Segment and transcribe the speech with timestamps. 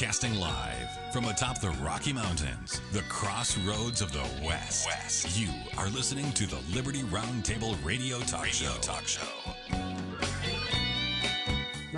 [0.00, 4.86] Broadcasting live from atop the Rocky Mountains, the crossroads of the West.
[4.86, 5.38] West.
[5.38, 8.80] You are listening to the Liberty Roundtable Radio Talk radio Show.
[8.80, 9.20] Talk Show.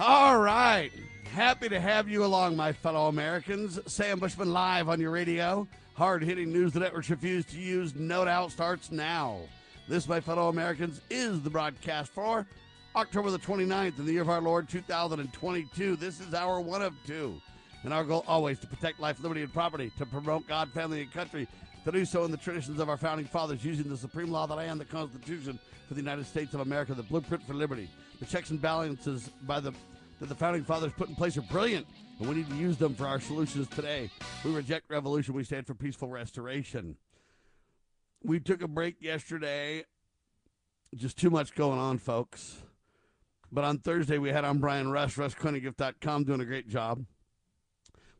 [0.01, 0.91] All right.
[1.33, 3.79] Happy to have you along, my fellow Americans.
[3.87, 5.69] Sam Bushman live on your radio.
[5.95, 7.95] Hard hitting news the networks refuse to use.
[7.95, 9.39] No doubt starts now.
[9.87, 12.49] This, my fellow Americans, is the broadcast for
[12.97, 15.95] October the 29th in the year of our Lord 2022.
[15.95, 17.41] This is our one of two.
[17.85, 21.13] And our goal always to protect life, liberty, and property, to promote God, family, and
[21.13, 21.49] country,
[21.85, 24.51] to do so in the traditions of our founding fathers, using the supreme law of
[24.51, 25.59] the land, the Constitution
[25.89, 27.89] for the United States of America, the blueprint for liberty.
[28.21, 29.73] The checks and balances by the
[30.23, 31.85] that the founding fathers put in place are brilliant,
[32.21, 34.09] and we need to use them for our solutions today.
[34.45, 35.35] We reject revolution.
[35.35, 36.97] We stand for peaceful restoration.
[38.23, 39.85] We took a break yesterday.
[40.95, 42.59] Just too much going on, folks.
[43.51, 47.05] But on Thursday, we had on Brian Rush, RushCoinandGift.com, doing a great job.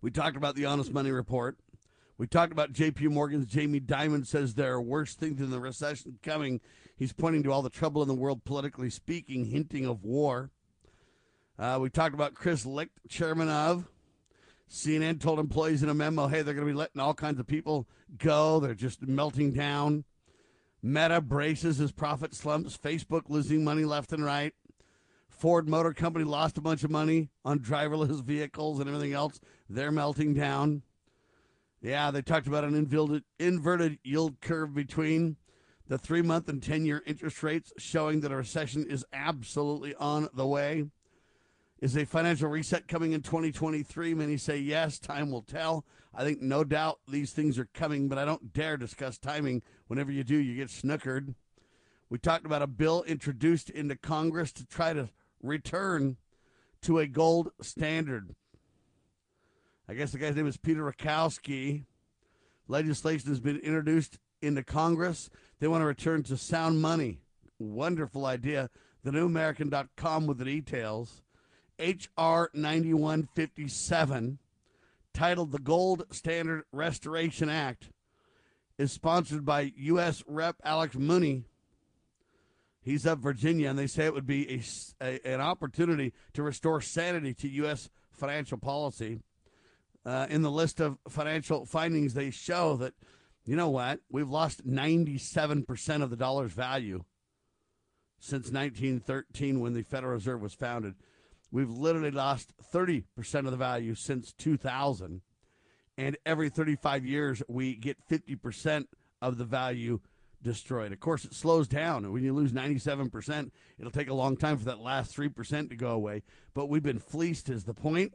[0.03, 1.57] We talked about the Honest Money Report.
[2.19, 3.07] We talked about J.P.
[3.07, 6.61] Morgan's Jamie Dimon says there are worse things than the recession coming.
[6.97, 10.51] He's pointing to all the trouble in the world, politically speaking, hinting of war.
[11.57, 13.87] Uh, we talked about Chris Licht, chairman of
[14.69, 17.47] CNN, told employees in a memo, hey, they're going to be letting all kinds of
[17.47, 17.87] people
[18.19, 18.59] go.
[18.59, 20.05] They're just melting down.
[20.83, 22.77] Meta braces as profit slumps.
[22.77, 24.53] Facebook losing money left and right.
[25.43, 29.41] Ford Motor Company lost a bunch of money on driverless vehicles and everything else.
[29.73, 30.83] They're melting down.
[31.81, 35.37] Yeah, they talked about an inverted, inverted yield curve between
[35.89, 40.29] the three month and 10 year interest rates, showing that a recession is absolutely on
[40.35, 40.85] the way.
[41.81, 44.13] Is a financial reset coming in 2023?
[44.15, 45.87] Many say yes, time will tell.
[46.15, 49.63] I think no doubt these things are coming, but I don't dare discuss timing.
[49.87, 51.35] Whenever you do, you get snookered.
[52.11, 55.09] We talked about a bill introduced into Congress to try to
[55.43, 56.19] return
[56.83, 58.35] to a gold standard.
[59.89, 61.85] I guess the guy's name is Peter Rakowski.
[62.69, 65.31] Legislation has been introduced into Congress.
[65.61, 67.21] They want to return to sound money.
[67.59, 68.71] Wonderful idea.
[69.05, 71.23] TheNewAmerican.com with the details.
[71.79, 72.51] H.R.
[72.55, 74.39] 9157,
[75.13, 77.91] titled the Gold Standard Restoration Act,
[78.79, 80.23] is sponsored by U.S.
[80.27, 80.57] Rep.
[80.65, 81.45] Alex Mooney
[82.83, 84.61] He's of Virginia, and they say it would be
[85.01, 87.89] a, a an opportunity to restore sanity to U.S.
[88.11, 89.21] financial policy.
[90.05, 92.95] Uh, in the list of financial findings, they show that,
[93.45, 97.05] you know what, we've lost 97% of the dollar's value
[98.19, 100.95] since 1913 when the Federal Reserve was founded.
[101.51, 103.05] We've literally lost 30%
[103.45, 105.21] of the value since 2000.
[105.99, 108.87] And every 35 years, we get 50%
[109.21, 110.01] of the value
[110.43, 110.93] destroyed.
[110.93, 112.11] Of course, it slows down.
[112.13, 115.91] When you lose 97%, it'll take a long time for that last 3% to go
[115.91, 116.23] away.
[116.55, 118.15] But we've been fleeced, is the point.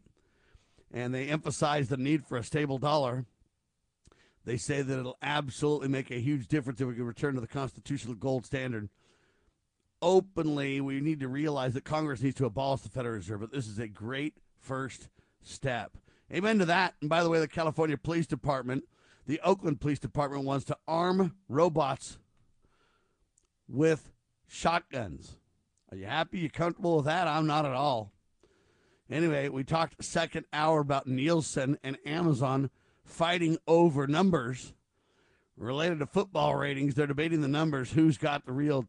[0.93, 3.25] And they emphasize the need for a stable dollar.
[4.45, 7.47] They say that it'll absolutely make a huge difference if we can return to the
[7.47, 8.89] constitutional gold standard.
[10.01, 13.67] Openly, we need to realize that Congress needs to abolish the Federal Reserve, but this
[13.67, 15.09] is a great first
[15.41, 15.97] step.
[16.31, 16.93] Amen to that.
[17.01, 18.83] And by the way, the California Police Department
[19.27, 22.17] the Oakland Police Department wants to arm robots
[23.67, 24.09] with
[24.47, 25.35] shotguns.
[25.91, 26.39] Are you happy?
[26.39, 27.27] You comfortable with that?
[27.27, 28.13] I'm not at all.
[29.09, 32.69] Anyway, we talked second hour about Nielsen and Amazon
[33.05, 34.73] fighting over numbers
[35.55, 36.93] related to football ratings.
[36.93, 37.91] They're debating the numbers.
[37.91, 38.85] Who's got the real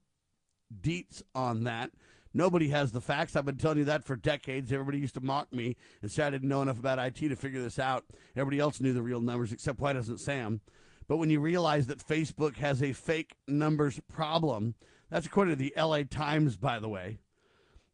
[0.83, 1.91] deets on that?
[2.35, 3.37] Nobody has the facts.
[3.37, 4.73] I've been telling you that for decades.
[4.73, 7.63] Everybody used to mock me and say I didn't know enough about IT to figure
[7.63, 8.05] this out.
[8.37, 10.61] Everybody else knew the real numbers, except why doesn't Sam?
[11.07, 14.75] But when you realize that Facebook has a fake numbers problem,
[15.11, 17.19] that's according to the LA Times, by the way.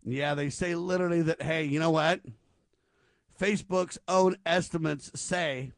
[0.05, 2.21] Yeah, they say literally that, hey, you know what?
[3.41, 5.73] Facebook's own estimates say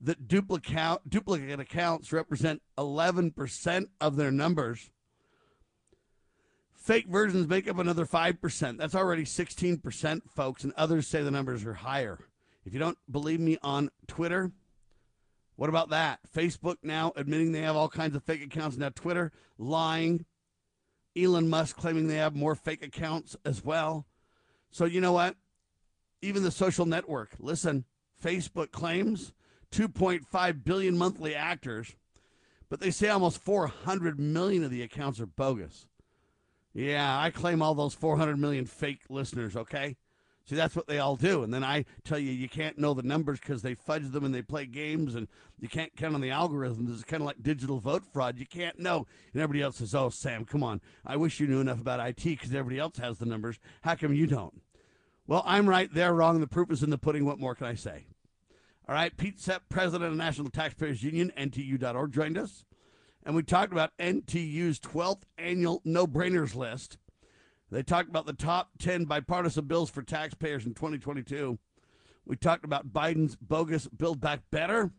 [0.00, 4.90] that duplicate, duplicate accounts represent 11% of their numbers.
[6.74, 8.76] Fake versions make up another 5%.
[8.76, 12.18] That's already 16%, folks, and others say the numbers are higher.
[12.64, 14.50] If you don't believe me on Twitter,
[15.54, 16.18] what about that?
[16.34, 18.76] Facebook now admitting they have all kinds of fake accounts.
[18.76, 20.24] Now, Twitter lying.
[21.16, 24.06] Elon Musk claiming they have more fake accounts as well.
[24.70, 25.36] So, you know what?
[26.22, 27.84] Even the social network, listen,
[28.22, 29.32] Facebook claims
[29.72, 31.94] 2.5 billion monthly actors,
[32.68, 35.86] but they say almost 400 million of the accounts are bogus.
[36.72, 39.96] Yeah, I claim all those 400 million fake listeners, okay?
[40.44, 41.44] See, that's what they all do.
[41.44, 44.34] And then I tell you, you can't know the numbers because they fudge them and
[44.34, 45.28] they play games and
[45.60, 46.92] you can't count on the algorithms.
[46.92, 48.38] It's kind of like digital vote fraud.
[48.38, 49.06] You can't know.
[49.32, 50.80] And everybody else says, oh, Sam, come on.
[51.06, 53.60] I wish you knew enough about IT because everybody else has the numbers.
[53.82, 54.60] How come you don't?
[55.26, 55.92] Well, I'm right.
[55.92, 56.40] They're wrong.
[56.40, 57.24] The proof is in the pudding.
[57.24, 58.06] What more can I say?
[58.88, 62.64] All right, Pete Sepp, president of National Taxpayers Union, NTU.org, joined us.
[63.24, 66.98] And we talked about NTU's 12th annual no brainers list.
[67.72, 71.58] They talked about the top 10 bipartisan bills for taxpayers in 2022.
[72.26, 74.90] We talked about Biden's bogus Build Back Better.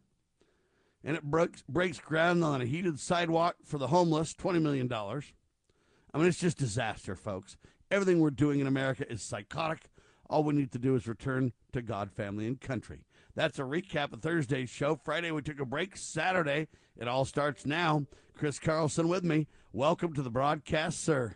[1.04, 4.92] And it breaks, breaks ground on a heated sidewalk for the homeless, $20 million.
[4.92, 7.58] I mean, it's just disaster, folks.
[7.92, 9.92] Everything we're doing in America is psychotic.
[10.28, 13.06] All we need to do is return to God, family, and country.
[13.36, 14.96] That's a recap of Thursday's show.
[14.96, 15.96] Friday, we took a break.
[15.96, 18.08] Saturday, it all starts now.
[18.36, 19.48] Chris Carlson with me.
[19.72, 21.36] Welcome to the broadcast, sir.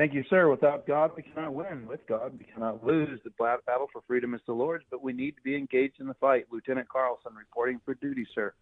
[0.00, 0.48] Thank you, sir.
[0.48, 1.86] Without God, we cannot win.
[1.86, 3.20] With God, we cannot lose.
[3.22, 6.14] The battle for freedom is the Lord's, but we need to be engaged in the
[6.14, 6.46] fight.
[6.50, 8.54] Lieutenant Carlson reporting for duty, sir.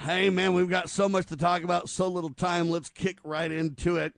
[0.00, 2.68] Hey, man, we've got so much to talk about, so little time.
[2.68, 4.12] Let's kick right into it.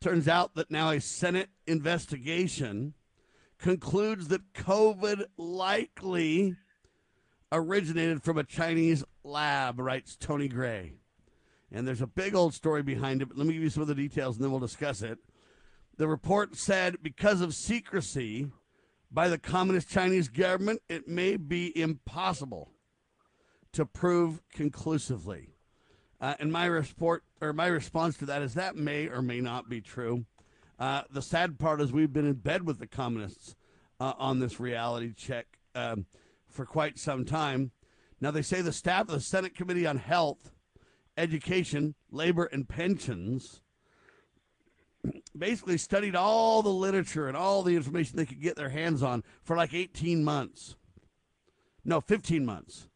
[0.00, 2.94] Turns out that now a Senate investigation
[3.58, 6.56] concludes that COVID likely
[7.52, 10.94] originated from a Chinese lab, writes Tony Gray.
[11.70, 13.88] And there's a big old story behind it, but let me give you some of
[13.88, 15.18] the details and then we'll discuss it.
[15.96, 18.48] The report said because of secrecy
[19.10, 22.70] by the Communist Chinese government, it may be impossible
[23.72, 25.54] to prove conclusively.
[26.20, 29.68] Uh, and my report or my response to that is that may or may not
[29.68, 30.24] be true.
[30.78, 33.54] Uh, the sad part is we've been in bed with the communists
[34.00, 35.46] uh, on this reality check.
[35.74, 36.06] Um,
[36.56, 37.70] for quite some time.
[38.20, 40.50] Now, they say the staff of the Senate Committee on Health,
[41.16, 43.60] Education, Labor, and Pensions
[45.36, 49.24] basically studied all the literature and all the information they could get their hands on
[49.42, 50.76] for like 18 months.
[51.84, 52.88] No, 15 months.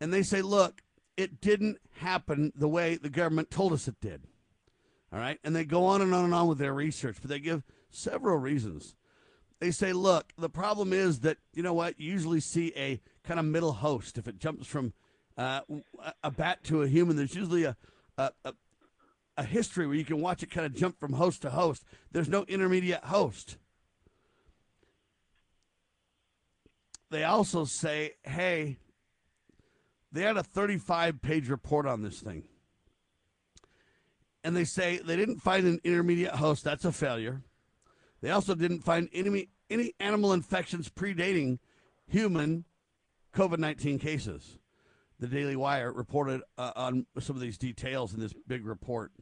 [0.00, 0.82] And they say, look,
[1.16, 4.22] it didn't happen the way the government told us it did.
[5.12, 5.38] All right.
[5.44, 8.36] And they go on and on and on with their research, but they give several
[8.36, 8.96] reasons
[9.64, 13.40] they say, look, the problem is that, you know what, you usually see a kind
[13.40, 14.18] of middle host.
[14.18, 14.92] If it jumps from
[15.38, 15.60] uh,
[16.22, 17.76] a bat to a human, there's usually a,
[18.18, 18.54] a, a,
[19.36, 21.84] a history where you can watch it kind of jump from host to host.
[22.12, 23.56] There's no intermediate host.
[27.10, 28.78] They also say, hey,
[30.12, 32.44] they had a 35 page report on this thing.
[34.42, 36.64] And they say they didn't find an intermediate host.
[36.64, 37.42] That's a failure.
[38.20, 41.58] They also didn't find any, any animal infections predating
[42.06, 42.64] human
[43.34, 44.58] COVID 19 cases.
[45.18, 49.12] The Daily Wire reported uh, on some of these details in this big report.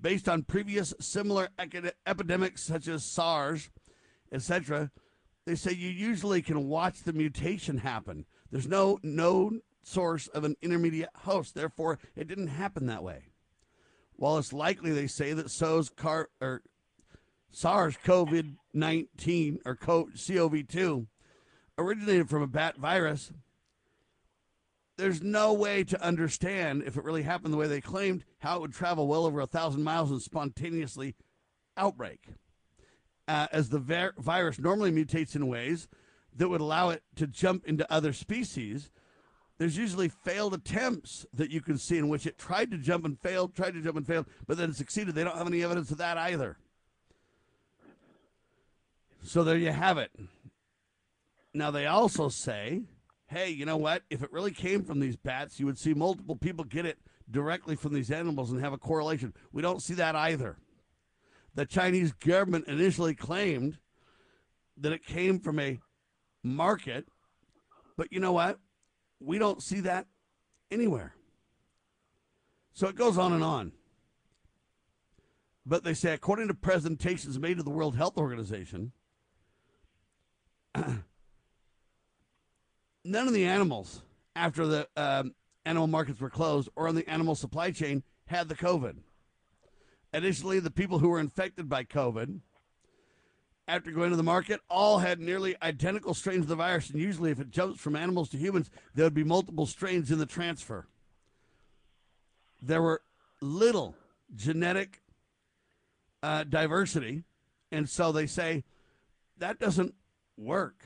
[0.00, 1.48] Based on previous similar
[2.06, 3.70] epidemics such as SARS,
[4.30, 4.90] etc.,
[5.46, 8.26] they say you usually can watch the mutation happen.
[8.50, 13.28] There's no known source of an intermediate host, therefore, it didn't happen that way.
[14.16, 16.62] While it's likely, they say, that SARS, car, or
[17.50, 18.44] SARS CoV
[18.74, 21.06] 19 or CoV 2
[21.78, 23.32] originated from a bat virus.
[24.96, 28.60] There's no way to understand if it really happened the way they claimed how it
[28.62, 31.14] would travel well over a thousand miles and spontaneously
[31.76, 32.28] outbreak.
[33.28, 35.88] Uh, as the virus normally mutates in ways
[36.34, 38.90] that would allow it to jump into other species,
[39.58, 43.18] there's usually failed attempts that you can see in which it tried to jump and
[43.18, 45.14] failed, tried to jump and failed, but then succeeded.
[45.14, 46.56] They don't have any evidence of that either.
[49.22, 50.12] So there you have it.
[51.52, 52.82] Now, they also say,
[53.28, 54.02] hey, you know what?
[54.10, 56.98] If it really came from these bats, you would see multiple people get it
[57.30, 59.34] directly from these animals and have a correlation.
[59.52, 60.58] We don't see that either.
[61.54, 63.78] The Chinese government initially claimed
[64.76, 65.80] that it came from a
[66.42, 67.08] market,
[67.96, 68.58] but you know what?
[69.20, 70.06] We don't see that
[70.70, 71.14] anywhere.
[72.72, 73.72] So it goes on and on.
[75.64, 78.92] But they say, according to presentations made to the World Health Organization,
[83.06, 84.02] none of the animals
[84.34, 85.34] after the um,
[85.64, 88.96] animal markets were closed or on the animal supply chain had the COVID.
[90.12, 92.40] Additionally, the people who were infected by COVID
[93.68, 96.90] after going to the market all had nearly identical strains of the virus.
[96.90, 100.18] And usually, if it jumps from animals to humans, there would be multiple strains in
[100.18, 100.86] the transfer.
[102.62, 103.02] There were
[103.40, 103.94] little
[104.34, 105.02] genetic
[106.22, 107.24] uh, diversity.
[107.72, 108.64] And so they say
[109.38, 109.94] that doesn't
[110.36, 110.82] work.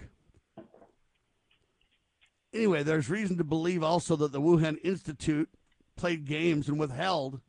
[2.53, 5.49] Anyway, there's reason to believe also that the Wuhan Institute
[5.97, 7.41] played games and withheld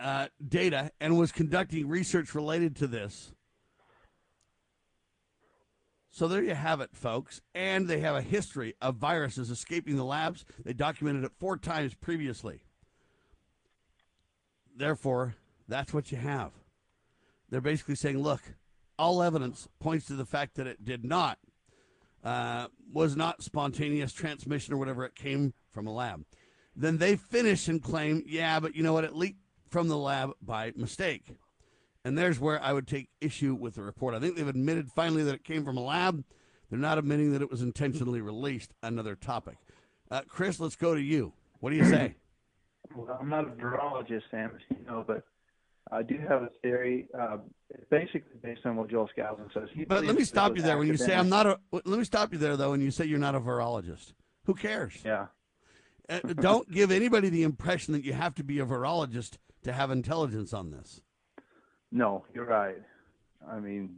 [0.00, 3.32] uh, data and was conducting research related to this.
[6.10, 7.40] So there you have it, folks.
[7.54, 10.44] And they have a history of viruses escaping the labs.
[10.64, 12.62] They documented it four times previously.
[14.76, 15.36] Therefore,
[15.68, 16.52] that's what you have.
[17.48, 18.42] They're basically saying, look,
[18.98, 21.38] all evidence points to the fact that it did not
[22.24, 25.04] uh, was not spontaneous transmission or whatever.
[25.04, 26.24] It came from a lab.
[26.76, 29.04] Then they finish and claim, yeah, but you know what?
[29.04, 31.36] It leaked from the lab by mistake.
[32.04, 34.14] And there's where I would take issue with the report.
[34.14, 36.24] I think they've admitted finally that it came from a lab.
[36.70, 38.72] They're not admitting that it was intentionally released.
[38.82, 39.58] Another topic.
[40.10, 41.32] Uh, Chris, let's go to you.
[41.58, 42.16] What do you say?
[42.94, 45.24] Well, I'm not a virologist, Sam, you know, but
[45.92, 47.08] I do have a theory.
[47.18, 47.38] Uh,
[47.90, 49.68] basically based on what Joel Skousen says.
[49.72, 50.78] He but let me stop you there.
[50.78, 52.70] When you say I'm not a, let me stop you there though.
[52.70, 54.12] When you say you're not a virologist,
[54.44, 54.94] who cares?
[55.04, 55.26] Yeah.
[56.08, 59.90] Uh, don't give anybody the impression that you have to be a virologist to have
[59.90, 61.02] intelligence on this.
[61.92, 62.78] No, you're right.
[63.48, 63.96] I mean,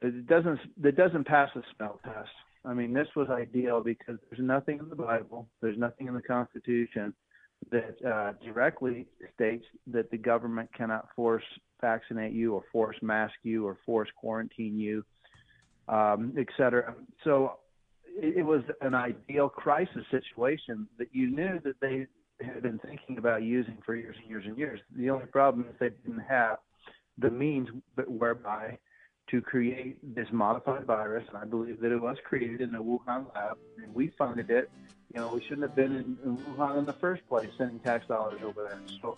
[0.00, 2.30] it doesn't it doesn't pass the smell test.
[2.64, 6.22] I mean, this was ideal because there's nothing in the Bible, there's nothing in the
[6.22, 7.14] Constitution
[7.70, 11.44] that uh, directly states that the government cannot force
[11.80, 15.04] vaccinate you or force mask you or force quarantine you,
[15.88, 16.94] um, et cetera.
[17.24, 17.58] So
[18.06, 22.06] it, it was an ideal crisis situation that you knew that they
[22.44, 24.80] had been thinking about using for years and years and years.
[24.96, 26.58] The only problem is they didn't have
[27.18, 27.68] the means
[28.06, 28.78] whereby
[29.30, 33.32] to create this modified virus, and I believe that it was created in the Wuhan
[33.34, 34.70] lab, and we funded it.
[35.12, 38.06] You know, we shouldn't have been in, in Wuhan in the first place, sending tax
[38.06, 38.80] dollars over there.
[39.02, 39.16] So,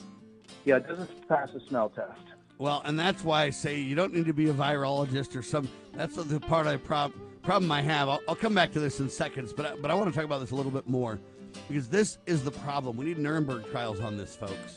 [0.65, 2.21] yeah, it doesn't pass the smell test.
[2.59, 5.69] Well, and that's why I say you don't need to be a virologist or some.
[5.95, 8.09] That's the part I prob, problem I have.
[8.09, 10.25] I'll, I'll come back to this in seconds, but I, but I want to talk
[10.25, 11.19] about this a little bit more
[11.69, 12.97] because this is the problem.
[12.97, 14.77] We need Nuremberg trials on this, folks.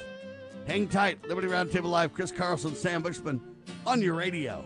[0.67, 1.25] Hang tight.
[1.27, 2.12] Liberty Roundtable Live.
[2.12, 3.39] Chris Carlson, Sam Bushman
[3.86, 4.65] on your radio.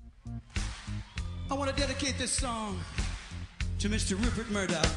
[1.51, 2.79] I want to dedicate this song
[3.79, 4.17] to Mr.
[4.17, 4.87] Rupert Murdoch.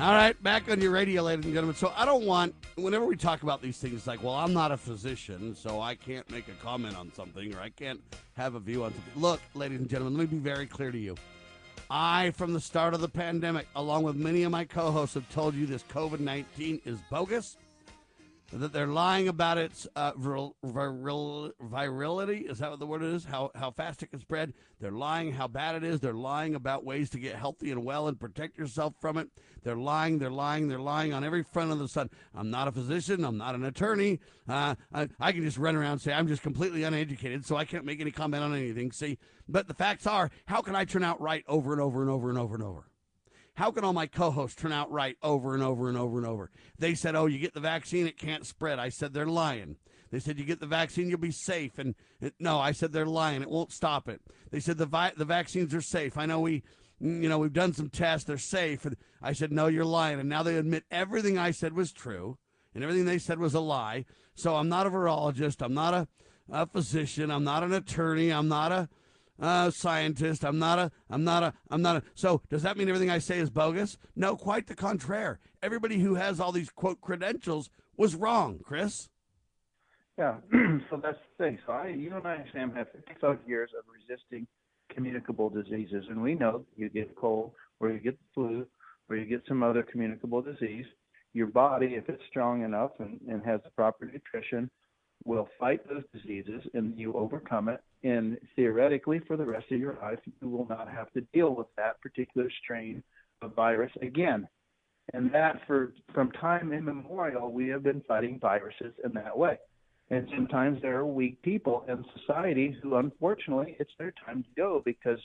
[0.00, 1.76] All right, back on your radio, ladies and gentlemen.
[1.76, 4.76] So I don't want, whenever we talk about these things, like, well, I'm not a
[4.76, 8.00] physician, so I can't make a comment on something or I can't
[8.36, 9.22] have a view on something.
[9.22, 11.14] Look, ladies and gentlemen, let me be very clear to you.
[11.88, 15.30] I, from the start of the pandemic, along with many of my co hosts, have
[15.30, 17.58] told you this COVID 19 is bogus
[18.52, 22.38] that they're lying about its uh, viril, viril, virility.
[22.38, 23.24] Is that what the word is?
[23.24, 24.52] How how fast it can spread?
[24.80, 26.00] They're lying how bad it is.
[26.00, 29.28] They're lying about ways to get healthy and well and protect yourself from it.
[29.62, 30.18] They're lying.
[30.18, 30.68] They're lying.
[30.68, 32.10] They're lying on every front of the sun.
[32.34, 33.24] I'm not a physician.
[33.24, 34.20] I'm not an attorney.
[34.48, 37.64] Uh, I, I can just run around and say I'm just completely uneducated, so I
[37.64, 38.92] can't make any comment on anything.
[38.92, 39.18] See,
[39.48, 42.28] but the facts are, how can I turn out right over and over and over
[42.28, 42.91] and over and over?
[43.54, 46.26] How can all my co hosts turn out right over and over and over and
[46.26, 46.50] over?
[46.78, 48.78] They said, oh, you get the vaccine, it can't spread.
[48.78, 49.76] I said, they're lying.
[50.10, 51.78] They said, you get the vaccine, you'll be safe.
[51.78, 51.94] And
[52.38, 53.42] no, I said, they're lying.
[53.42, 54.20] It won't stop it.
[54.50, 56.18] They said, the, vi- the vaccines are safe.
[56.18, 56.62] I know we,
[57.00, 58.84] you know, we've done some tests, they're safe.
[58.84, 60.20] And I said, no, you're lying.
[60.20, 62.38] And now they admit everything I said was true.
[62.74, 64.04] and everything they said was a lie.
[64.34, 65.62] So I'm not a virologist.
[65.62, 66.08] I'm not a,
[66.50, 67.30] a physician.
[67.30, 68.30] I'm not an attorney.
[68.32, 68.88] I'm not a
[69.42, 70.44] uh, scientist.
[70.44, 70.90] I'm not a.
[71.10, 71.52] I'm not a.
[71.68, 72.02] I'm not a.
[72.14, 73.98] So does that mean everything I say is bogus?
[74.16, 75.36] No, quite the contrary.
[75.62, 79.10] Everybody who has all these quote credentials was wrong, Chris.
[80.16, 80.36] Yeah,
[80.90, 81.58] so that's the thing.
[81.66, 84.46] So I, you and I, Sam, have 55 years of resisting
[84.94, 88.66] communicable diseases, and we know you get a cold, or you get the flu,
[89.08, 90.86] or you get some other communicable disease.
[91.34, 94.70] Your body, if it's strong enough and, and has the proper nutrition,
[95.24, 97.80] will fight those diseases, and you overcome it.
[98.04, 101.68] And theoretically, for the rest of your life, you will not have to deal with
[101.76, 103.02] that particular strain
[103.42, 104.48] of virus again.
[105.14, 109.58] And that, for from time immemorial, we have been fighting viruses in that way.
[110.10, 114.82] And sometimes there are weak people in society who, unfortunately, it's their time to go
[114.84, 115.18] because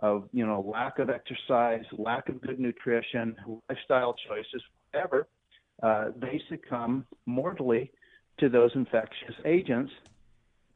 [0.00, 3.34] of you know lack of exercise, lack of good nutrition,
[3.68, 4.62] lifestyle choices,
[4.92, 5.26] whatever.
[5.82, 7.90] Uh, they succumb mortally
[8.38, 9.92] to those infectious agents.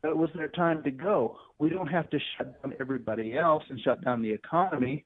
[0.03, 1.37] It was their time to go.
[1.59, 5.05] We don't have to shut down everybody else and shut down the economy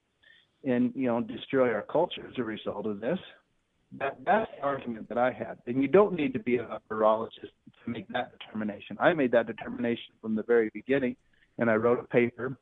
[0.63, 3.19] and you know destroy our culture as a result of this.
[3.99, 5.59] That, that's the argument that I had.
[5.67, 7.51] And you don't need to be a virologist
[7.83, 8.97] to make that determination.
[8.99, 11.15] I made that determination from the very beginning,
[11.59, 12.57] and I wrote a paper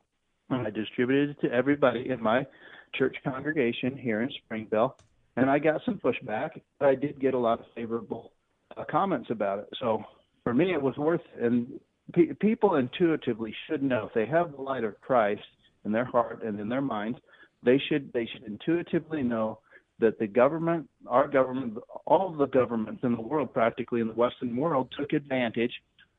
[0.49, 2.45] and I distributed it to everybody in my
[2.93, 4.95] church congregation here in Springville.
[5.35, 8.32] And I got some pushback, but I did get a lot of favorable
[8.77, 9.69] uh, comments about it.
[9.79, 10.03] So
[10.43, 11.21] for me, it was worth.
[11.39, 11.79] And
[12.13, 15.41] pe- people intuitively should know if they have the light of Christ
[15.85, 17.19] in their heart and in their minds,
[17.63, 19.59] they should they should intuitively know
[19.99, 24.55] that the government, our government, all the governments in the world, practically in the Western
[24.55, 25.73] world, took advantage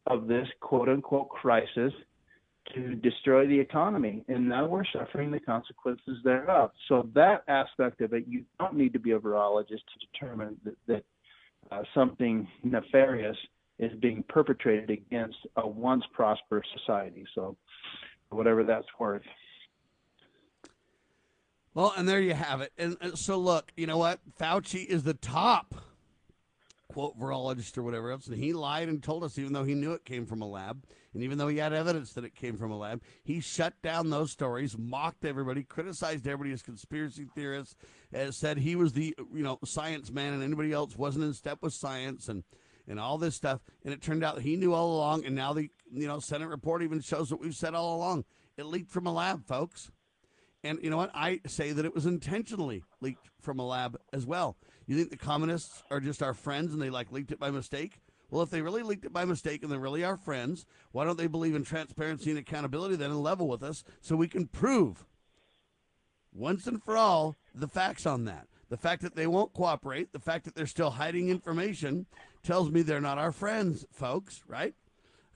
[0.06, 1.92] of this quote unquote crisis
[2.74, 4.24] to destroy the economy.
[4.28, 6.70] And now we're suffering the consequences thereof.
[6.88, 10.76] So, that aspect of it, you don't need to be a virologist to determine that,
[10.86, 11.04] that
[11.94, 13.36] something nefarious
[13.78, 17.24] is being perpetrated against a once prosperous society.
[17.34, 17.56] So,
[18.30, 19.22] whatever that's worth.
[21.74, 22.72] Well, and there you have it.
[22.78, 24.20] And, so, look, you know what?
[24.40, 25.73] Fauci is the top
[26.94, 29.92] quote virologist or whatever else, and he lied and told us, even though he knew
[29.94, 32.70] it came from a lab, and even though he had evidence that it came from
[32.70, 37.74] a lab, he shut down those stories, mocked everybody, criticized everybody as conspiracy theorists,
[38.12, 41.58] and said he was the you know science man, and anybody else wasn't in step
[41.62, 42.44] with science, and
[42.86, 43.60] and all this stuff.
[43.84, 46.84] And it turned out he knew all along, and now the you know Senate report
[46.84, 48.24] even shows what we've said all along.
[48.56, 49.90] It leaked from a lab, folks.
[50.62, 51.10] And you know what?
[51.12, 54.56] I say that it was intentionally leaked from a lab as well.
[54.86, 58.00] You think the communists are just our friends and they like leaked it by mistake?
[58.30, 61.18] Well, if they really leaked it by mistake and they're really our friends, why don't
[61.18, 65.06] they believe in transparency and accountability then and level with us so we can prove
[66.32, 68.48] once and for all the facts on that?
[68.70, 72.06] The fact that they won't cooperate, the fact that they're still hiding information
[72.42, 74.74] tells me they're not our friends, folks, right?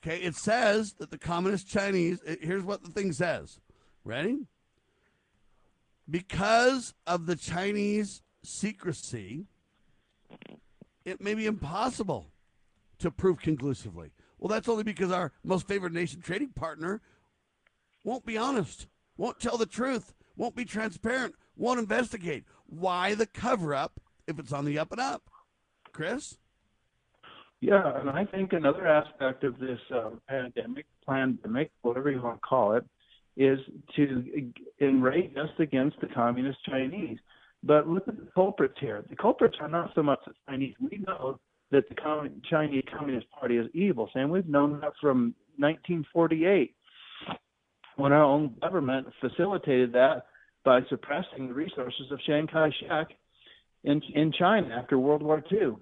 [0.02, 3.61] Okay, it says that the communist Chinese, eh, here's what the thing says.
[4.04, 4.38] Ready?
[6.11, 9.46] because of the Chinese secrecy,
[11.05, 12.31] it may be impossible
[12.98, 14.11] to prove conclusively.
[14.38, 17.01] Well, that's only because our most favored nation trading partner
[18.05, 22.44] won't be honest, won't tell the truth, won't be transparent, won't investigate.
[22.66, 25.22] Why the cover up if it's on the up and up?
[25.92, 26.38] Chris?
[27.61, 32.46] Yeah, and I think another aspect of this uh, pandemic, pandemic, whatever you want to
[32.46, 32.85] call it,
[33.37, 33.59] is
[33.96, 37.18] to enrage us against the communist Chinese.
[37.62, 39.05] But look at the culprits here.
[39.09, 40.75] The culprits are not so much the Chinese.
[40.81, 41.40] We know
[41.71, 41.94] that the
[42.49, 44.31] Chinese Communist Party is evil, Sam.
[44.31, 46.75] We've known that from 1948
[47.97, 50.27] when our own government facilitated that
[50.64, 53.09] by suppressing the resources of Chiang Kai-shek
[53.85, 55.77] in in China after World War II.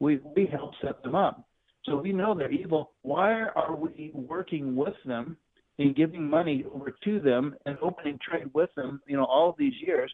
[0.00, 1.48] We we helped set them up,
[1.84, 2.92] so we know they're evil.
[3.02, 5.36] Why are we working with them
[5.78, 9.74] and giving money over to them and opening trade with them, you know, all these
[9.84, 10.12] years.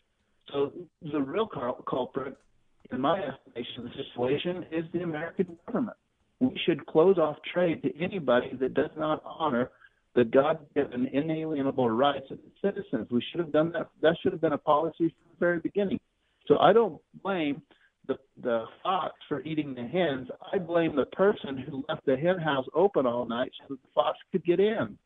[0.52, 0.72] So
[1.12, 1.48] the real
[1.88, 2.36] culprit,
[2.90, 5.96] in my estimation of the situation, is the American government.
[6.40, 9.70] We should close off trade to anybody that does not honor
[10.14, 13.08] the God-given inalienable rights of its citizens.
[13.10, 13.90] We should have done that.
[14.02, 16.00] That should have been a policy from the very beginning.
[16.48, 17.62] So I don't blame
[18.08, 20.28] the the fox for eating the hens.
[20.52, 23.88] I blame the person who left the hen house open all night so that the
[23.94, 24.98] fox could get in.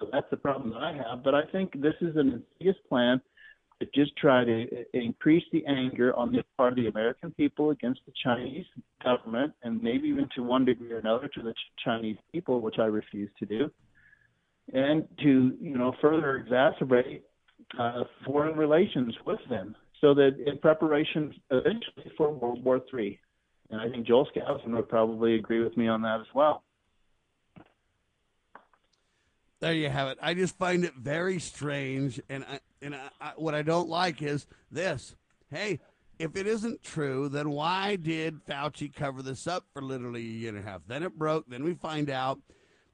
[0.00, 1.22] So that's the problem that I have.
[1.22, 3.20] But I think this is an insidious plan
[3.80, 8.00] to just try to increase the anger on the part of the American people against
[8.06, 8.64] the Chinese
[9.04, 12.86] government, and maybe even to one degree or another to the Chinese people, which I
[12.86, 13.70] refuse to do,
[14.72, 17.20] and to you know further exacerbate
[17.78, 23.18] uh, foreign relations with them, so that in preparation eventually for World War III.
[23.68, 26.62] And I think Joel Skousen would probably agree with me on that as well.
[29.58, 30.18] There you have it.
[30.20, 34.22] I just find it very strange, and I, and I, I, what I don't like
[34.22, 35.14] is this.
[35.50, 35.80] Hey,
[36.18, 40.48] if it isn't true, then why did Fauci cover this up for literally a year
[40.50, 40.82] and a half?
[40.86, 41.46] Then it broke.
[41.48, 42.40] Then we find out,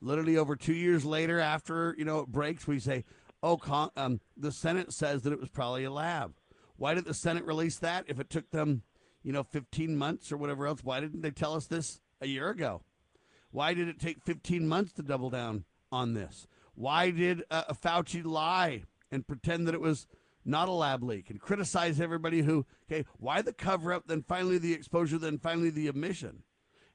[0.01, 3.05] literally over two years later, after you know it breaks, we say,
[3.43, 6.35] "Oh, con- um, the Senate says that it was probably a lab."
[6.77, 8.07] Why did the Senate release that?
[8.09, 8.83] If it took them,
[9.23, 12.49] you know, 15 months or whatever else, why didn't they tell us this a year
[12.49, 12.83] ago?
[13.53, 16.49] Why did it take 15 months to double down on this?
[16.75, 20.09] Why did uh, Fauci lie and pretend that it was
[20.45, 24.59] not a lab leak and criticize everybody who, okay, why the cover up, then finally
[24.59, 26.43] the exposure, then finally the omission?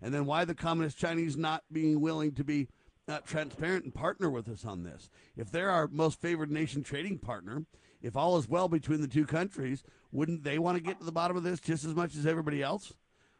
[0.02, 2.68] And then why the Communist Chinese not being willing to be
[3.08, 5.10] uh, transparent and partner with us on this?
[5.38, 7.66] If they're our most favored nation trading partner,
[8.02, 11.12] if all is well between the two countries, wouldn't they want to get to the
[11.12, 12.94] bottom of this just as much as everybody else?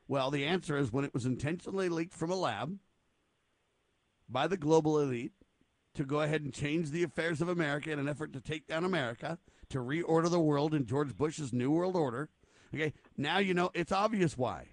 [0.08, 2.78] Well, the answer is when it was intentionally leaked from a lab
[4.30, 5.34] by the global elite
[5.98, 8.84] to go ahead and change the affairs of America in an effort to take down
[8.84, 9.38] America,
[9.70, 12.30] to reorder the world in George Bush's New World Order.
[12.74, 14.68] Okay, now you know it's obvious why,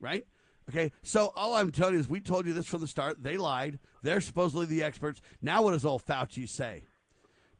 [0.00, 0.24] right?
[0.70, 3.22] Okay, so all I'm telling you is we told you this from the start.
[3.22, 3.78] They lied.
[4.02, 5.20] They're supposedly the experts.
[5.42, 6.84] Now, what does old Fauci say?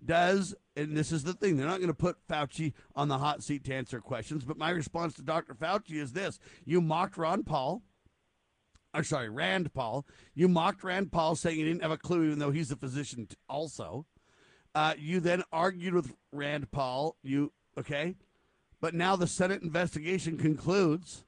[0.05, 3.43] Does, and this is the thing, they're not going to put Fauci on the hot
[3.43, 5.55] seat to answer questions, but my response to Dr.
[5.55, 7.83] Fauci is this You mocked Ron Paul
[8.95, 10.07] or sorry, Rand Paul.
[10.35, 13.29] You mocked Rand Paul saying he didn't have a clue, even though he's a physician
[13.49, 14.07] also.
[14.75, 17.17] Uh, you then argued with Rand Paul.
[17.23, 18.15] You okay?
[18.81, 21.25] But now the Senate investigation concludes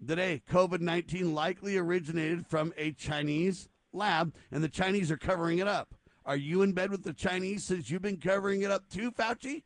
[0.00, 5.58] that a COVID nineteen likely originated from a Chinese lab, and the Chinese are covering
[5.58, 5.94] it up.
[6.26, 9.62] Are you in bed with the Chinese since you've been covering it up too, Fauci?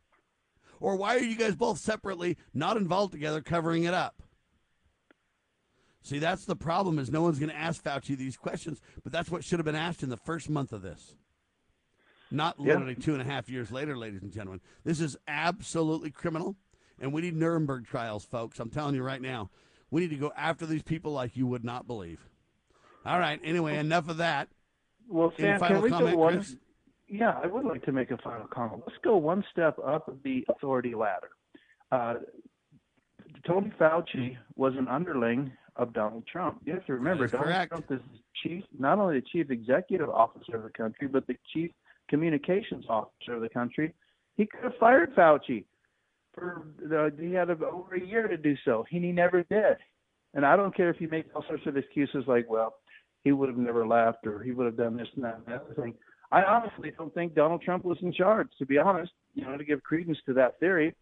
[0.79, 4.21] Or why are you guys both separately, not involved together, covering it up?
[6.01, 9.29] See, that's the problem is no one's going to ask Fauci these questions, but that's
[9.29, 11.15] what should have been asked in the first month of this.
[12.31, 13.05] Not literally yeah.
[13.05, 14.61] two and a half years later, ladies and gentlemen.
[14.83, 16.55] This is absolutely criminal,
[16.99, 18.59] and we need Nuremberg trials, folks.
[18.59, 19.49] I'm telling you right now.
[19.91, 22.29] We need to go after these people like you would not believe.
[23.05, 23.39] All right.
[23.43, 24.49] Anyway, enough of that.
[25.07, 26.35] Well, Sam, can we comment, one?
[26.35, 26.55] Chris?
[27.07, 28.83] Yeah, I would like to make a final comment.
[28.85, 31.29] Let's go one step up the authority ladder.
[31.91, 32.15] Uh,
[33.47, 36.61] Tony Fauci was an underling of Donald Trump.
[36.65, 37.71] You have to remember, Donald correct.
[37.71, 37.99] Trump is
[38.43, 41.71] chief, not only the chief executive officer of the country, but the chief
[42.09, 43.93] communications officer of the country.
[44.35, 45.63] He could have fired Fauci
[46.35, 49.77] for the, he had over a year to do so, and he never did.
[50.33, 52.75] And I don't care if you make all sorts of excuses like, well,
[53.23, 55.55] he would have never left or he would have done this and that and the
[55.55, 55.95] other thing.
[56.31, 59.63] I honestly don't think Donald Trump was in charge, to be honest, you know, to
[59.63, 60.93] give credence to that theory.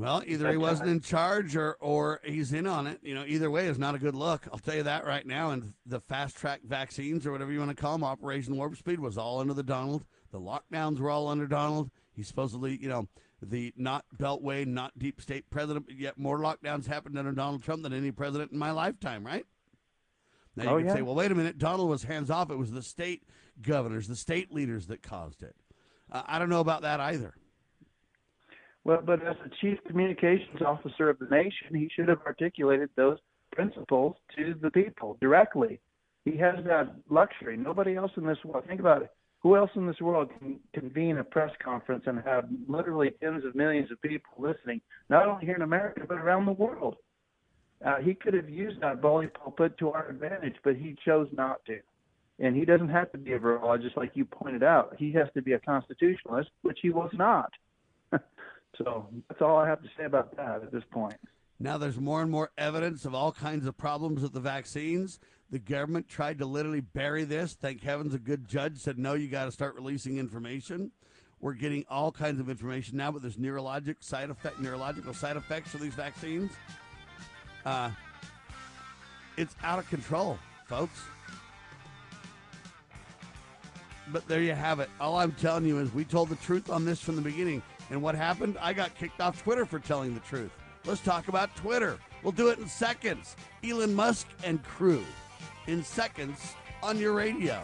[0.00, 3.00] Well, either he wasn't in charge or or he's in on it.
[3.02, 4.48] You know, either way is not a good look.
[4.50, 5.50] I'll tell you that right now.
[5.50, 8.98] And the fast track vaccines or whatever you want to call them, Operation Warp Speed
[8.98, 10.06] was all under the Donald.
[10.32, 11.90] The lockdowns were all under Donald.
[12.12, 13.08] He supposedly, you know,
[13.42, 17.92] the not Beltway, not deep state president, yet more lockdowns happened under Donald Trump than
[17.92, 19.44] any president in my lifetime, right?
[20.56, 20.94] Now you oh, can yeah.
[20.94, 22.50] say, well, wait a minute, Donald was hands off.
[22.50, 23.22] It was the state
[23.60, 25.56] governors, the state leaders that caused it.
[26.10, 27.34] Uh, I don't know about that either.
[28.84, 33.18] Well, but as the chief communications officer of the nation, he should have articulated those
[33.52, 35.80] principles to the people directly.
[36.24, 37.56] He has that luxury.
[37.56, 38.64] Nobody else in this world.
[38.66, 39.10] Think about it.
[39.40, 43.54] Who else in this world can convene a press conference and have literally tens of
[43.54, 46.96] millions of people listening, not only here in America but around the world?
[47.84, 51.64] Uh, he could have used that bully pulpit to our advantage, but he chose not
[51.64, 51.78] to.
[52.38, 54.94] And he doesn't have to be a virologist, like you pointed out.
[54.98, 57.50] He has to be a constitutionalist, which he was not.
[58.82, 61.16] So that's all I have to say about that at this point.
[61.58, 65.20] Now there's more and more evidence of all kinds of problems with the vaccines.
[65.50, 67.52] The government tried to literally bury this.
[67.52, 70.92] Thank heavens a good judge said, no, you got to start releasing information.
[71.40, 75.70] We're getting all kinds of information now, but there's neurologic side effect, neurological side effects
[75.70, 76.52] for these vaccines.
[77.66, 77.90] Uh,
[79.36, 80.38] it's out of control,
[80.68, 81.00] folks.
[84.12, 84.88] But there you have it.
[85.00, 87.62] All I'm telling you is we told the truth on this from the beginning.
[87.90, 88.56] And what happened?
[88.60, 90.52] I got kicked off Twitter for telling the truth.
[90.86, 91.98] Let's talk about Twitter.
[92.22, 93.36] We'll do it in seconds.
[93.64, 95.04] Elon Musk and crew
[95.66, 97.60] in seconds on your radio.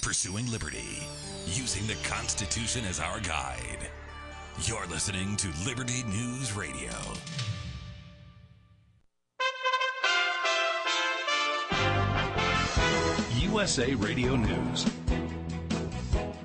[0.00, 1.02] Pursuing liberty,
[1.46, 3.90] using the Constitution as our guide.
[4.62, 6.92] You're listening to Liberty News Radio.
[13.54, 14.84] USA Radio News.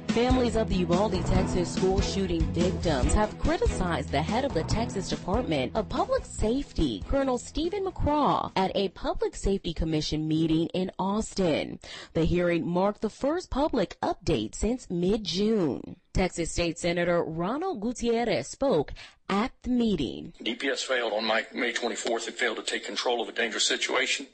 [0.10, 5.10] Families of the Uvalde, Texas school shooting victims have criticized the head of the Texas
[5.10, 11.80] Department of Public Safety, Colonel Steven McCraw, at a Public Safety Commission meeting in Austin.
[12.14, 15.96] The hearing marked the first public update since mid-June.
[16.14, 18.94] Texas State Senator Roland Gutierrez spoke
[19.28, 20.34] at the meeting.
[20.44, 22.28] DPS failed on May 24th.
[22.28, 24.28] It failed to take control of a dangerous situation.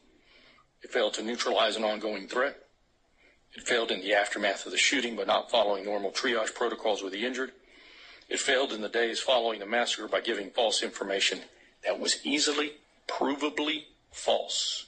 [0.81, 2.63] It failed to neutralize an ongoing threat.
[3.55, 7.13] It failed in the aftermath of the shooting by not following normal triage protocols with
[7.13, 7.53] the injured.
[8.27, 11.39] It failed in the days following the massacre by giving false information
[11.83, 12.73] that was easily,
[13.07, 14.87] provably false.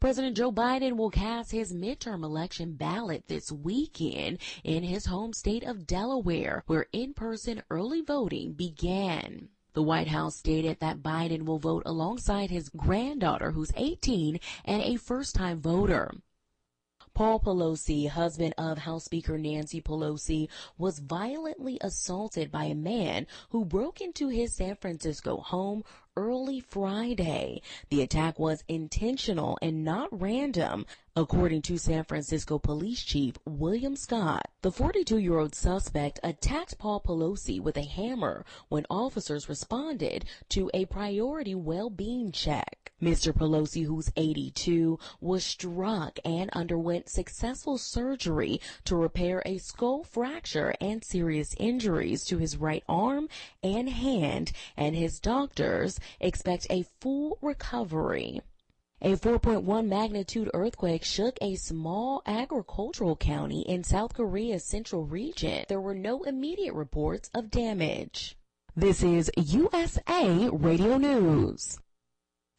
[0.00, 5.64] President Joe Biden will cast his midterm election ballot this weekend in his home state
[5.64, 9.48] of Delaware, where in-person early voting began.
[9.72, 14.96] The White House stated that Biden will vote alongside his granddaughter, who's 18 and a
[14.96, 16.12] first-time voter.
[17.16, 23.64] Paul Pelosi, husband of House Speaker Nancy Pelosi, was violently assaulted by a man who
[23.64, 25.82] broke into his San Francisco home
[26.16, 27.62] early Friday.
[27.90, 34.48] The attack was intentional and not random, according to San Francisco Police Chief William Scott.
[34.62, 41.54] The 42-year-old suspect attacked Paul Pelosi with a hammer when officers responded to a priority
[41.54, 42.92] well-being check.
[43.02, 43.30] Mr.
[43.30, 51.04] Pelosi, who's 82, was struck and underwent successful surgery to repair a skull fracture and
[51.04, 53.28] serious injuries to his right arm
[53.62, 58.40] and hand, and his doctors expect a full recovery.
[59.02, 65.66] A 4.1 magnitude earthquake shook a small agricultural county in South Korea's central region.
[65.68, 68.38] There were no immediate reports of damage.
[68.74, 71.78] This is USA Radio News.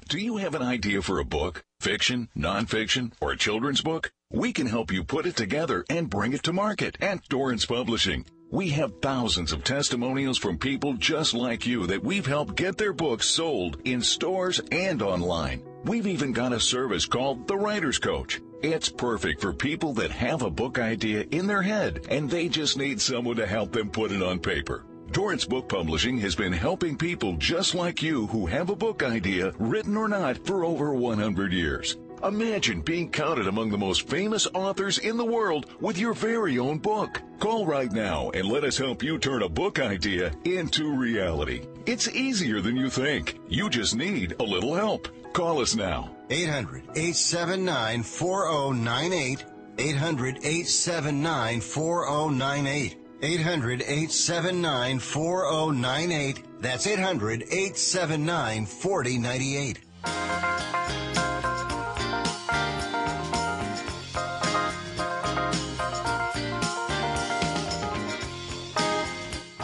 [0.07, 4.12] Do you have an idea for a book, fiction, nonfiction, or a children's book?
[4.31, 8.25] We can help you put it together and bring it to market at Dorrance Publishing.
[8.49, 12.93] We have thousands of testimonials from people just like you that we've helped get their
[12.93, 15.63] books sold in stores and online.
[15.83, 18.39] We've even got a service called the Writer's Coach.
[18.62, 22.77] It's perfect for people that have a book idea in their head and they just
[22.77, 24.86] need someone to help them put it on paper.
[25.12, 29.51] Dorrance Book Publishing has been helping people just like you who have a book idea,
[29.60, 31.97] written or not, for over 100 years.
[32.23, 36.80] Imagine being counted among the most famous authors in the world with your very own
[36.80, 37.21] book.
[37.39, 41.67] Call right now and let us help you turn a book idea into reality.
[41.86, 43.39] It's easier than you think.
[43.47, 45.08] You just need a little help.
[45.34, 46.15] Call us now.
[46.32, 49.45] 800 879 4098.
[49.77, 52.97] 800 879 4098.
[53.21, 56.62] 800 879 4098.
[56.62, 59.80] That's 800 879 4098.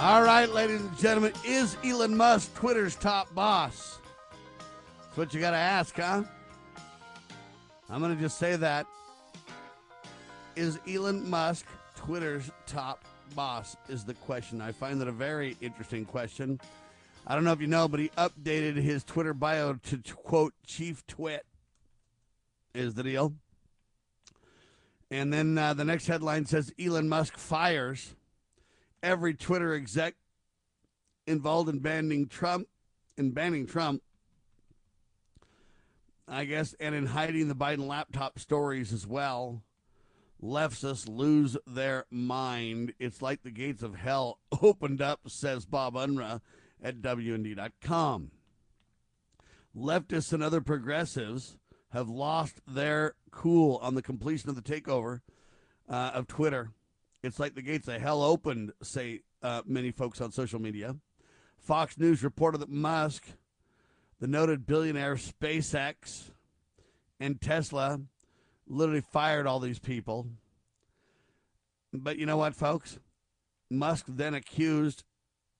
[0.03, 3.99] All right, ladies and gentlemen, is Elon Musk Twitter's top boss?
[4.99, 6.23] That's what you got to ask, huh?
[7.89, 8.85] I'm going to just say that.
[10.57, 13.77] Is Elon Musk Twitter's top boss?
[13.87, 14.59] Is the question.
[14.59, 16.59] I find that a very interesting question.
[17.25, 21.07] I don't know if you know, but he updated his Twitter bio to, quote Chief
[21.07, 21.45] Twit.
[22.75, 23.35] Is the deal?
[25.09, 28.15] And then uh, the next headline says Elon Musk fires
[29.03, 30.15] every Twitter exec
[31.27, 32.67] involved in banning Trump,
[33.17, 34.01] in banning Trump,
[36.27, 39.61] I guess, and in hiding the Biden laptop stories as well.
[40.41, 42.93] Leftists lose their mind.
[42.99, 46.41] It's like the gates of hell opened up, says Bob Unruh
[46.81, 48.31] at WND.com.
[49.75, 51.57] Leftists and other progressives
[51.91, 55.21] have lost their cool on the completion of the takeover
[55.89, 56.71] uh, of Twitter.
[57.23, 60.97] It's like the gates of hell opened, say uh, many folks on social media.
[61.57, 63.25] Fox News reported that Musk,
[64.19, 66.31] the noted billionaire SpaceX,
[67.21, 68.01] and Tesla
[68.67, 70.27] literally fired all these people.
[71.93, 72.99] But you know what, folks?
[73.69, 75.05] Musk then accused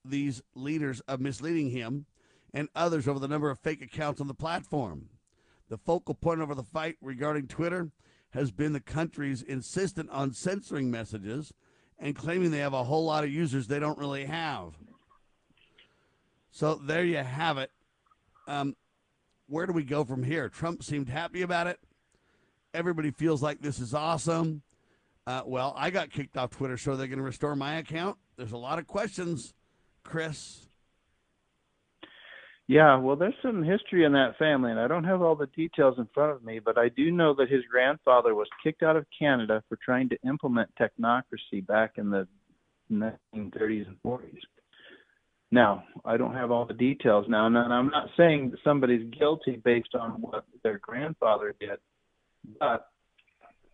[0.04, 2.08] these leaders of misleading him
[2.54, 5.08] and others over the number of fake accounts on the platform.
[5.70, 7.90] The focal point over the fight regarding Twitter
[8.34, 11.54] has been the country's insistent on censoring messages
[12.00, 14.74] and claiming they have a whole lot of users they don't really have.
[16.52, 17.72] So there you have it.
[18.48, 18.76] Um,
[19.48, 20.50] where do we go from here?
[20.50, 21.80] Trump seemed happy about it.
[22.74, 24.64] Everybody feels like this is awesome.
[25.26, 28.18] Uh, well, I got kicked off Twitter, so they're going to restore my account.
[28.36, 29.54] There's a lot of questions,
[30.04, 30.68] Chris.
[32.68, 35.96] Yeah, well, there's some history in that family, and I don't have all the details
[35.98, 39.06] in front of me, but I do know that his grandfather was kicked out of
[39.18, 42.26] Canada for trying to implement technocracy back in the
[42.90, 44.40] 1930s and 40s.
[45.52, 49.62] Now, I don't have all the details now, and I'm not saying that somebody's guilty
[49.64, 51.80] based on what their grandfather did,
[52.60, 52.88] but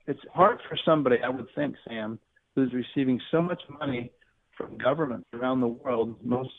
[0.08, 2.20] it's hard for somebody, I would think, Sam,
[2.56, 4.12] who's receiving so much money
[4.60, 6.52] from governments around the world, most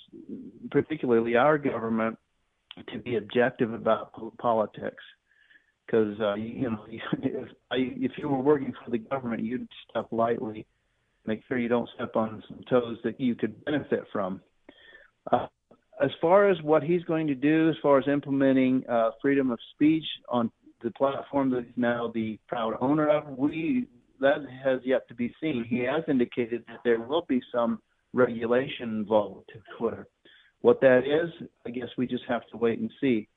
[0.70, 2.18] particularly our government,
[2.92, 5.02] to be objective about politics.
[5.86, 6.84] Because uh, you know,
[7.22, 10.66] if if you were working for the government, you'd step lightly,
[11.26, 14.40] make sure you don't step on some toes that you could benefit from.
[15.30, 15.46] Uh,
[16.02, 19.58] as far as what he's going to do, as far as implementing uh, freedom of
[19.74, 20.50] speech on
[20.82, 23.86] the platform that he's now the proud owner of, we
[24.20, 25.64] that has yet to be seen.
[25.68, 27.80] He has indicated that there will be some
[28.12, 30.06] regulation involved to Twitter.
[30.60, 31.30] What that is,
[31.66, 33.28] I guess we just have to wait and see.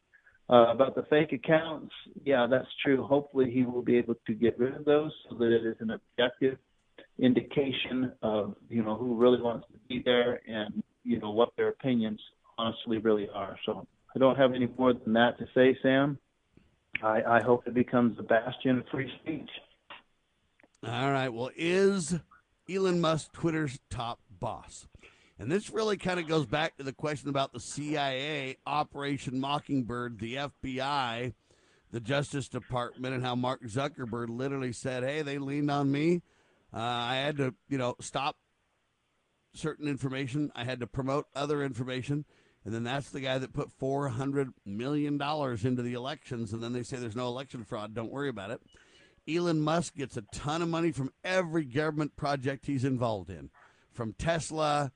[0.50, 1.94] Uh, about the fake accounts,
[2.26, 3.04] yeah, that's true.
[3.04, 5.92] Hopefully, he will be able to get rid of those so that it is an
[5.92, 6.58] objective
[7.20, 11.70] indication of you know who really wants to be there and you know what their
[11.70, 12.20] opinions
[12.58, 13.58] honestly really are.
[13.66, 16.18] So I don't have any more than that to say, Sam.
[17.02, 19.50] I, I hope it becomes a bastion of free speech.
[20.86, 21.30] All right.
[21.30, 22.20] Well, is
[22.70, 24.88] Elon Musk Twitter's top boss?
[25.40, 30.20] And this really kind of goes back to the question about the CIA, Operation Mockingbird,
[30.20, 31.34] the FBI,
[31.92, 36.22] the Justice Department, and how Mark Zuckerberg literally said, "Hey, they leaned on me.
[36.74, 38.38] Uh, I had to, you know, stop
[39.54, 40.52] certain information.
[40.56, 42.26] I had to promote other information."
[42.66, 46.64] And then that's the guy that put four hundred million dollars into the elections, and
[46.64, 47.94] then they say there's no election fraud.
[47.94, 48.62] Don't worry about it.
[49.28, 53.50] Elon Musk gets a ton of money from every government project he's involved in,
[53.92, 54.92] from Tesla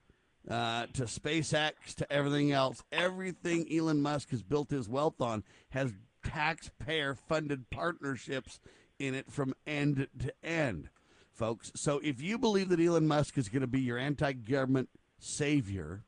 [0.49, 2.83] uh, to SpaceX to everything else.
[2.91, 8.59] Everything Elon Musk has built his wealth on has taxpayer funded partnerships
[8.99, 10.89] in it from end to end,
[11.31, 11.71] folks.
[11.75, 16.03] So if you believe that Elon Musk is going to be your anti government savior,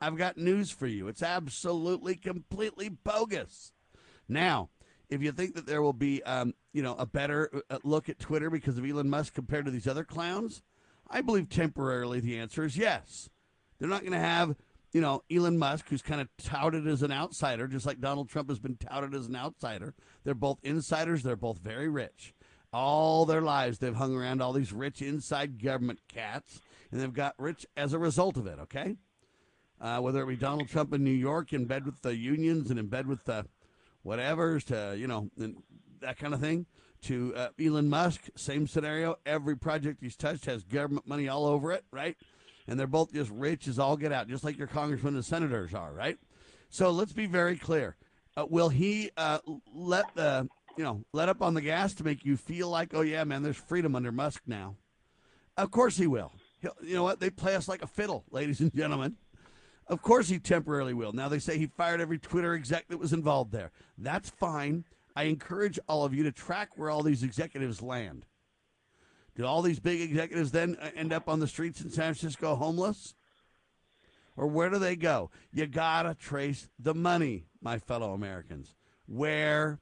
[0.00, 1.08] I've got news for you.
[1.08, 3.72] It's absolutely, completely bogus.
[4.28, 4.70] Now,
[5.08, 8.18] if you think that there will be, um, you know, a better uh, look at
[8.18, 10.62] Twitter because of Elon Musk compared to these other clowns,
[11.08, 13.28] I believe temporarily the answer is yes.
[13.78, 14.56] They're not going to have,
[14.92, 18.48] you know, Elon Musk, who's kind of touted as an outsider, just like Donald Trump
[18.48, 19.94] has been touted as an outsider.
[20.24, 21.22] They're both insiders.
[21.22, 22.34] They're both very rich.
[22.72, 27.34] All their lives, they've hung around all these rich inside government cats, and they've got
[27.36, 28.58] rich as a result of it.
[28.60, 28.96] Okay,
[29.78, 32.78] uh, whether it be Donald Trump in New York in bed with the unions and
[32.78, 33.44] in bed with the
[34.02, 35.28] whatever's to you know
[36.02, 36.66] that kind of thing
[37.02, 39.16] to uh, Elon Musk, same scenario.
[39.26, 42.16] Every project he's touched has government money all over it, right?
[42.68, 45.74] And they're both just rich as all get out, just like your congressmen and senators
[45.74, 46.18] are, right?
[46.70, 47.96] So let's be very clear.
[48.36, 49.40] Uh, will he uh,
[49.74, 53.02] let the you know let up on the gas to make you feel like, oh
[53.02, 54.76] yeah, man, there's freedom under Musk now?
[55.56, 56.32] Of course he will.
[56.60, 57.20] He'll, you know what?
[57.20, 59.16] They play us like a fiddle, ladies and gentlemen.
[59.88, 61.12] Of course he temporarily will.
[61.12, 63.72] Now they say he fired every Twitter exec that was involved there.
[63.98, 64.84] That's fine.
[65.14, 68.26] I encourage all of you to track where all these executives land.
[69.34, 72.54] Do all these big executives then uh, end up on the streets in San Francisco
[72.54, 73.14] homeless?
[74.36, 75.30] Or where do they go?
[75.52, 78.74] You got to trace the money, my fellow Americans.
[79.06, 79.80] Where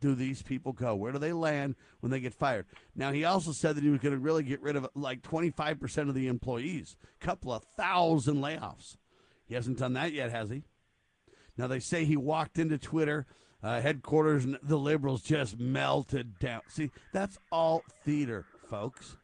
[0.00, 0.94] do these people go?
[0.94, 2.66] Where do they land when they get fired?
[2.94, 6.08] Now, he also said that he was going to really get rid of like 25%
[6.08, 8.96] of the employees, a couple of thousand layoffs.
[9.46, 10.64] He hasn't done that yet, has he?
[11.56, 13.26] Now, they say he walked into Twitter
[13.62, 16.60] uh, headquarters and the liberals just melted down.
[16.68, 19.16] See, that's all theater, folks.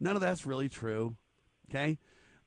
[0.00, 1.16] None of that's really true.
[1.70, 1.98] Okay?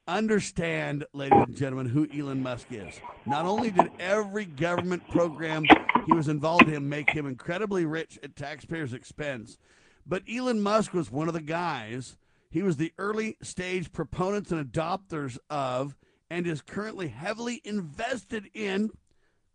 [0.08, 3.00] Understand, ladies and gentlemen, who Elon Musk is.
[3.26, 5.65] Not only did every government program
[6.06, 9.58] he was involved in make him incredibly rich at taxpayers' expense,
[10.06, 12.17] but Elon Musk was one of the guys.
[12.52, 15.96] He was the early stage proponents and adopters of,
[16.29, 18.92] and is currently heavily invested in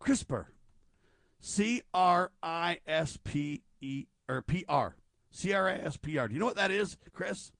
[0.01, 0.47] CRISPR.
[1.41, 4.95] C R I S P E or P R.
[5.31, 6.27] C R I S P R.
[6.27, 7.51] Do you know what that is, Chris?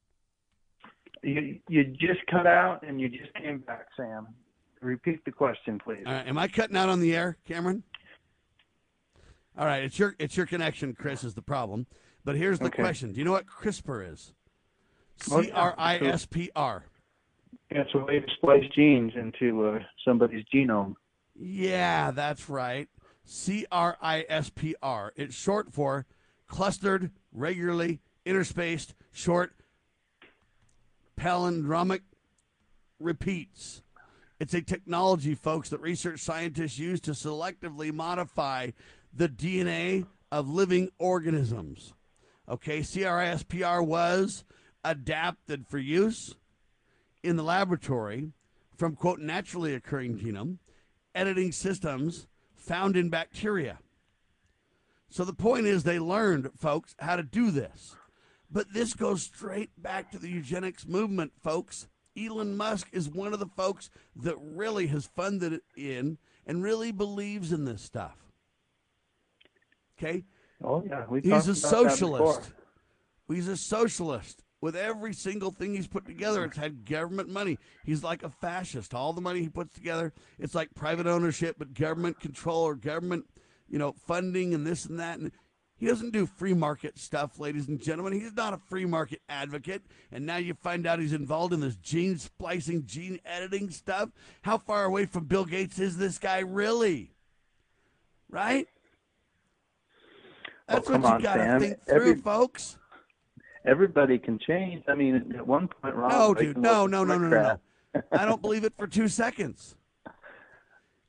[1.23, 4.27] You you just cut out and you just came back, Sam.
[4.81, 6.03] Repeat the question, please.
[6.05, 7.83] am I cutting out on the air, Cameron?
[9.57, 11.85] All right, it's your it's your connection, Chris, is the problem.
[12.23, 12.81] But here's the okay.
[12.81, 14.33] question: Do you know what CRISPR is?
[15.17, 16.85] C R I S P R.
[17.69, 20.95] It's a way to splice genes into uh, somebody's genome.
[21.35, 22.89] Yeah, that's right.
[23.23, 25.13] C R I S P R.
[25.15, 26.05] It's short for
[26.47, 29.53] clustered, regularly interspaced, short
[31.19, 32.01] palindromic
[32.99, 33.81] repeats.
[34.39, 38.71] It's a technology, folks, that research scientists use to selectively modify
[39.13, 41.93] the DNA of living organisms.
[42.49, 44.43] Okay, CRISPR was
[44.83, 46.35] adapted for use
[47.23, 48.31] in the laboratory
[48.75, 50.57] from, quote, naturally occurring genome
[51.13, 52.27] editing systems
[52.61, 53.79] found in bacteria.
[55.09, 57.95] So the point is, they learned, folks, how to do this.
[58.49, 61.87] But this goes straight back to the eugenics movement, folks.
[62.17, 66.91] Elon Musk is one of the folks that really has funded it in and really
[66.91, 68.17] believes in this stuff.
[69.97, 70.25] Okay?
[70.63, 72.51] Oh yeah, we he's a talked about that socialist.
[73.27, 74.43] He's a socialist.
[74.61, 77.57] With every single thing he's put together, it's had government money.
[77.83, 78.93] He's like a fascist.
[78.93, 83.25] All the money he puts together, it's like private ownership, but government control or government,
[83.67, 85.17] you know, funding and this and that.
[85.17, 85.31] And
[85.77, 88.13] he doesn't do free market stuff, ladies and gentlemen.
[88.13, 89.81] He's not a free market advocate.
[90.11, 94.09] And now you find out he's involved in this gene splicing, gene editing stuff.
[94.43, 97.15] How far away from Bill Gates is this guy really?
[98.29, 98.67] Right?
[100.67, 102.77] That's what you got to think through, Every- folks.
[103.65, 104.83] Everybody can change.
[104.87, 106.09] I mean, at one point, Ron.
[106.09, 106.57] No, dude.
[106.57, 107.41] No, no, no, no, no,
[107.93, 108.01] no.
[108.11, 109.75] I don't believe it for two seconds.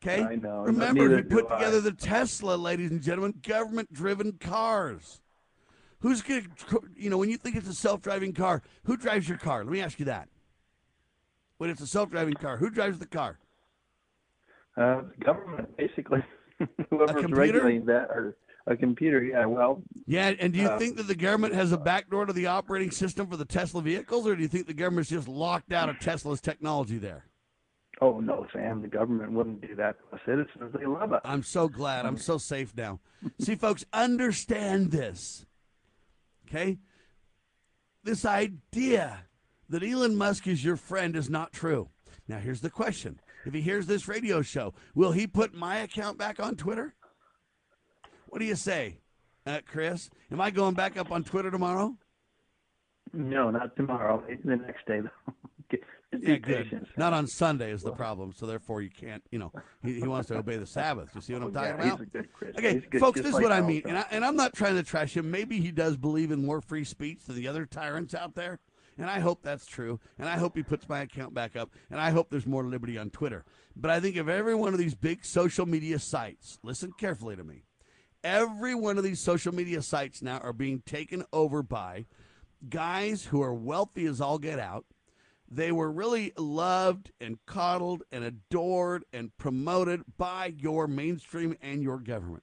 [0.03, 0.22] Okay?
[0.22, 0.62] I know.
[0.62, 1.59] Remember, do put I.
[1.59, 5.20] together the Tesla, ladies and gentlemen, government driven cars.
[6.00, 9.28] Who's going to, you know, when you think it's a self driving car, who drives
[9.28, 9.64] your car?
[9.64, 10.28] Let me ask you that.
[11.59, 13.38] When it's a self driving car, who drives the car?
[14.76, 16.24] Uh, the government, basically.
[16.90, 17.34] Whoever's computer?
[17.34, 18.36] regulating that, or
[18.66, 19.22] a computer.
[19.22, 19.46] Yeah.
[19.46, 19.82] Well.
[20.06, 22.90] Yeah, and do you uh, think that the government has a backdoor to the operating
[22.90, 25.98] system for the Tesla vehicles, or do you think the government's just locked out of
[25.98, 27.24] Tesla's technology there?
[28.00, 28.82] Oh no, Sam.
[28.82, 30.74] The government wouldn't do that to citizens.
[30.78, 31.20] They love us.
[31.24, 32.04] I'm so glad.
[32.04, 33.00] I'm so safe now.
[33.38, 35.46] See, folks, understand this.
[36.48, 36.78] Okay?
[38.02, 39.24] This idea
[39.68, 41.88] that Elon Musk is your friend is not true.
[42.28, 46.18] Now, here's the question If he hears this radio show, will he put my account
[46.18, 46.94] back on Twitter?
[48.32, 48.96] What do you say,
[49.44, 50.08] uh, Chris?
[50.30, 51.94] Am I going back up on Twitter tomorrow?
[53.12, 54.24] No, not tomorrow.
[54.26, 55.34] The next day though.
[56.18, 56.86] Yeah, good.
[56.98, 59.22] Not on Sunday is the problem, so therefore you can't.
[59.30, 59.52] You know,
[59.82, 61.08] he, he wants to obey the Sabbath.
[61.14, 62.00] You see what I'm talking Yeah, about?
[62.02, 62.64] a good Christian.
[62.66, 64.76] Okay, good, folks, this is like what I mean, and, I, and I'm not trying
[64.76, 65.30] to trash him.
[65.30, 68.60] Maybe he does believe in more free speech than the other tyrants out there,
[68.98, 70.00] and I hope that's true.
[70.18, 72.98] And I hope he puts my account back up, and I hope there's more liberty
[72.98, 73.44] on Twitter.
[73.74, 77.44] But I think if every one of these big social media sites, listen carefully to
[77.44, 77.64] me,
[78.24, 82.06] every one of these social media sites now are being taken over by
[82.68, 84.84] guys who are wealthy as all get out.
[85.50, 91.98] They were really loved and coddled and adored and promoted by your mainstream and your
[91.98, 92.42] government.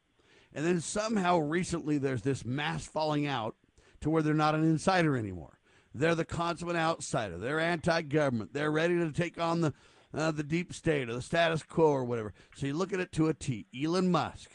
[0.53, 3.55] And then somehow recently there's this mass falling out
[4.01, 5.59] to where they're not an insider anymore.
[5.93, 7.37] They're the consummate outsider.
[7.37, 8.53] They're anti-government.
[8.53, 9.73] They're ready to take on the
[10.11, 12.33] uh, the deep state or the status quo or whatever.
[12.55, 13.67] So you look at it to a T.
[13.79, 14.49] Elon Musk,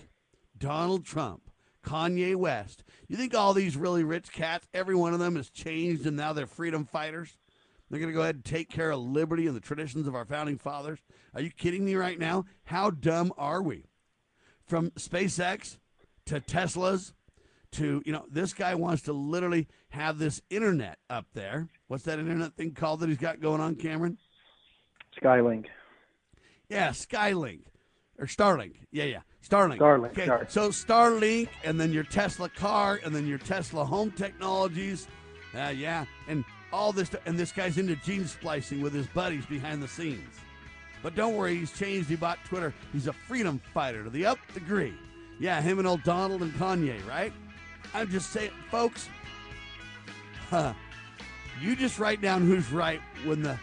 [0.65, 1.51] Donald Trump,
[1.85, 2.85] Kanye West.
[3.07, 6.33] You think all these really rich cats, every one of them has changed and now
[6.33, 7.37] they're freedom fighters?
[7.91, 10.25] They're going to go ahead and take care of liberty and the traditions of our
[10.25, 11.01] founding fathers?
[11.35, 12.47] Are you kidding me right now?
[12.65, 13.85] How dumb are we?
[14.65, 15.77] From SpaceX
[16.25, 17.12] to Teslas
[17.73, 21.69] to, you know, this guy wants to literally have this internet up there.
[21.89, 24.17] What's that internet thing called that he's got going on, Cameron?
[25.23, 25.67] Skylink.
[26.71, 27.65] Yeah, Skylink
[28.19, 28.77] or Starlink.
[28.91, 29.79] Yeah, yeah, Starlink.
[29.79, 35.07] Starlink, Okay, so Starlink, and then your Tesla car, and then your Tesla home technologies.
[35.55, 39.83] Uh, yeah, and all this, and this guy's into gene splicing with his buddies behind
[39.83, 40.41] the scenes.
[41.03, 42.09] But don't worry, he's changed.
[42.09, 42.73] He bought Twitter.
[42.93, 44.95] He's a freedom fighter to the up degree.
[45.39, 47.33] Yeah, him and old Donald and Kanye, right?
[47.93, 49.09] I'm just saying, folks.
[50.49, 50.73] Huh,
[51.61, 53.59] you just write down who's right when the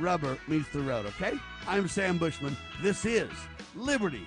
[0.00, 1.34] rubber meets the road, okay?
[1.66, 2.56] I'm Sam Bushman.
[2.80, 3.30] This is
[3.74, 4.26] Liberty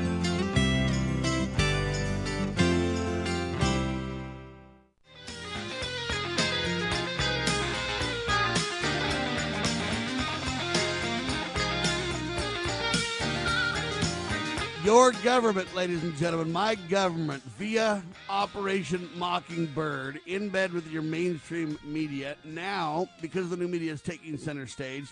[14.91, 21.79] Your government, ladies and gentlemen, my government, via Operation Mockingbird, in bed with your mainstream
[21.81, 25.05] media, now, because the new media is taking center stage,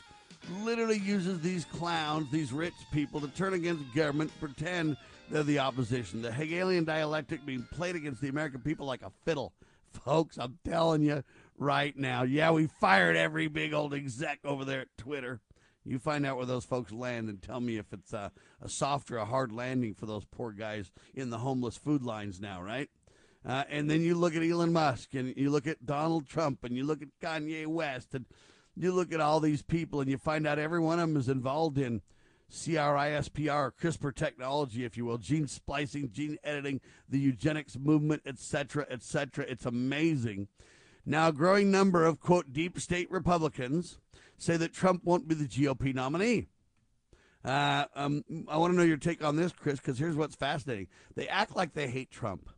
[0.64, 4.98] literally uses these clowns, these rich people, to turn against government, pretend
[5.30, 6.22] they're the opposition.
[6.22, 9.54] The Hegelian dialectic being played against the American people like a fiddle.
[9.94, 11.24] Folks, I'm telling you
[11.58, 12.24] right now.
[12.24, 15.40] Yeah, we fired every big old exec over there at Twitter.
[15.90, 18.32] You find out where those folks land and tell me if it's a,
[18.62, 22.40] a soft or a hard landing for those poor guys in the homeless food lines
[22.40, 22.90] now, right?
[23.44, 26.76] Uh, and then you look at Elon Musk and you look at Donald Trump and
[26.76, 28.26] you look at Kanye West and
[28.76, 31.28] you look at all these people and you find out every one of them is
[31.28, 32.02] involved in
[32.52, 39.46] CRISPR, CRISPR technology, if you will, gene splicing, gene editing, the eugenics movement, etc., etc.
[39.48, 40.48] It's amazing.
[41.06, 43.98] Now, a growing number of, quote, deep state Republicans
[44.42, 46.48] say that Trump won't be the GOP nominee.
[47.44, 50.88] Uh, um, I want to know your take on this, Chris, because here's what's fascinating.
[51.16, 52.50] They act like they hate Trump.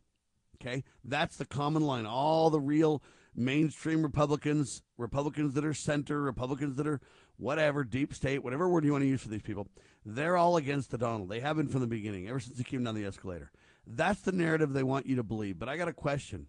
[0.60, 0.84] Okay?
[1.04, 2.06] That's the common line.
[2.06, 3.02] All the real
[3.34, 7.00] mainstream Republicans, Republicans that are center, Republicans that are
[7.36, 9.66] whatever, deep state, whatever word you want to use for these people,
[10.04, 11.28] they're all against the Donald.
[11.28, 13.50] They have been from the beginning, ever since he came down the escalator.
[13.86, 15.58] That's the narrative they want you to believe.
[15.58, 16.46] But I got a question.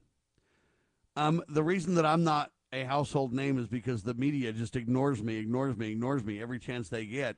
[1.15, 5.21] Um, the reason that I'm not a household name is because the media just ignores
[5.21, 7.37] me, ignores me, ignores me every chance they get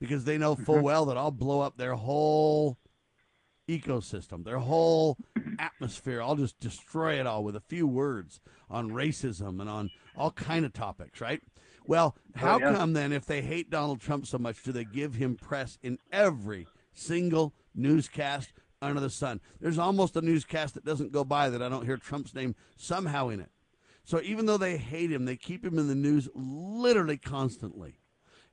[0.00, 0.84] because they know full mm-hmm.
[0.84, 2.76] well that I'll blow up their whole
[3.68, 5.16] ecosystem, their whole
[5.58, 6.20] atmosphere.
[6.20, 10.64] I'll just destroy it all with a few words on racism and on all kind
[10.64, 11.40] of topics, right?
[11.86, 12.74] Well, oh, how oh, yeah.
[12.74, 15.98] come then if they hate Donald Trump so much do they give him press in
[16.10, 19.40] every single newscast under the sun?
[19.60, 23.28] There's almost a newscast that doesn't go by that I don't hear Trump's name somehow
[23.28, 23.50] in it.
[24.04, 27.98] So even though they hate him, they keep him in the news literally constantly.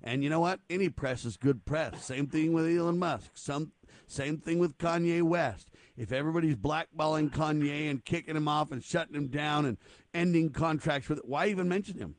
[0.02, 0.60] And you know what?
[0.70, 2.06] Any press is good press.
[2.06, 3.32] Same thing with Elon Musk.
[3.34, 3.72] Some
[4.08, 5.70] same thing with Kanye West.
[5.98, 9.78] If everybody's blackballing Kanye and kicking him off and shutting him down and
[10.14, 12.16] ending contracts with it, why even mention him?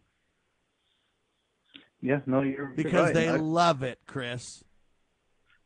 [2.02, 3.14] Yeah, no, you're because right.
[3.14, 4.64] they I, love it, Chris.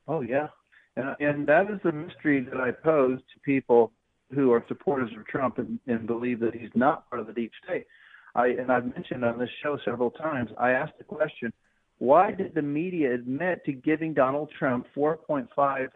[0.06, 0.48] Oh yeah,
[0.96, 3.92] and and that is the mystery that I pose to people
[4.35, 7.53] who are supporters of Trump and, and believe that he's not part of the deep
[7.64, 7.87] state.
[8.35, 10.51] I and I've mentioned on this show several times.
[10.59, 11.53] I asked the question,
[11.99, 15.89] why did the media admit to giving Donald Trump 4.5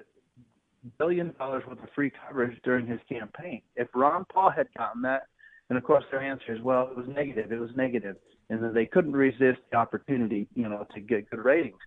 [0.99, 3.63] billion dollars worth of free coverage during his campaign?
[3.77, 5.23] If Ron Paul had gotten that,
[5.69, 7.53] and of course their answer is, well, it was negative.
[7.53, 8.17] It was negative,
[8.51, 11.79] and then they couldn't resist the opportunity, you know, to get good ratings.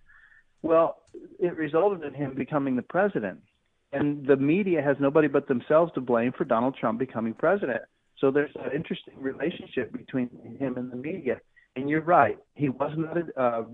[0.60, 0.98] Well,
[1.40, 3.40] it resulted in him becoming the president
[3.92, 7.82] and the media has nobody but themselves to blame for Donald Trump becoming president.
[8.18, 11.40] So there's an interesting relationship between him and the media.
[11.76, 13.64] And you're right, he was not a, uh,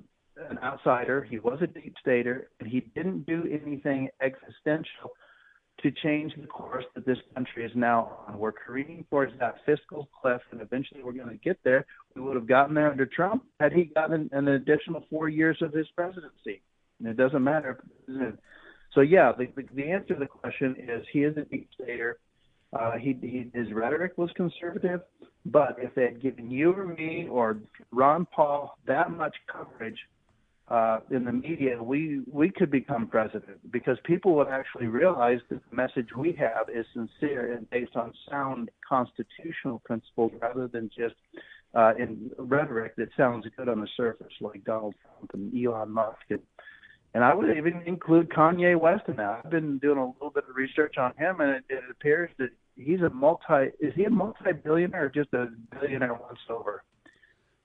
[0.50, 1.22] an outsider.
[1.22, 5.10] He was a deep stater, and he didn't do anything existential
[5.82, 8.38] to change the course that this country is now on.
[8.38, 11.86] We're careening towards that fiscal cliff, and eventually we're going to get there.
[12.14, 15.72] We would have gotten there under Trump had he gotten an additional four years of
[15.72, 16.62] his presidency.
[16.98, 17.80] And it doesn't matter
[18.98, 22.18] so yeah, the, the, the answer to the question is he is a deep stater.
[22.72, 25.02] Uh, he, he his rhetoric was conservative,
[25.46, 27.58] But if they had given you or me or
[27.92, 29.98] Ron Paul that much coverage
[30.66, 35.60] uh, in the media, we we could become president because people would actually realize that
[35.70, 41.14] the message we have is sincere and based on sound constitutional principles rather than just
[41.72, 46.18] uh, in rhetoric that sounds good on the surface, like Donald Trump and Elon Musk.
[46.30, 46.40] And,
[47.14, 49.42] and I would even include Kanye West in that.
[49.44, 52.50] I've been doing a little bit of research on him, and it, it appears that
[52.76, 53.70] he's a multi.
[53.80, 55.48] Is he a multi-billionaire or just a
[55.80, 56.82] billionaire once over?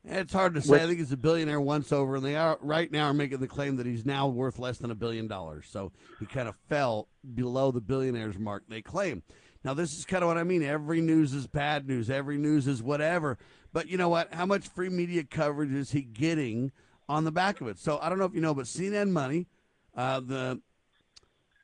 [0.05, 0.71] It's hard to say.
[0.71, 3.39] Which, I think he's a billionaire once over, and they are right now are making
[3.39, 5.65] the claim that he's now worth less than a billion dollars.
[5.69, 8.63] So he kind of fell below the billionaires mark.
[8.67, 9.23] They claim.
[9.63, 10.61] Now this is kind of what I mean.
[10.61, 12.09] Every news is bad news.
[12.09, 13.37] Every news is whatever.
[13.71, 14.33] But you know what?
[14.33, 16.73] How much free media coverage is he getting
[17.07, 17.79] on the back of it?
[17.79, 19.47] So I don't know if you know, but CNN Money,
[19.95, 20.61] uh, the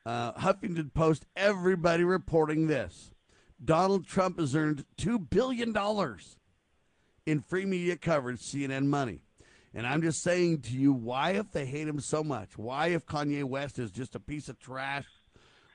[0.06, 3.10] uh, Huffington Post, everybody reporting this.
[3.62, 6.36] Donald Trump has earned two billion dollars
[7.26, 9.20] in free media coverage, CNN money.
[9.72, 12.58] And I'm just saying to you, why if they hate him so much?
[12.58, 15.06] Why if Kanye West is just a piece of trash,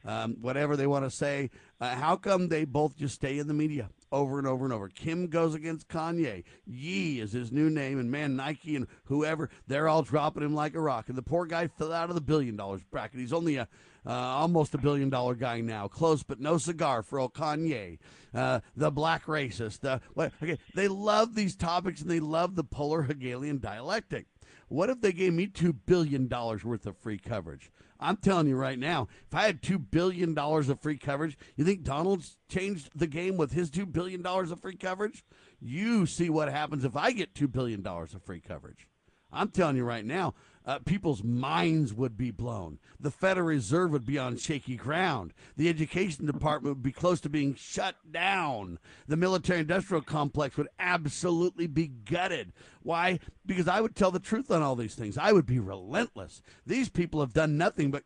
[0.03, 1.49] um, whatever they want to say,
[1.79, 4.89] uh, how come they both just stay in the media over and over and over?
[4.89, 6.43] Kim goes against Kanye.
[6.65, 10.75] Ye is his new name, and man, Nike and whoever, they're all dropping him like
[10.75, 11.09] a rock.
[11.09, 13.19] And the poor guy fell out of the billion dollars bracket.
[13.19, 13.67] He's only a
[14.07, 15.87] uh, almost a billion dollar guy now.
[15.87, 17.97] Close, but no cigar for old Kanye.
[18.33, 19.79] Uh, the black racist.
[19.79, 24.27] The okay, they love these topics and they love the polar Hegelian dialectic.
[24.67, 27.71] What if they gave me two billion dollars worth of free coverage?
[28.05, 31.65] I'm telling you right now, if I had two billion dollars of free coverage, you
[31.65, 35.23] think Donald's changed the game with his two billion dollars of free coverage?
[35.59, 38.87] You see what happens if I get two billion dollars of free coverage.
[39.31, 40.35] I'm telling you right now,
[40.65, 42.79] uh, people's minds would be blown.
[42.99, 45.33] The Federal Reserve would be on shaky ground.
[45.57, 48.79] The education department would be close to being shut down.
[49.07, 52.51] The military industrial complex would absolutely be gutted.
[52.81, 53.19] Why?
[53.45, 55.17] Because I would tell the truth on all these things.
[55.17, 56.41] I would be relentless.
[56.65, 58.03] These people have done nothing but,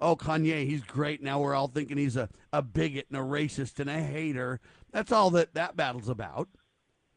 [0.00, 1.22] oh, Kanye, he's great.
[1.22, 4.60] Now we're all thinking he's a, a bigot and a racist and a hater.
[4.92, 6.48] That's all that that battle's about,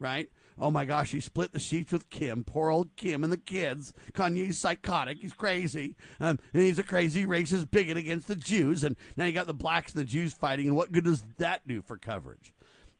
[0.00, 0.30] right?
[0.58, 2.42] Oh my gosh, he split the sheets with Kim.
[2.42, 3.92] Poor old Kim and the kids.
[4.14, 5.18] Kanye's psychotic.
[5.20, 5.96] He's crazy.
[6.18, 8.82] Um, and he's a crazy racist bigot against the Jews.
[8.82, 10.68] And now you got the blacks and the Jews fighting.
[10.68, 12.54] And what good does that do for coverage?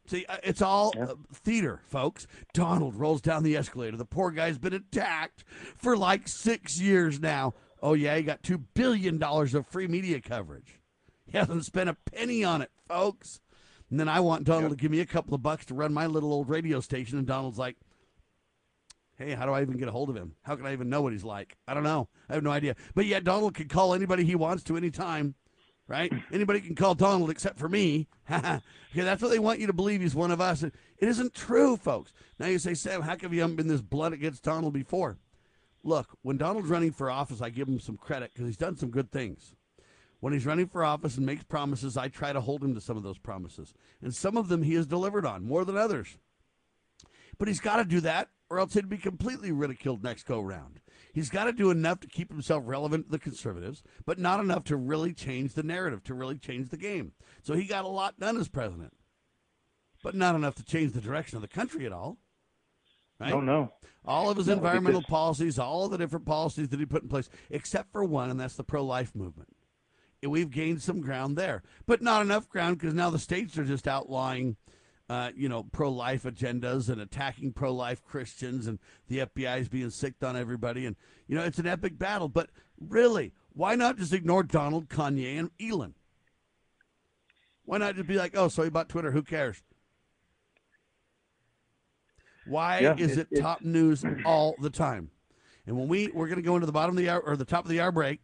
[0.07, 1.05] See, uh, it's all yeah.
[1.05, 2.27] Uh, theater, folks.
[2.53, 3.97] Donald rolls down the escalator.
[3.97, 5.45] The poor guy's been attacked
[5.77, 7.55] for like six years now.
[7.83, 10.81] Oh, yeah, he got $2 billion of free media coverage.
[11.27, 13.41] He hasn't spent a penny on it, folks.
[13.91, 14.79] And then I want Donald yep.
[14.79, 17.19] to give me a couple of bucks to run my little old radio station.
[17.19, 17.77] And Donald's like,
[19.17, 20.35] hey, how do I even get a hold of him?
[20.43, 21.57] How can I even know what he's like?
[21.67, 22.09] I don't know.
[22.29, 22.75] I have no idea.
[22.95, 25.35] But yet, Donald can call anybody he wants to anytime,
[25.87, 26.13] right?
[26.33, 28.09] Anybody can call Donald except for me.
[28.31, 28.61] okay,
[28.95, 30.63] that's what they want you to believe he's one of us.
[30.63, 32.13] It isn't true, folks.
[32.39, 35.19] Now you say, Sam, how come you haven't been this blood against Donald before?
[35.85, 38.91] Look, when Donald's running for office, I give him some credit because he's done some
[38.91, 39.55] good things.
[40.21, 42.97] When he's running for office and makes promises, I try to hold him to some
[42.97, 43.75] of those promises.
[44.01, 46.17] And some of them he has delivered on, more than others.
[47.39, 50.81] But he's got to do that, or else he'd be completely ridiculed next go round.
[51.13, 54.65] He's got to do enough to keep himself relevant to the conservatives, but not enough
[54.65, 57.13] to really change the narrative, to really change the game.
[57.43, 58.95] So he got a lot done as president,
[60.03, 62.17] but not enough to change the direction of the country at all.
[63.21, 63.31] Right?
[63.31, 63.73] Don't know.
[64.05, 67.09] All of his no, environmental policies, all of the different policies that he put in
[67.09, 69.56] place, except for one, and that's the pro life movement
[70.31, 73.87] we've gained some ground there, but not enough ground because now the states are just
[73.87, 74.57] outlawing,
[75.09, 80.25] uh, you know, pro-life agendas and attacking pro-life Christians, and the FBI is being sicked
[80.25, 80.97] on everybody, and
[81.27, 82.29] you know it's an epic battle.
[82.29, 82.51] But
[82.81, 85.95] really, why not just ignore Donald, Kanye, and Elon?
[87.65, 89.11] Why not just be like, oh, so he bought Twitter?
[89.11, 89.63] Who cares?
[92.47, 95.11] Why yeah, is it, it top news all the time?
[95.67, 97.45] And when we we're going to go into the bottom of the hour or the
[97.45, 98.21] top of the hour break,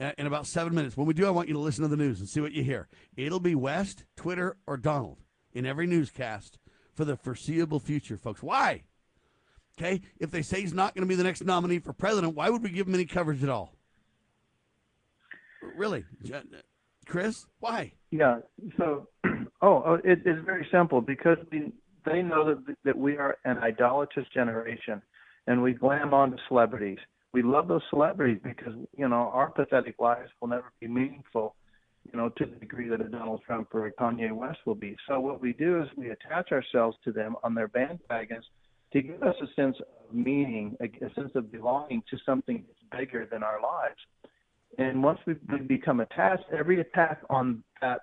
[0.00, 0.96] in about seven minutes.
[0.96, 2.62] When we do, I want you to listen to the news and see what you
[2.62, 2.88] hear.
[3.16, 5.18] It'll be West, Twitter, or Donald
[5.52, 6.58] in every newscast
[6.94, 8.42] for the foreseeable future, folks.
[8.42, 8.84] Why?
[9.78, 12.50] Okay, if they say he's not going to be the next nominee for president, why
[12.50, 13.74] would we give him any coverage at all?
[15.76, 16.04] Really,
[17.06, 17.46] Chris?
[17.60, 17.92] Why?
[18.10, 18.38] Yeah.
[18.76, 21.72] So, oh, oh it, it's very simple because we,
[22.04, 25.02] they know that that we are an idolatrous generation,
[25.46, 26.98] and we glam on to celebrities
[27.32, 31.54] we love those celebrities because you know our pathetic lives will never be meaningful,
[32.10, 34.96] you know, to the degree that a Donald Trump or a Kanye West will be.
[35.08, 38.44] So what we do is we attach ourselves to them on their bandwagons
[38.92, 43.00] to give us a sense of meaning, a, a sense of belonging to something that's
[43.00, 43.98] bigger than our lives.
[44.78, 48.00] And once we, we become attached, every attack on that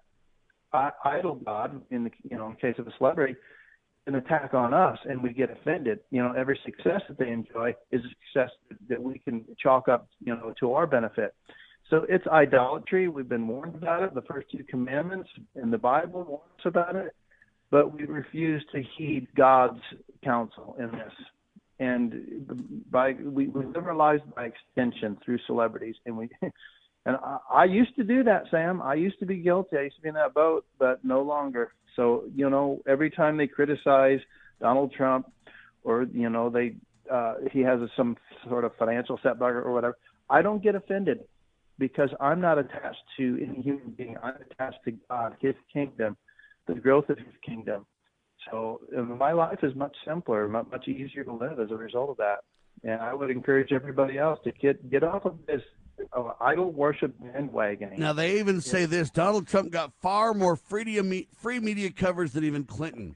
[1.05, 3.35] idol god, in the you know in case of a celebrity,
[4.07, 5.99] an attack on us and we get offended.
[6.09, 8.51] You know, every success that they enjoy is a success
[8.89, 11.35] that we can chalk up, you know, to our benefit.
[11.89, 13.07] So it's idolatry.
[13.07, 14.13] We've been warned about it.
[14.13, 17.15] The first two commandments in the Bible warn us about it,
[17.71, 19.81] but we refuse to heed God's
[20.23, 21.13] counsel in this.
[21.79, 26.27] And by we, we live our lives by extension through celebrities, and we
[27.05, 28.81] and I, I used to do that, Sam.
[28.81, 29.77] I used to be guilty.
[29.77, 31.73] I used to be in that boat, but no longer.
[31.97, 34.19] So you know, every time they criticize
[34.61, 35.29] Donald Trump,
[35.83, 36.75] or you know, they
[37.11, 38.15] uh, he has a, some
[38.47, 39.97] sort of financial setback or whatever,
[40.29, 41.19] I don't get offended
[41.79, 44.15] because I'm not attached to any human being.
[44.23, 46.15] I'm attached to God, His kingdom,
[46.67, 47.85] the growth of His kingdom.
[48.49, 48.81] So
[49.19, 52.37] my life is much simpler, much easier to live as a result of that.
[52.83, 55.61] And I would encourage everybody else to get get off of this
[56.15, 57.93] uh, idol worship bandwagon.
[57.97, 62.43] Now they even say this: Donald Trump got far more free free media coverage than
[62.43, 63.15] even Clinton.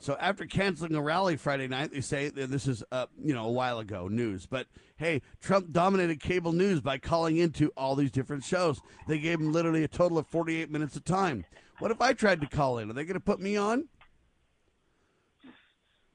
[0.00, 3.52] So after canceling a rally Friday night, they say this is uh, you know a
[3.52, 4.66] while ago news, but
[4.96, 8.80] hey, Trump dominated cable news by calling into all these different shows.
[9.06, 11.44] They gave him literally a total of 48 minutes of time.
[11.78, 12.90] What if I tried to call in?
[12.90, 13.88] Are they going to put me on?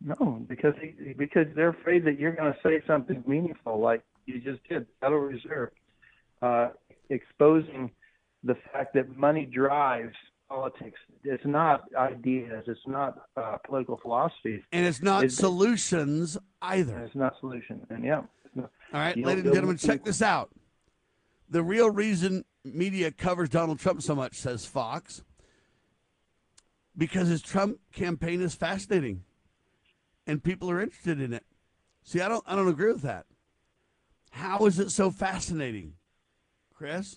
[0.02, 4.42] No, because he, because they're afraid that you're going to say something meaningful, like you
[4.42, 5.72] just did, Federal Reserve,
[6.44, 6.70] uh,
[7.10, 7.90] exposing
[8.44, 10.16] the fact that money drives
[10.50, 11.00] politics.
[11.24, 12.66] It's not ideas.
[12.68, 14.62] It's not uh, political philosophies.
[14.72, 17.00] And it's not it's, solutions either.
[17.00, 17.86] It's not solution.
[17.90, 18.22] And yeah.
[18.58, 20.52] All right, ladies and gentlemen, check this out.
[21.50, 25.24] The real reason media covers Donald Trump so much, says Fox,
[26.96, 29.24] because his Trump campaign is fascinating
[30.28, 31.46] and people are interested in it.
[32.04, 33.26] See, I don't I don't agree with that.
[34.32, 35.94] How is it so fascinating?
[36.84, 37.16] Chris?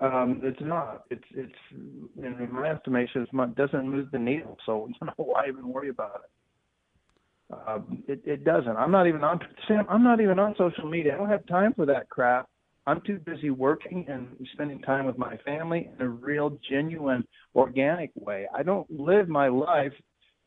[0.00, 1.04] Um, it's not.
[1.10, 4.56] It's it's in my estimation, it doesn't move the needle.
[4.66, 7.58] So you know why even worry about it?
[7.68, 8.76] Um, it it doesn't.
[8.76, 9.86] I'm not even on Sam.
[9.88, 11.14] I'm not even on social media.
[11.14, 12.48] I don't have time for that crap.
[12.88, 18.10] I'm too busy working and spending time with my family in a real, genuine, organic
[18.16, 18.48] way.
[18.52, 19.92] I don't live my life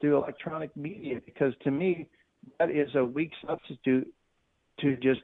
[0.02, 2.10] through electronic media because to me,
[2.60, 4.14] that is a weak substitute
[4.82, 5.22] to just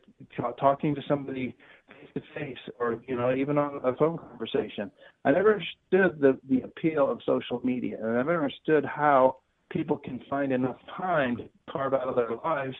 [0.60, 1.56] talking to somebody
[1.88, 4.91] face to face or you know even on a phone conversation.
[5.26, 9.38] I never understood the the appeal of social media, and I never understood how
[9.70, 12.76] people can find enough time to carve out of their lives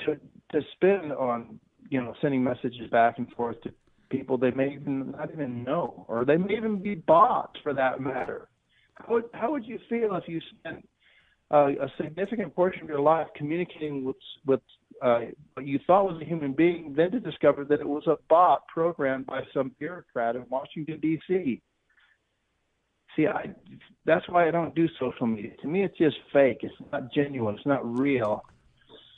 [0.00, 0.16] to
[0.52, 1.58] to spend on
[1.88, 3.70] you know sending messages back and forth to
[4.10, 8.00] people they may even not even know, or they may even be bots for that
[8.00, 8.48] matter.
[8.94, 10.86] How would how would you feel if you spent
[11.50, 14.60] uh, a significant portion of your life communicating with with
[15.02, 15.20] uh,
[15.54, 18.66] what you thought was a human being, then to discover that it was a bot
[18.68, 21.60] programmed by some bureaucrat in Washington D.C.
[23.16, 23.52] See, I
[24.06, 25.52] that's why I don't do social media.
[25.60, 26.58] To me, it's just fake.
[26.62, 27.56] It's not genuine.
[27.56, 28.42] It's not real.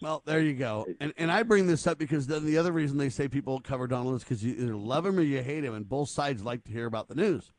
[0.00, 0.86] Well, there you go.
[1.00, 3.86] And and I bring this up because then the other reason they say people cover
[3.86, 6.64] Donald is because you either love him or you hate him, and both sides like
[6.64, 7.52] to hear about the news.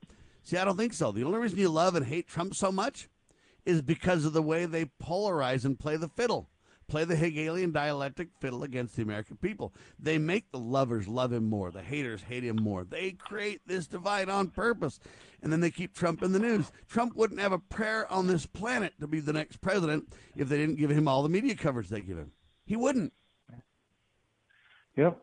[0.43, 1.11] See, I don't think so.
[1.11, 3.07] The only reason you love and hate Trump so much
[3.65, 6.49] is because of the way they polarize and play the fiddle
[6.87, 9.73] play the Hegelian dialectic fiddle against the American people.
[9.99, 12.83] They make the lovers love him more, the haters hate him more.
[12.83, 14.99] They create this divide on purpose.
[15.41, 16.71] And then they keep Trump in the news.
[16.87, 20.57] Trump wouldn't have a prayer on this planet to be the next president if they
[20.57, 22.31] didn't give him all the media coverage they give him.
[22.65, 23.13] He wouldn't.
[24.97, 25.19] Yep.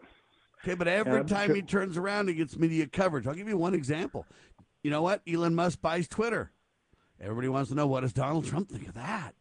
[0.62, 1.56] Okay, but every yeah, time sure.
[1.56, 3.26] he turns around, he gets media coverage.
[3.26, 4.26] I'll give you one example.
[4.82, 5.22] You know what?
[5.26, 6.52] Elon Musk buys Twitter.
[7.20, 9.34] Everybody wants to know what does Donald Trump think of that?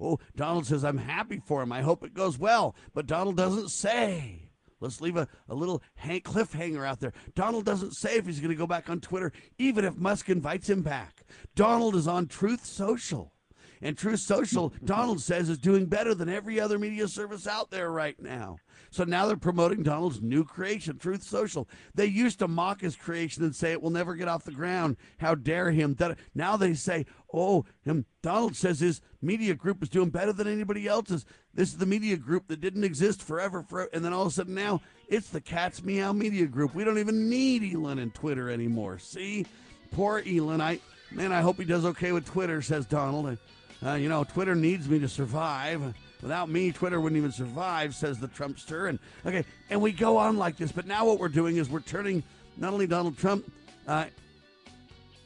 [0.00, 1.72] Oh, Donald says, I'm happy for him.
[1.72, 2.74] I hope it goes well.
[2.94, 4.50] But Donald doesn't say.
[4.80, 7.12] Let's leave a, a little hang, cliffhanger out there.
[7.34, 10.68] Donald doesn't say if he's going to go back on Twitter, even if Musk invites
[10.68, 11.22] him back.
[11.54, 13.32] Donald is on Truth Social.
[13.80, 17.90] And Truth Social, Donald says, is doing better than every other media service out there
[17.90, 18.58] right now.
[18.90, 21.68] So now they're promoting Donald's new creation, Truth Social.
[21.94, 24.96] They used to mock his creation and say it will never get off the ground.
[25.18, 25.96] How dare him?
[26.34, 28.06] Now they say, oh, him.
[28.22, 31.24] Donald says his media group is doing better than anybody else's.
[31.54, 33.62] This is the media group that didn't exist forever.
[33.62, 36.74] For, and then all of a sudden now it's the Cat's Meow Media Group.
[36.74, 38.98] We don't even need Elon and Twitter anymore.
[38.98, 39.46] See,
[39.90, 40.60] poor Elon.
[40.60, 40.80] I
[41.10, 42.60] man, I hope he does okay with Twitter.
[42.62, 43.38] Says Donald.
[43.84, 45.94] Uh, you know, Twitter needs me to survive.
[46.22, 48.88] Without me, Twitter wouldn't even survive, says the Trumpster.
[48.88, 50.72] And okay, and we go on like this.
[50.72, 52.24] But now what we're doing is we're turning
[52.56, 53.50] not only Donald Trump
[53.86, 54.06] uh,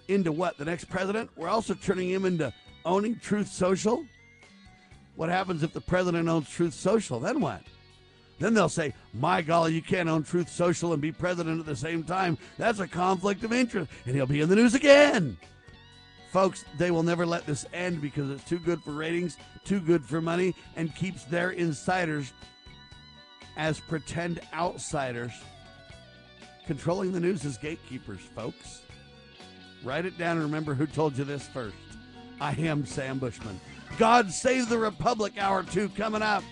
[0.09, 2.53] into what the next president, we're also turning him into
[2.85, 4.05] owning Truth Social.
[5.17, 7.21] What happens if the president owns Truth Social?
[7.21, 7.63] Then what?
[8.39, 11.77] Then they'll say, "My golly, you can't own Truth Social and be president at the
[11.77, 12.37] same time.
[12.59, 15.39] That's a conflict of interest," and he'll be in the news again.
[16.33, 20.03] Folks, they will never let this end because it's too good for ratings, too good
[20.03, 22.33] for money, and keeps their insiders
[23.59, 25.33] as pretend outsiders
[26.67, 28.81] controlling the news as gatekeepers, folks.
[29.85, 31.77] Write it down and remember who told you this first.
[32.41, 33.61] I am Sam Bushman.
[33.99, 36.43] God Save the Republic, Hour 2 coming up.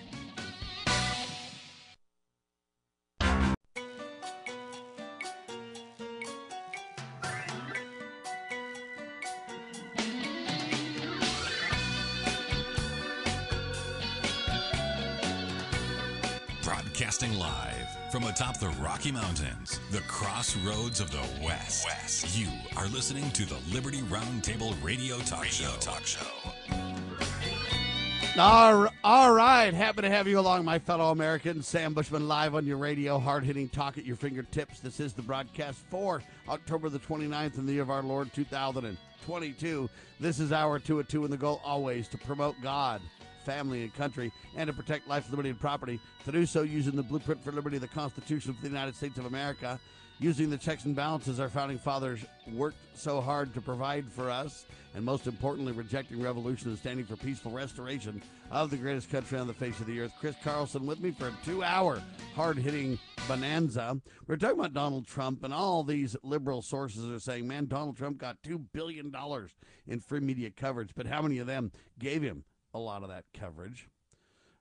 [17.01, 21.83] Broadcasting live from atop the Rocky Mountains, the crossroads of the West.
[21.83, 22.37] West.
[22.37, 22.47] You
[22.77, 25.77] are listening to the Liberty Roundtable Radio Talk radio Show.
[25.79, 26.27] Talk Show.
[28.37, 29.73] All, all right.
[29.73, 31.67] Happy to have you along, my fellow Americans.
[31.67, 34.79] Sam Bushman live on your radio, hard hitting talk at your fingertips.
[34.79, 39.89] This is the broadcast for October the 29th in the year of our Lord 2022.
[40.19, 43.01] This is hour two at two, and the goal always to promote God
[43.41, 45.99] family, and country, and to protect life, liberty, and property.
[46.25, 49.25] To do so using the blueprint for liberty, the Constitution of the United States of
[49.25, 49.79] America,
[50.21, 52.23] using the checks and balances our founding fathers
[52.53, 57.15] worked so hard to provide for us, and most importantly, rejecting revolution and standing for
[57.15, 58.21] peaceful restoration
[58.51, 60.13] of the greatest country on the face of the earth.
[60.19, 62.03] Chris Carlson with me for a two hour
[62.35, 63.99] hard hitting bonanza.
[64.27, 68.19] We're talking about Donald Trump, and all these liberal sources are saying, man, Donald Trump
[68.19, 69.11] got $2 billion
[69.87, 73.25] in free media coverage, but how many of them gave him a lot of that
[73.33, 73.89] coverage.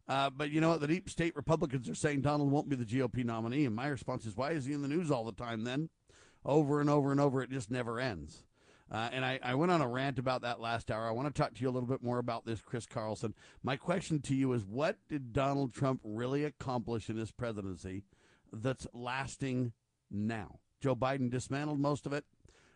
[0.09, 0.81] Uh, but you know what?
[0.81, 3.65] The deep state Republicans are saying Donald won't be the GOP nominee.
[3.65, 5.89] And my response is, why is he in the news all the time then?
[6.45, 7.43] Over and over and over.
[7.43, 8.45] It just never ends.
[8.91, 11.07] Uh, and I, I went on a rant about that last hour.
[11.07, 13.35] I want to talk to you a little bit more about this, Chris Carlson.
[13.63, 18.03] My question to you is what did Donald Trump really accomplish in his presidency
[18.53, 19.73] that's lasting
[20.11, 20.59] now?
[20.81, 22.25] Joe Biden dismantled most of it.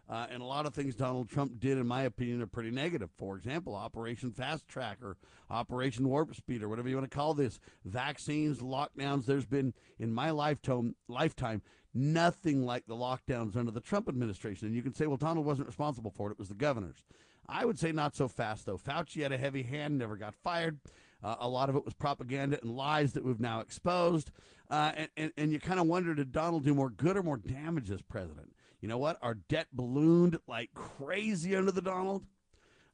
[0.08, 3.10] Uh, and a lot of things Donald Trump did, in my opinion, are pretty negative.
[3.16, 5.16] For example, Operation Fast Track or
[5.48, 9.24] Operation Warp Speed or whatever you want to call this, vaccines, lockdowns.
[9.24, 11.62] There's been, in my lifetime, lifetime
[11.94, 14.66] nothing like the lockdowns under the Trump administration.
[14.66, 17.04] And you can say, well, Donald wasn't responsible for it, it was the governors.
[17.48, 18.78] I would say not so fast, though.
[18.78, 20.78] Fauci had a heavy hand, never got fired.
[21.22, 24.30] Uh, a lot of it was propaganda and lies that we've now exposed.
[24.70, 27.36] Uh, and, and, and you kind of wonder did Donald do more good or more
[27.36, 28.53] damage as president?
[28.84, 29.16] You know what?
[29.22, 32.22] Our debt ballooned like crazy under the Donald.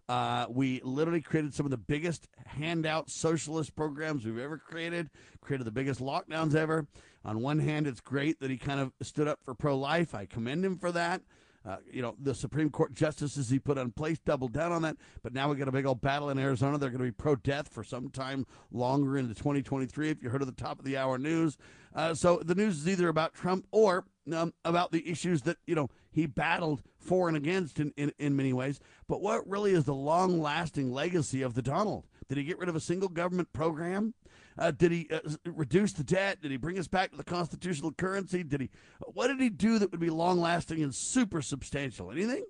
[0.08, 5.10] Uh, we literally created some of the biggest handout socialist programs we've ever created,
[5.40, 6.86] created the biggest lockdowns ever.
[7.24, 10.14] On one hand, it's great that he kind of stood up for pro life.
[10.14, 11.22] I commend him for that.
[11.68, 14.96] Uh, you know, the Supreme Court justices he put in place doubled down on that.
[15.24, 16.78] But now we got a big old battle in Arizona.
[16.78, 20.40] They're going to be pro death for some time longer into 2023, if you heard
[20.40, 21.58] of the top of the hour news.
[21.96, 24.04] Uh, so the news is either about Trump or
[24.34, 28.36] um, about the issues that, you know, he battled for and against in, in, in
[28.36, 28.80] many ways.
[29.08, 32.06] But what really is the long lasting legacy of the Donald?
[32.28, 34.14] Did he get rid of a single government program?
[34.58, 36.42] Uh, did he uh, reduce the debt?
[36.42, 38.42] Did he bring us back to the constitutional currency?
[38.42, 38.70] Did he?
[39.14, 42.10] What did he do that would be long lasting and super substantial?
[42.10, 42.44] Anything?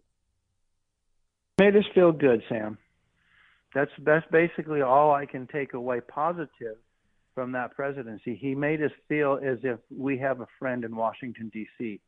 [1.59, 2.79] Made us feel good, Sam.
[3.75, 6.77] That's that's basically all I can take away positive
[7.41, 8.37] from that presidency.
[8.39, 11.99] He made us feel as if we have a friend in Washington D.C.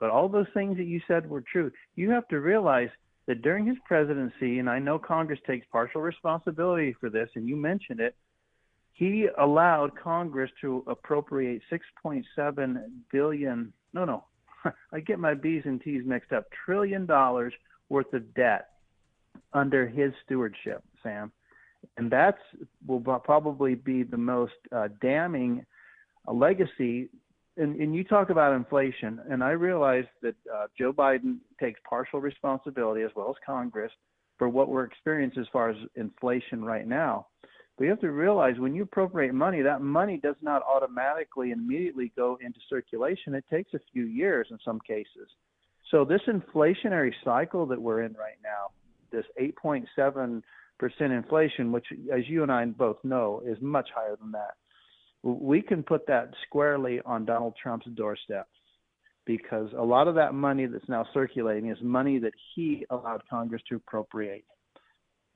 [0.00, 1.70] But all those things that you said were true.
[1.94, 2.88] You have to realize
[3.26, 7.54] that during his presidency, and I know Congress takes partial responsibility for this, and you
[7.54, 8.16] mentioned it,
[8.94, 12.76] he allowed Congress to appropriate 6.7
[13.12, 13.70] billion.
[13.92, 14.24] No, no,
[14.90, 16.46] I get my B's and T's mixed up.
[16.64, 17.52] Trillion dollars
[17.90, 18.68] worth of debt
[19.52, 21.30] under his stewardship, Sam,
[21.96, 22.38] and that's
[22.86, 25.64] will probably be the most uh, damning
[26.26, 27.08] uh, legacy.
[27.56, 32.20] And, and, you talk about inflation, and I realize that uh, Joe Biden takes partial
[32.20, 33.90] responsibility as well as Congress
[34.38, 37.26] for what we're experiencing as far as inflation right now.
[37.76, 41.60] But you have to realize when you appropriate money, that money does not automatically and
[41.60, 43.34] immediately go into circulation.
[43.34, 45.28] It takes a few years in some cases.
[45.90, 48.70] So this inflationary cycle that we're in right now,
[49.10, 50.44] this 8.7 percent
[50.80, 54.54] inflation, which, as you and I both know, is much higher than that.
[55.22, 58.46] We can put that squarely on Donald Trump's doorstep
[59.26, 63.62] because a lot of that money that's now circulating is money that he allowed Congress
[63.68, 64.44] to appropriate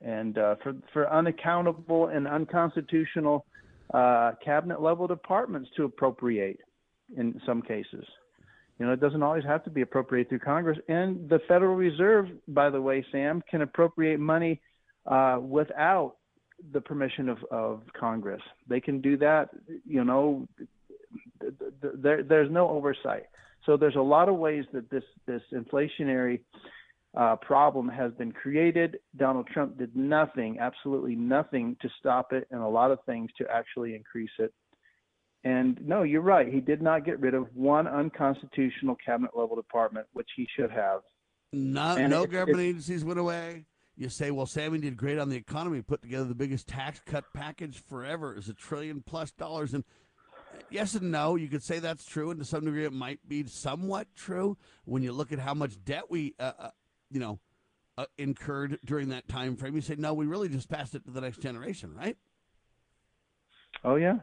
[0.01, 3.45] and uh, for for unaccountable and unconstitutional
[3.93, 6.59] uh, cabinet level departments to appropriate
[7.17, 8.05] in some cases.
[8.79, 10.79] You know, it doesn't always have to be appropriated through Congress.
[10.89, 14.59] And the Federal Reserve, by the way, Sam, can appropriate money
[15.05, 16.15] uh, without
[16.71, 18.41] the permission of, of Congress.
[18.67, 19.49] They can do that.
[19.85, 20.47] You know,
[21.81, 23.23] there, there's no oversight.
[23.65, 26.41] So there's a lot of ways that this this inflationary
[27.15, 28.97] uh, problem has been created.
[29.15, 33.45] Donald Trump did nothing, absolutely nothing to stop it, and a lot of things to
[33.49, 34.53] actually increase it.
[35.45, 36.51] And no, you're right.
[36.51, 41.01] He did not get rid of one unconstitutional cabinet level department, which he should have.
[41.51, 43.65] Not, no government agencies went away.
[43.95, 47.25] You say, well, Sammy did great on the economy, put together the biggest tax cut
[47.33, 48.35] package forever.
[48.35, 49.73] Is a trillion plus dollars.
[49.73, 49.83] And
[50.69, 51.35] yes and no.
[51.35, 55.03] You could say that's true, and to some degree, it might be somewhat true when
[55.03, 56.69] you look at how much debt we, uh, uh,
[57.11, 57.39] you know,
[57.97, 59.75] uh, incurred during that time frame.
[59.75, 62.17] You say, no, we really just passed it to the next generation, right?
[63.83, 64.19] Oh yeah,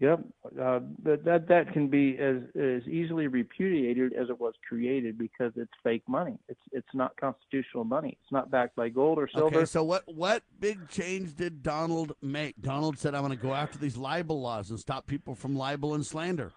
[0.00, 0.20] Yep,
[0.58, 5.70] uh, that that can be as as easily repudiated as it was created because it's
[5.82, 6.38] fake money.
[6.48, 8.16] It's it's not constitutional money.
[8.22, 9.58] It's not backed by gold or silver.
[9.58, 12.62] Okay, so what what big change did Donald make?
[12.62, 15.92] Donald said, "I'm going to go after these libel laws and stop people from libel
[15.94, 16.52] and slander."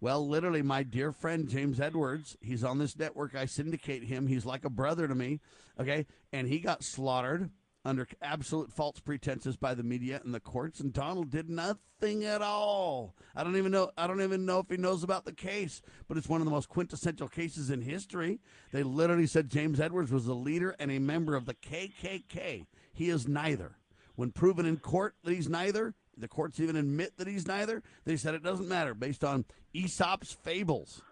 [0.00, 3.34] Well, literally, my dear friend James Edwards, he's on this network.
[3.34, 4.26] I syndicate him.
[4.26, 5.40] He's like a brother to me.
[5.78, 7.50] Okay, and he got slaughtered
[7.86, 12.42] under absolute false pretenses by the media and the courts, and Donald did nothing at
[12.42, 13.14] all.
[13.34, 13.90] I don't even know.
[13.96, 16.50] I don't even know if he knows about the case, but it's one of the
[16.50, 18.40] most quintessential cases in history.
[18.72, 22.66] They literally said James Edwards was a leader and a member of the KKK.
[22.92, 23.76] He is neither.
[24.16, 27.82] When proven in court that he's neither, the courts even admit that he's neither.
[28.04, 31.02] They said it doesn't matter based on Aesop's fables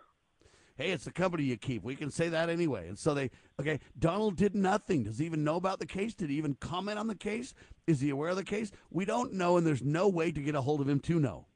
[0.76, 1.82] hey, it's the company you keep.
[1.82, 2.88] We can say that anyway.
[2.88, 5.04] And so they, okay, Donald did nothing.
[5.04, 6.14] Does he even know about the case?
[6.14, 7.54] Did he even comment on the case?
[7.86, 8.70] Is he aware of the case?
[8.90, 11.46] We don't know, and there's no way to get a hold of him to know.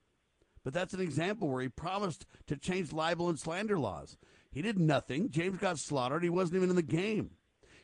[0.64, 4.16] But that's an example where he promised to change libel and slander laws.
[4.50, 5.30] He did nothing.
[5.30, 6.22] James got slaughtered.
[6.22, 7.30] He wasn't even in the game.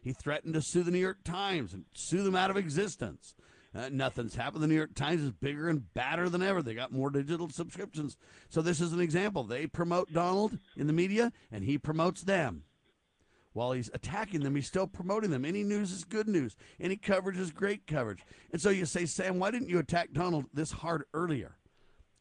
[0.03, 3.35] He threatened to sue the New York Times and sue them out of existence.
[3.75, 4.62] Uh, nothing's happened.
[4.62, 6.62] The New York Times is bigger and badder than ever.
[6.62, 8.16] They got more digital subscriptions.
[8.49, 9.43] So this is an example.
[9.43, 12.62] They promote Donald in the media, and he promotes them.
[13.53, 15.45] While he's attacking them, he's still promoting them.
[15.45, 16.57] Any news is good news.
[16.81, 18.20] Any coverage is great coverage.
[18.53, 21.57] And so you say, Sam, why didn't you attack Donald this hard earlier?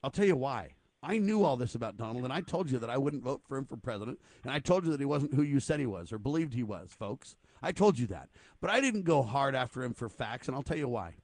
[0.04, 0.74] I'll tell you why.
[1.02, 3.58] I knew all this about Donald, and I told you that I wouldn't vote for
[3.58, 6.14] him for president, and I told you that he wasn't who you said he was
[6.14, 7.36] or believed he was, folks.
[7.62, 8.30] I told you that.
[8.62, 11.16] But I didn't go hard after him for facts, and I'll tell you why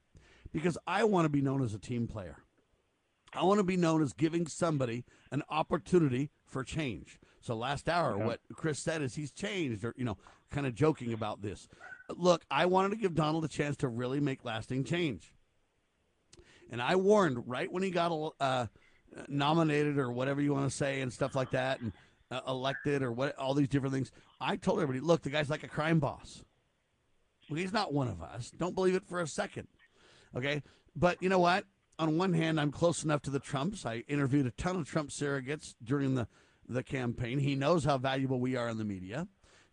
[0.52, 2.36] because I want to be known as a team player.
[3.32, 7.20] I want to be known as giving somebody an opportunity for change.
[7.40, 8.24] So last hour, okay.
[8.24, 10.18] what Chris said is he's changed, or you know,
[10.50, 11.68] kind of joking about this.
[12.08, 15.32] Look, I wanted to give Donald a chance to really make lasting change,
[16.70, 18.66] and I warned right when he got uh,
[19.28, 21.92] nominated or whatever you want to say and stuff like that, and
[22.30, 24.12] uh, elected or what, all these different things.
[24.40, 26.42] I told everybody, look, the guy's like a crime boss.
[27.48, 28.50] Well, he's not one of us.
[28.50, 29.66] Don't believe it for a second.
[30.36, 30.62] Okay.
[30.94, 31.64] But you know what?
[31.98, 33.84] On one hand, I'm close enough to the Trumps.
[33.84, 36.28] I interviewed a ton of Trump surrogates during the,
[36.68, 37.38] the campaign.
[37.38, 39.28] He knows how valuable we are in the media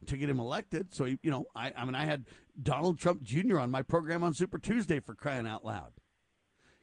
[0.05, 0.93] to get him elected.
[0.93, 2.25] So, he, you know, I, I mean, I had
[2.61, 3.59] Donald Trump Jr.
[3.59, 5.93] on my program on Super Tuesday for crying out loud.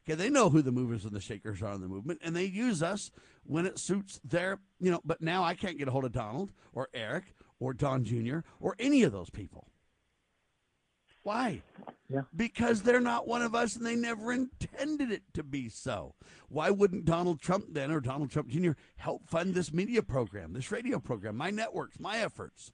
[0.07, 2.45] Okay, they know who the movers and the shakers are in the movement, and they
[2.45, 3.11] use us
[3.45, 5.01] when it suits their, you know.
[5.03, 8.41] But now I can't get a hold of Donald or Eric or Don Jr.
[8.61, 9.68] or any of those people.
[11.25, 11.62] Why?
[12.09, 12.20] Yeah.
[12.37, 16.14] Because they're not one of us and they never intended it to be so.
[16.49, 18.72] Why wouldn't Donald Trump then or Donald Trump Jr.
[18.97, 22.72] help fund this media program, this radio program, my networks, my efforts?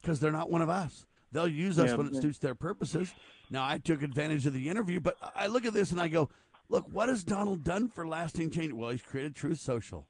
[0.00, 1.04] Because they're not one of us.
[1.32, 3.12] They'll use us yeah, when it suits their purposes.
[3.50, 6.30] Now, I took advantage of the interview, but I look at this and I go,
[6.68, 8.72] look, what has Donald done for lasting change?
[8.72, 10.06] Well, he's created Truth Social.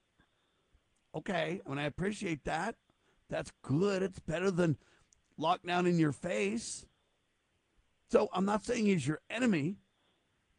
[1.15, 2.77] Okay, I mean, I appreciate that.
[3.31, 4.03] That's good.
[4.03, 4.77] It's better than
[5.41, 6.85] lockdown in your face.
[8.11, 9.77] So I'm not saying he's your enemy,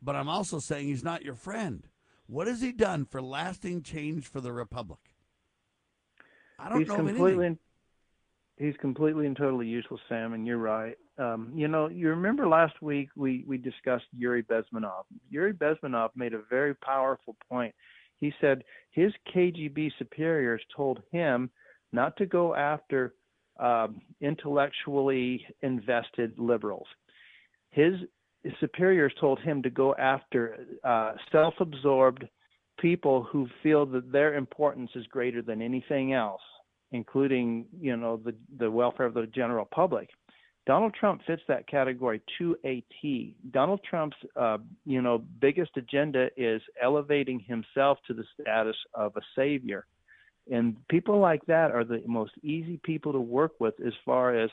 [0.02, 1.88] but I'm also saying he's not your friend.
[2.28, 5.00] What has he done for lasting change for the republic?
[6.60, 7.58] I don't he's know completely, anything.
[8.58, 10.96] He's completely and totally useless, Sam, and you're right.
[11.18, 15.06] Um, you know, you remember last week we, we discussed Yuri Bezmenov.
[15.30, 17.74] Yuri Bezmenov made a very powerful point.
[18.18, 21.50] He said his KGB superiors told him
[21.92, 23.16] not to go after
[23.60, 26.88] um, intellectually invested liberals
[27.72, 27.94] his
[28.60, 32.26] superiors told him to go after uh, self-absorbed
[32.80, 36.42] people who feel that their importance is greater than anything else,
[36.92, 40.10] including you know the the welfare of the general public.
[40.66, 43.36] Donald Trump fits that category to a T.
[43.52, 49.22] Donald Trump's uh, you know biggest agenda is elevating himself to the status of a
[49.36, 49.86] savior,
[50.52, 54.50] and people like that are the most easy people to work with as far as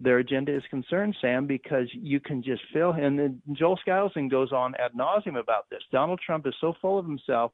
[0.00, 2.92] their agenda is concerned, Sam, because you can just feel.
[2.92, 5.82] And then Joel Skousen goes on ad nauseum about this.
[5.92, 7.52] Donald Trump is so full of himself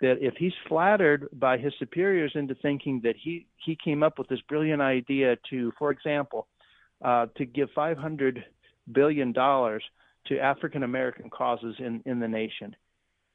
[0.00, 4.28] that if he's flattered by his superiors into thinking that he he came up with
[4.28, 6.48] this brilliant idea to, for example,
[7.02, 8.44] uh, to give 500
[8.92, 9.82] billion dollars
[10.26, 12.74] to African American causes in in the nation.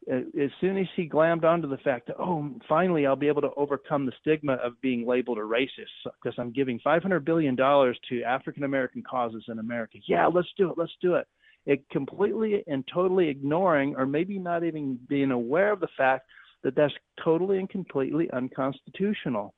[0.10, 3.52] As soon as he glammed onto the fact that oh finally I'll be able to
[3.56, 8.24] overcome the stigma of being labeled a racist because I'm giving 500 billion dollars to
[8.24, 10.00] African American causes in America.
[10.08, 10.78] Yeah, let's do it.
[10.78, 11.28] Let's do it.
[11.68, 16.26] It completely and totally ignoring or maybe not even being aware of the fact
[16.64, 16.94] that that's
[17.24, 19.54] totally and completely unconstitutional.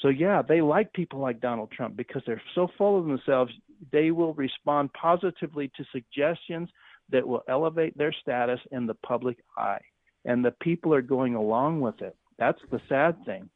[0.00, 3.52] So yeah, they like people like Donald Trump because they're so full of themselves.
[3.90, 6.68] They will respond positively to suggestions
[7.10, 9.80] that will elevate their status in the public eye,
[10.24, 12.16] and the people are going along with it.
[12.38, 13.50] That's the sad thing.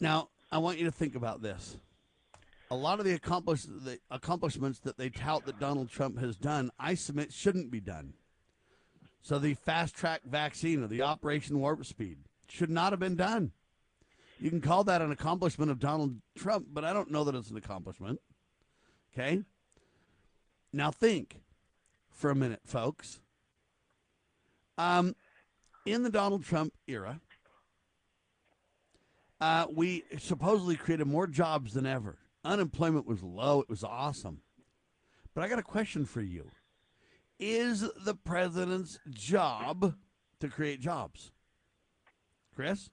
[0.00, 1.76] Now, I want you to think about this.
[2.70, 6.70] A lot of the, accomplish- the accomplishments that they tout that Donald Trump has done,
[6.78, 8.14] I submit shouldn't be done.
[9.20, 12.18] So the fast track vaccine or the Operation Warp Speed
[12.48, 13.52] should not have been done.
[14.40, 17.50] You can call that an accomplishment of Donald Trump, but I don't know that it's
[17.50, 18.18] an accomplishment.
[19.14, 19.42] Okay?
[20.72, 21.36] Now think
[22.12, 23.20] for a minute, folks.
[24.78, 25.14] Um,
[25.84, 27.20] in the Donald Trump era,
[29.40, 32.18] uh, we supposedly created more jobs than ever.
[32.44, 33.60] Unemployment was low.
[33.60, 34.40] It was awesome.
[35.34, 36.48] But I got a question for you.
[37.40, 39.94] Is the president's job
[40.40, 41.32] to create jobs?
[42.54, 42.90] Chris?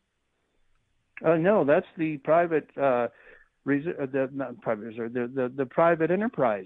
[1.23, 3.09] Uh, no, that's the private, uh, uh,
[3.65, 6.65] the private the, the, the private enterprise,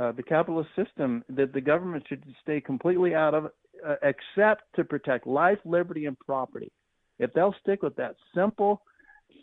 [0.00, 3.46] uh, the capitalist system that the government should stay completely out of,
[3.86, 6.70] uh, except to protect life, liberty, and property.
[7.18, 8.82] If they'll stick with that simple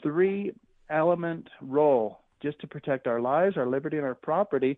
[0.04, 0.52] three
[0.90, 4.78] element role just to protect our lives, our liberty, and our property,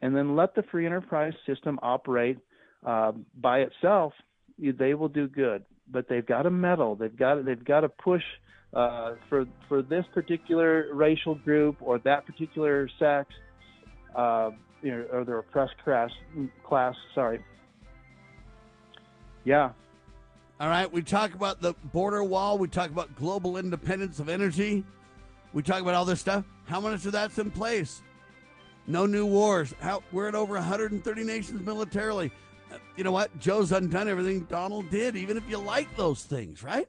[0.00, 2.38] and then let the free enterprise system operate
[2.86, 4.12] uh, by itself,
[4.58, 5.64] they will do good.
[5.90, 6.94] But they've got to meddle.
[6.94, 8.22] They've got they've got to push
[8.72, 13.28] uh, for for this particular racial group or that particular sex,
[14.16, 14.50] uh,
[14.82, 16.10] you know, or the oppressed class.
[16.64, 17.44] Class, sorry.
[19.44, 19.70] Yeah.
[20.58, 20.90] All right.
[20.90, 22.58] We talk about the border wall.
[22.58, 24.84] We talk about global independence of energy.
[25.52, 26.44] We talk about all this stuff.
[26.66, 28.02] How much of that's in place?
[28.86, 29.74] No new wars.
[29.80, 32.30] How, we're at over 130 nations militarily.
[32.96, 33.36] You know what?
[33.38, 36.88] Joe's undone everything Donald did, even if you like those things, right?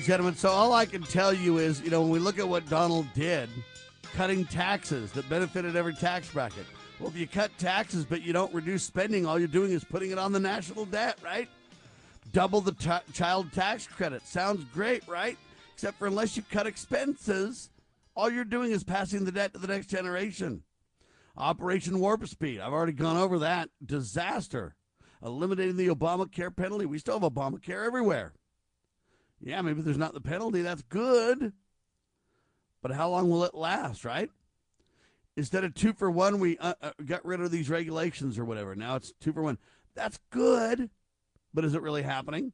[0.00, 0.34] And gentlemen.
[0.34, 3.06] So all I can tell you is, you know, when we look at what Donald
[3.14, 3.50] did,
[4.14, 6.64] cutting taxes that benefited every tax bracket.
[6.98, 10.10] Well, if you cut taxes but you don't reduce spending, all you're doing is putting
[10.10, 11.50] it on the national debt, right?
[12.32, 14.26] Double the t- child tax credit.
[14.26, 15.36] Sounds great, right?
[15.74, 17.68] Except for unless you cut expenses,
[18.16, 20.62] all you're doing is passing the debt to the next generation.
[21.36, 22.60] Operation Warp Speed.
[22.60, 23.68] I've already gone over that.
[23.84, 24.76] Disaster.
[25.22, 26.86] eliminating the Obamacare penalty.
[26.86, 28.32] We still have Obamacare everywhere.
[29.40, 30.62] Yeah, maybe there's not the penalty.
[30.62, 31.52] That's good.
[32.82, 34.30] But how long will it last, right?
[35.36, 38.74] Instead of two for one, we uh, uh, got rid of these regulations or whatever.
[38.74, 39.58] Now it's two for one.
[39.94, 40.90] That's good.
[41.54, 42.52] But is it really happening?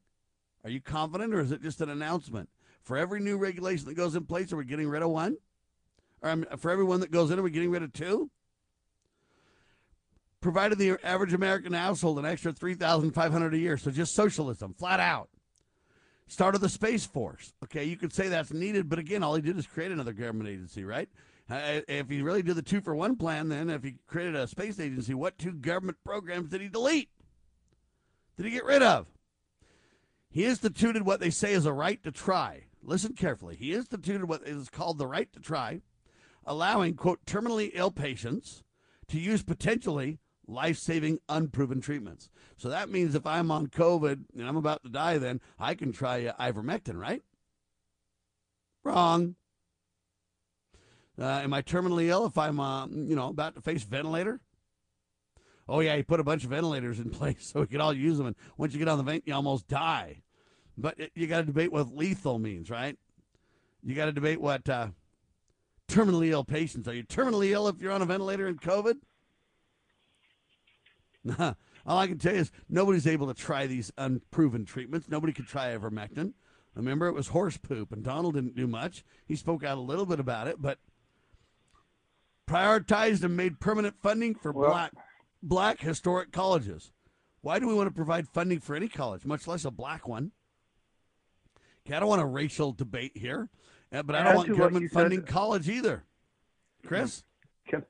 [0.63, 2.49] Are you confident or is it just an announcement?
[2.83, 5.37] For every new regulation that goes in place, are we getting rid of one?
[6.21, 8.29] Or um, for every one that goes in, are we getting rid of two?
[10.39, 13.77] Provided the average American household an extra 3500 a year.
[13.77, 15.29] So just socialism, flat out.
[16.27, 17.53] Started the Space Force.
[17.63, 20.49] Okay, you could say that's needed, but again, all he did is create another government
[20.49, 21.09] agency, right?
[21.49, 24.47] Uh, if he really did the two for one plan, then if he created a
[24.47, 27.09] space agency, what two government programs did he delete?
[28.35, 29.07] Did he get rid of?
[30.29, 32.63] He instituted what they say is a right to try.
[32.83, 33.55] Listen carefully.
[33.55, 35.81] He instituted what is called the right to try,
[36.45, 38.63] allowing, quote, terminally ill patients
[39.07, 42.29] to use potentially life saving unproven treatments.
[42.57, 45.91] So that means if I'm on COVID and I'm about to die, then I can
[45.91, 47.21] try uh, ivermectin, right?
[48.83, 49.35] Wrong.
[51.19, 54.39] Uh, am I terminally ill if I'm, uh, you know, about to face ventilator?
[55.67, 58.17] Oh yeah, he put a bunch of ventilators in place so we could all use
[58.17, 58.27] them.
[58.27, 60.21] And once you get on the vent, you almost die.
[60.77, 62.97] But you got to debate what lethal means, right?
[63.83, 64.89] You got to debate what uh,
[65.89, 66.93] terminally ill patients are.
[66.93, 68.97] You terminally ill if you're on a ventilator in COVID?
[71.85, 75.09] All I can tell you is nobody's able to try these unproven treatments.
[75.09, 76.33] Nobody could try ivermectin.
[76.75, 79.03] Remember, it was horse poop, and Donald didn't do much.
[79.25, 80.77] He spoke out a little bit about it, but
[82.47, 84.91] prioritized and made permanent funding for well, black
[85.41, 86.91] black historic colleges.
[87.41, 90.31] Why do we want to provide funding for any college, much less a black one?
[91.85, 93.49] Okay, I don't want a racial debate here,
[93.91, 96.03] uh, but I don't want government funding college either.
[96.85, 97.23] Chris?
[97.67, 97.85] Can,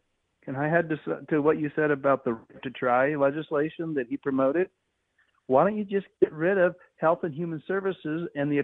[0.47, 4.15] can I add to, to what you said about the to try legislation that he
[4.15, 4.69] promoted?
[5.47, 8.63] Why don't you just get rid of Health and Human Services and the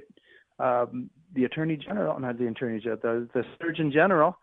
[0.64, 4.38] um, the Attorney General, not the Attorney General, the, the Surgeon General,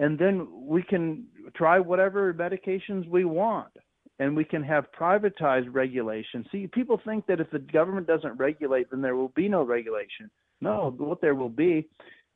[0.00, 3.70] and then we can try whatever medications we want
[4.18, 6.44] and we can have privatized regulation.
[6.50, 10.28] See, people think that if the government doesn't regulate, then there will be no regulation.
[10.60, 11.88] No, what there will be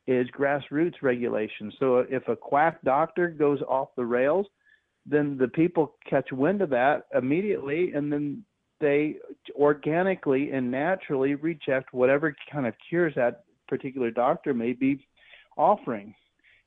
[0.06, 1.72] is grassroots regulation.
[1.78, 4.47] So if a quack doctor goes off the rails,
[5.06, 8.44] then the people catch wind of that immediately and then
[8.81, 9.16] they
[9.55, 15.06] organically and naturally reject whatever kind of cures that particular doctor may be
[15.56, 16.14] offering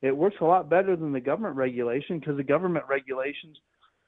[0.02, 3.56] it works a lot better than the government regulation because the government regulations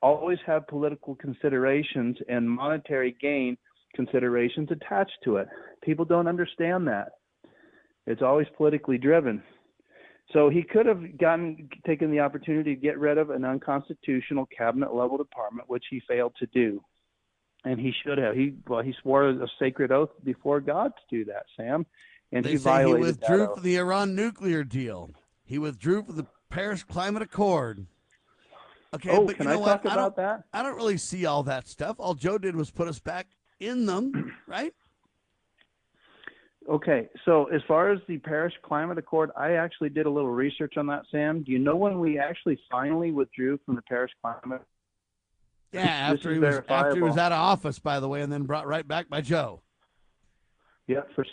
[0.03, 3.57] always have political considerations and monetary gain
[3.95, 5.49] considerations attached to it.
[5.83, 7.13] People don't understand that.
[8.11, 9.43] It's always politically driven.
[10.33, 14.95] So he could have gotten taken the opportunity to get rid of an unconstitutional cabinet
[14.95, 16.83] level department, which he failed to do.
[17.65, 18.35] And he should have.
[18.35, 21.85] He well, he swore a sacred oath before God to do that, Sam.
[22.33, 25.11] And they he say violated he withdrew from the Iran nuclear deal.
[25.45, 27.87] He withdrew from the Paris Climate Accord.
[28.95, 29.83] Okay, oh, but can you know I what?
[29.83, 30.45] talk I about that?
[30.53, 31.97] I don't really see all that stuff.
[31.99, 33.27] All Joe did was put us back
[33.59, 34.73] in them, right?
[36.71, 40.75] Okay, so as far as the Paris Climate Accord, I actually did a little research
[40.77, 41.43] on that, Sam.
[41.43, 44.63] Do you know when we actually finally withdrew from the Paris Climate?
[45.73, 48.45] Yeah, after he was after he was out of office, by the way, and then
[48.45, 49.63] brought right back by Joe.
[50.87, 51.25] Yeah, for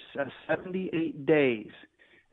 [0.47, 1.72] 78 days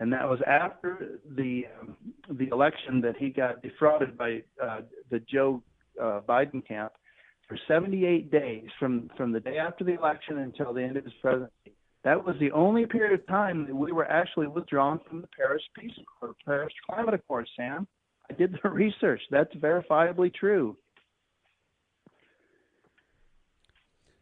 [0.01, 1.97] and that was after the um,
[2.31, 5.63] the election that he got defrauded by uh, the Joe
[6.01, 6.93] uh, Biden camp
[7.49, 11.13] for 78 days from from the day after the election until the end of his
[11.23, 11.73] presidency.
[12.05, 15.63] That was the only period of time that we were actually withdrawn from the Paris
[15.79, 17.49] Peace Accord, Paris Climate Accord.
[17.57, 17.89] Sam,
[18.31, 19.23] I did the research.
[19.31, 20.77] That's verifiably true.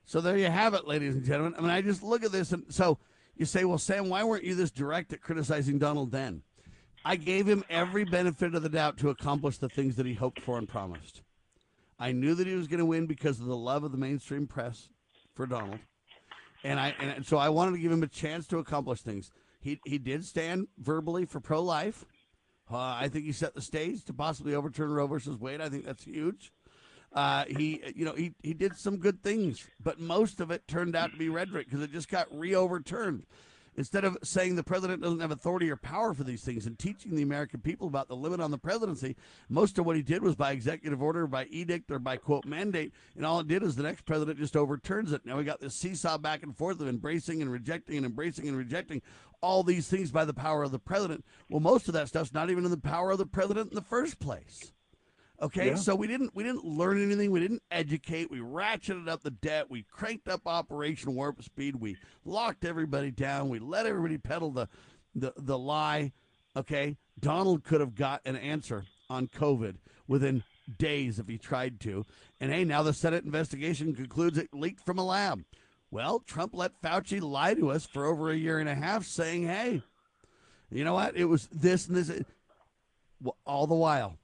[0.04, 1.54] So there you have it, ladies and gentlemen.
[1.58, 2.98] I mean, I just look at this and so
[3.34, 6.42] you say, well, Sam, why weren't you this direct at criticizing Donald then?
[7.04, 10.40] I gave him every benefit of the doubt to accomplish the things that he hoped
[10.40, 11.22] for and promised.
[11.98, 14.46] I knew that he was going to win because of the love of the mainstream
[14.46, 14.88] press
[15.34, 15.80] for Donald,
[16.64, 19.30] and I and so I wanted to give him a chance to accomplish things.
[19.60, 22.04] He he did stand verbally for pro life.
[22.70, 25.60] Uh, I think he set the stage to possibly overturn Roe versus Wade.
[25.60, 26.52] I think that's huge.
[27.12, 30.96] Uh, he, you know, he, he did some good things, but most of it turned
[30.96, 33.26] out to be rhetoric because it just got re-overturned.
[33.76, 37.14] Instead of saying the president doesn't have authority or power for these things and teaching
[37.14, 39.16] the American people about the limit on the presidency,
[39.48, 42.92] most of what he did was by executive order, by edict, or by quote mandate.
[43.16, 45.24] And all it did is the next president just overturns it.
[45.24, 48.56] Now we got this seesaw back and forth of embracing and rejecting and embracing and
[48.56, 49.00] rejecting
[49.40, 51.24] all these things by the power of the president.
[51.48, 53.82] Well, most of that stuff's not even in the power of the president in the
[53.82, 54.72] first place.
[55.42, 55.74] Okay, Yeah.
[55.74, 57.32] so we didn't we didn't learn anything.
[57.32, 58.30] We didn't educate.
[58.30, 59.68] We ratcheted up the debt.
[59.68, 61.76] We cranked up Operation Warp Speed.
[61.76, 63.48] We locked everybody down.
[63.48, 64.68] We let everybody peddle the
[65.14, 66.12] the the lie.
[66.56, 70.44] Okay, Donald could have got an answer on COVID within
[70.78, 72.04] days if he tried to.
[72.40, 75.42] And hey, now the Senate investigation concludes it leaked from a lab.
[75.90, 79.42] Well, Trump let Fauci lie to us for over a year and a half, saying,
[79.42, 79.82] "Hey,
[80.70, 81.16] you know what?
[81.16, 82.22] It was this and this."
[83.20, 84.18] Well, all the while,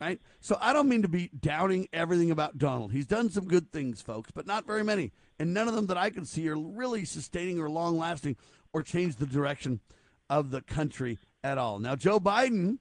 [0.00, 0.20] right?
[0.40, 2.92] So I don't mean to be doubting everything about Donald.
[2.92, 5.12] He's done some good things, folks, but not very many.
[5.38, 8.36] And none of them that I can see are really sustaining or long lasting
[8.72, 9.80] or change the direction
[10.28, 11.78] of the country at all.
[11.78, 12.78] Now, Joe Biden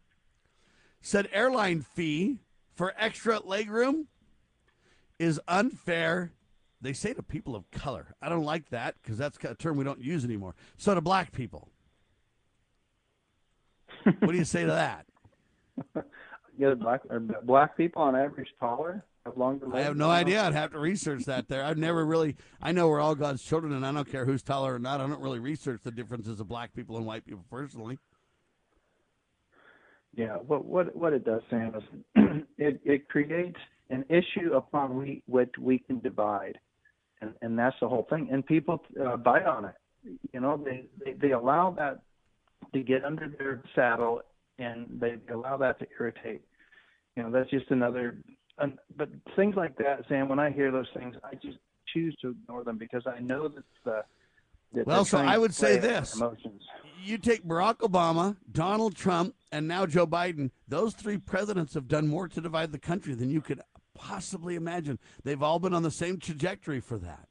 [1.02, 2.38] said airline fee
[2.76, 4.06] for extra legroom
[5.18, 6.32] is unfair.
[6.82, 8.16] They say to people of color.
[8.22, 10.56] I don't like that because that's a term we don't use anymore.
[10.78, 11.70] So to black people.
[14.04, 15.06] what do you say to that?
[16.60, 17.02] Yeah, black
[17.44, 19.78] black people on average taller, have longer legs.
[19.78, 20.44] I have no idea.
[20.44, 21.64] I'd have to research that there.
[21.64, 24.76] I've never really, I know we're all God's children, and I don't care who's taller
[24.76, 25.00] or not.
[25.00, 27.98] I don't really research the differences of black people and white people personally.
[30.14, 31.84] Yeah, what what what it does, Sam, is
[32.58, 33.60] it it creates
[33.90, 36.60] an issue upon we, which we can divide,
[37.22, 38.28] and and that's the whole thing.
[38.32, 39.76] And people uh, bite on it.
[40.34, 42.02] You know, they, they they allow that
[42.74, 44.22] to get under their saddle,
[44.58, 46.42] and they allow that to irritate.
[47.16, 48.18] You know, that's just another.
[48.96, 50.28] But things like that, Sam.
[50.28, 51.58] When I hear those things, I just
[51.94, 54.04] choose to ignore them because I know that the.
[54.74, 56.16] That Well, so I would say this.
[56.16, 56.62] Emotions.
[57.04, 60.52] You take Barack Obama, Donald Trump, and now Joe Biden.
[60.68, 63.62] Those three presidents have done more to divide the country than you could
[63.96, 65.00] possibly imagine.
[65.24, 67.28] They've all been on the same trajectory for that.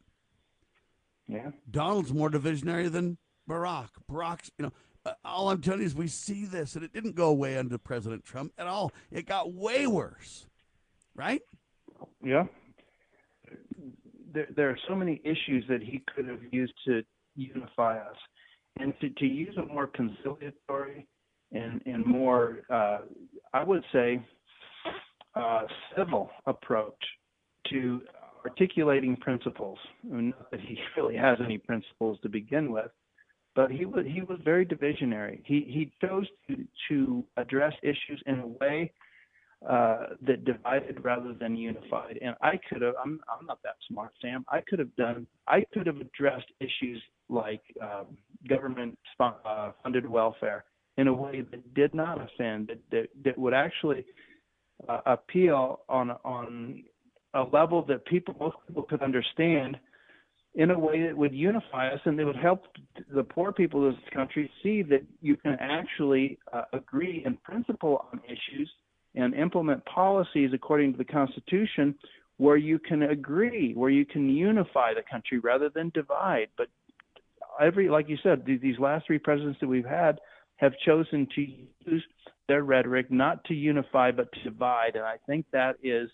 [1.28, 1.50] Yeah.
[1.70, 3.18] Donald's more divisionary than
[3.48, 3.90] Barack.
[4.10, 4.72] Barack's, you know,
[5.24, 8.24] all I'm telling you is we see this, and it didn't go away under President
[8.24, 8.92] Trump at all.
[9.10, 10.46] It got way worse,
[11.14, 11.42] right?
[12.22, 12.44] Yeah.
[14.32, 17.02] There, there are so many issues that he could have used to
[17.34, 18.16] unify us,
[18.78, 21.06] and to, to use a more conciliatory
[21.52, 22.98] and and more, uh,
[23.54, 24.22] I would say,
[25.34, 25.62] uh,
[25.96, 27.02] civil approach
[27.70, 28.02] to
[28.44, 29.78] articulating principles.
[30.04, 32.90] I mean, Not that he really has any principles to begin with,
[33.54, 35.40] but he was he was very divisionary.
[35.44, 38.92] He he chose to to address issues in a way
[39.66, 42.18] uh, that divided rather than unified.
[42.22, 44.44] And I could have, I'm, I'm not that smart, Sam.
[44.48, 48.16] I could have done, I could have addressed issues like um,
[48.48, 50.64] government uh, funded welfare
[50.96, 54.04] in a way that did not offend, that, that, that would actually
[54.88, 56.84] uh, appeal on, on
[57.34, 59.76] a level that people, most people could understand
[60.58, 62.64] in a way that would unify us and that would help
[63.14, 68.04] the poor people of this country see that you can actually uh, agree in principle
[68.12, 68.68] on issues
[69.14, 71.94] and implement policies according to the Constitution
[72.38, 76.48] where you can agree, where you can unify the country rather than divide.
[76.56, 76.66] But
[77.60, 80.18] every, like you said, these last three presidents that we've had
[80.56, 81.40] have chosen to
[81.86, 82.04] use
[82.48, 86.10] their rhetoric not to unify but to divide, and I think that is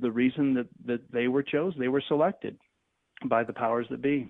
[0.00, 2.58] the, reason that that they were chosen, they were selected
[3.24, 4.28] by the powers that be.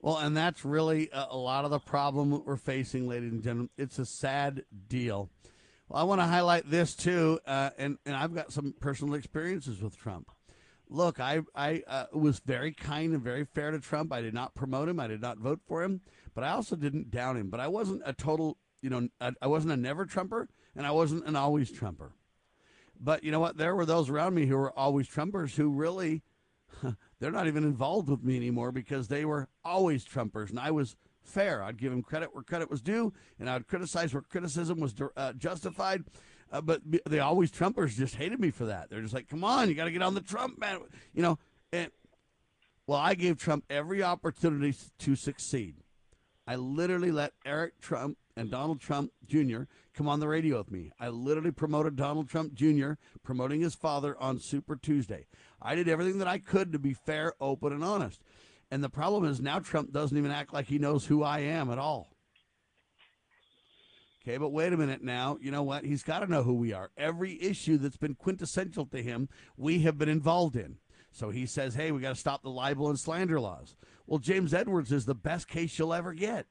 [0.00, 3.42] Well, and that's really a, a lot of the problem that we're facing, ladies and
[3.42, 3.70] gentlemen.
[3.76, 5.30] It's a sad deal.
[5.88, 9.82] Well, I want to highlight this too, uh, and and I've got some personal experiences
[9.82, 10.30] with Trump.
[10.88, 14.12] Look, I I uh, was very kind and very fair to Trump.
[14.12, 15.00] I did not promote him.
[15.00, 16.00] I did not vote for him,
[16.34, 17.50] but I also didn't down him.
[17.50, 20.92] But I wasn't a total, you know, I, I wasn't a never Trumper, and I
[20.92, 22.12] wasn't an always Trumper.
[23.00, 23.56] But you know what?
[23.56, 26.22] There were those around me who were always Trumpers who really,
[27.18, 30.96] they're not even involved with me anymore because they were always Trumpers, and I was
[31.22, 31.62] fair.
[31.62, 35.32] I'd give them credit where credit was due, and I'd criticize where criticism was uh,
[35.32, 36.04] justified.
[36.52, 38.90] Uh, but the always Trumpers just hated me for that.
[38.90, 40.80] They're just like, "Come on, you got to get on the Trump man,"
[41.14, 41.38] you know.
[41.72, 41.90] And
[42.86, 45.76] well, I gave Trump every opportunity to succeed.
[46.46, 49.62] I literally let Eric Trump and Donald Trump Jr.
[49.94, 50.90] come on the radio with me.
[50.98, 52.92] I literally promoted Donald Trump Jr.
[53.22, 55.26] promoting his father on Super Tuesday.
[55.60, 58.22] I did everything that I could to be fair, open, and honest.
[58.70, 61.70] And the problem is now Trump doesn't even act like he knows who I am
[61.70, 62.14] at all.
[64.22, 65.38] Okay, but wait a minute now.
[65.40, 65.84] You know what?
[65.84, 66.90] He's got to know who we are.
[66.96, 70.76] Every issue that's been quintessential to him, we have been involved in.
[71.10, 73.74] So he says, hey, we got to stop the libel and slander laws.
[74.06, 76.46] Well, James Edwards is the best case you'll ever get.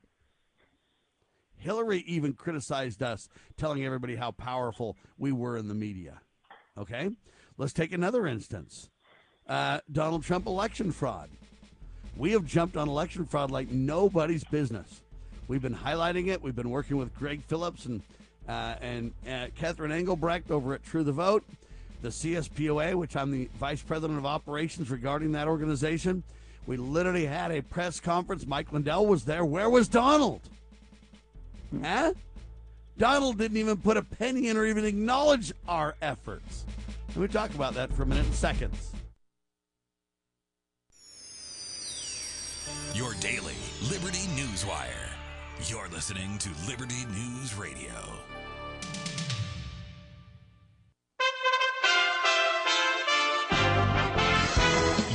[1.59, 6.21] Hillary even criticized us, telling everybody how powerful we were in the media.
[6.77, 7.11] Okay?
[7.57, 8.89] Let's take another instance
[9.47, 11.29] uh, Donald Trump election fraud.
[12.17, 15.01] We have jumped on election fraud like nobody's business.
[15.47, 16.41] We've been highlighting it.
[16.41, 18.01] We've been working with Greg Phillips and
[18.49, 21.43] Uh, and uh, Catherine Engelbrecht over at True the Vote,
[22.01, 26.23] the CSPOA, which I'm the vice president of operations regarding that organization.
[26.65, 28.47] We literally had a press conference.
[28.47, 29.45] Mike Lindell was there.
[29.45, 30.41] Where was Donald?
[31.83, 32.13] Huh?
[32.97, 36.65] Donald didn't even put a penny in or even acknowledge our efforts.
[37.09, 38.91] Let me talk about that for a minute in seconds.
[42.93, 43.55] Your daily
[43.89, 45.09] Liberty News Wire.
[45.67, 47.93] You're listening to Liberty News Radio.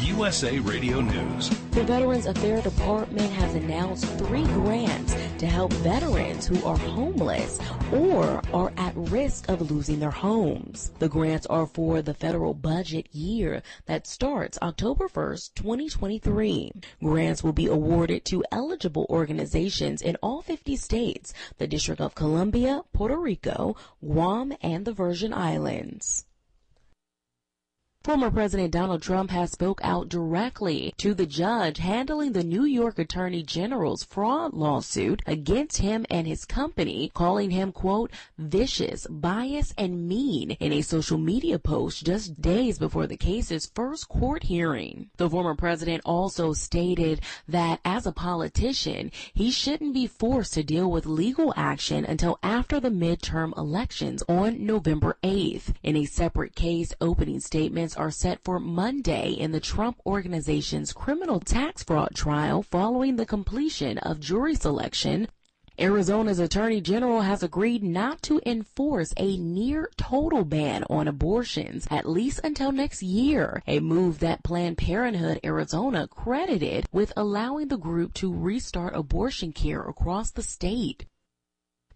[0.02, 1.48] USA Radio News.
[1.72, 7.59] The Veterans Affairs Department has announced three grants to help veterans who are homeless
[7.93, 10.93] or are at risk of losing their homes.
[10.98, 16.73] The grants are for the federal budget year that starts October 1st, 2023.
[17.02, 22.82] Grants will be awarded to eligible organizations in all 50 states, the District of Columbia,
[22.93, 26.27] Puerto Rico, Guam, and the Virgin Islands.
[28.05, 32.98] Former President Donald Trump has spoke out directly to the judge handling the New York
[32.98, 40.06] Attorney General's fraud lawsuit against him and his company, calling him, quote, vicious, biased, and
[40.06, 45.09] mean in a social media post just days before the case's first court hearing.
[45.16, 50.90] The former president also stated that as a politician, he shouldn't be forced to deal
[50.90, 55.72] with legal action until after the midterm elections on November 8th.
[55.82, 61.41] In a separate case, opening statements are set for Monday in the Trump Organization's criminal
[61.41, 65.29] tax fraud trial following the completion of jury selection.
[65.79, 72.09] Arizona's Attorney General has agreed not to enforce a near total ban on abortions, at
[72.09, 78.15] least until next year, a move that Planned Parenthood Arizona credited with allowing the group
[78.15, 81.07] to restart abortion care across the state.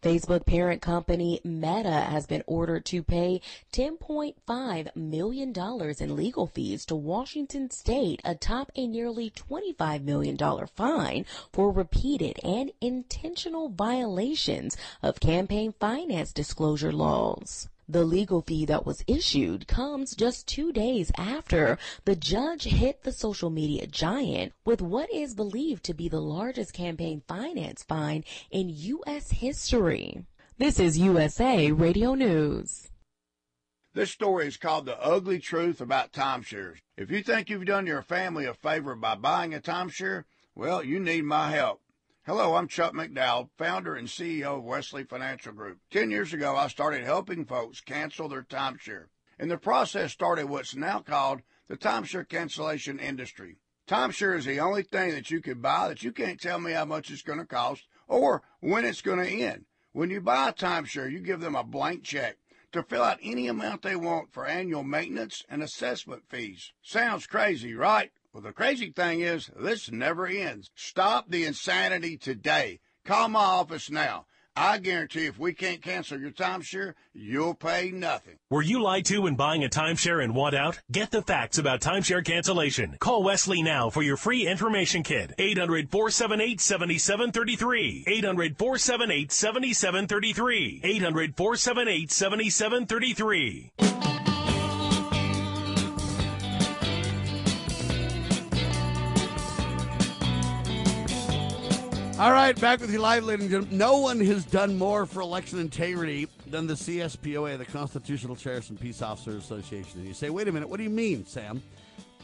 [0.03, 3.41] Facebook parent company Meta has been ordered to pay
[3.73, 5.53] $10.5 million
[6.01, 10.39] in legal fees to Washington State atop a nearly $25 million
[10.77, 17.69] fine for repeated and intentional violations of campaign finance disclosure laws.
[17.91, 23.13] The legal fee that was issued comes just two days after the judge hit the
[23.13, 28.69] social media giant with what is believed to be the largest campaign finance fine in
[28.69, 29.31] U.S.
[29.31, 30.27] history.
[30.59, 32.91] This is USA Radio News.
[33.95, 36.77] This story is called The Ugly Truth About Timeshares.
[36.99, 40.25] If you think you've done your family a favor by buying a timeshare,
[40.55, 41.81] well, you need my help.
[42.29, 45.79] Hello, I'm Chuck McDowell, founder and CEO of Wesley Financial Group.
[45.91, 49.07] Ten years ago, I started helping folks cancel their timeshare.
[49.39, 53.57] And the process started what's now called the timeshare cancellation industry.
[53.87, 56.85] Timeshare is the only thing that you can buy that you can't tell me how
[56.85, 59.65] much it's going to cost or when it's going to end.
[59.93, 62.37] When you buy a timeshare, you give them a blank check
[62.73, 66.75] to fill out any amount they want for annual maintenance and assessment fees.
[66.83, 68.11] Sounds crazy, right?
[68.33, 70.71] Well, the crazy thing is, this never ends.
[70.75, 72.81] Stop the insanity today.
[73.05, 74.27] Call my office now.
[74.55, 78.39] I guarantee if we can't cancel your timeshare, you'll pay nothing.
[78.51, 80.81] Were you lied to when buying a timeshare and want out?
[80.91, 82.97] Get the facts about timeshare cancellation.
[82.99, 85.33] Call Wesley now for your free information kit.
[85.39, 88.05] 800 478 7733.
[88.09, 90.81] 800 478 7733.
[90.83, 94.18] 800 478 7733.
[102.19, 103.79] All right, back with you live, ladies and gentlemen.
[103.79, 108.81] No one has done more for election integrity than the CSPOA, the Constitutional Sheriffs and
[108.81, 110.01] Peace Officers Association.
[110.01, 111.63] And you say, wait a minute, what do you mean, Sam?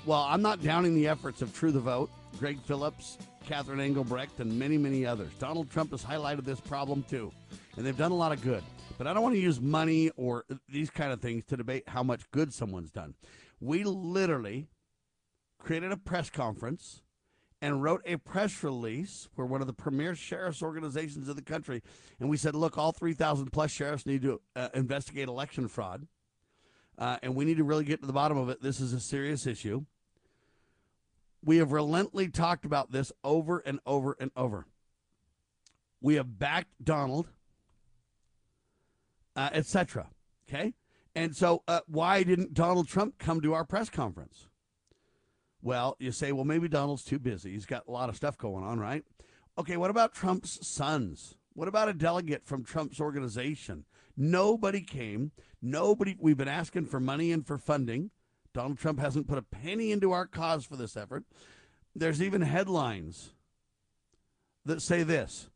[0.05, 2.11] Well, I'm not downing the efforts of True the Vote,
[2.41, 5.31] Greg Phillips, Catherine Engelbrecht, and many, many others.
[5.39, 7.31] Donald Trump has highlighted this problem too,
[7.77, 8.65] and they've done a lot of good.
[8.99, 12.03] But I don't want to use money or these kind of things to debate how
[12.03, 13.15] much good someone's done.
[13.61, 14.67] We literally
[15.61, 17.04] created a press conference
[17.65, 19.27] and wrote a press release.
[19.37, 21.83] We're one of the premier sheriff's organizations in the country.
[22.21, 26.07] And we said, look, all 3,000 plus sheriffs need to uh, investigate election fraud.
[26.99, 28.61] Uh, and we need to really get to the bottom of it.
[28.61, 29.87] This is a serious issue.
[31.43, 34.67] We have relentlessly talked about this over and over and over.
[36.03, 37.29] We have backed Donald,
[39.37, 40.09] uh, etc.
[40.47, 40.75] Okay?
[41.15, 44.49] And so, uh, why didn't Donald Trump come to our press conference?
[45.65, 47.53] Well, you say, well, maybe Donald's too busy.
[47.53, 49.03] He's got a lot of stuff going on, right?
[49.57, 51.37] Okay, what about Trump's sons?
[51.55, 53.87] What about a delegate from Trump's organization?
[54.15, 55.33] Nobody came.
[55.63, 58.11] Nobody, we've been asking for money and for funding.
[58.53, 61.25] Donald Trump hasn't put a penny into our cause for this effort.
[61.97, 63.31] There's even headlines
[64.67, 65.49] that say this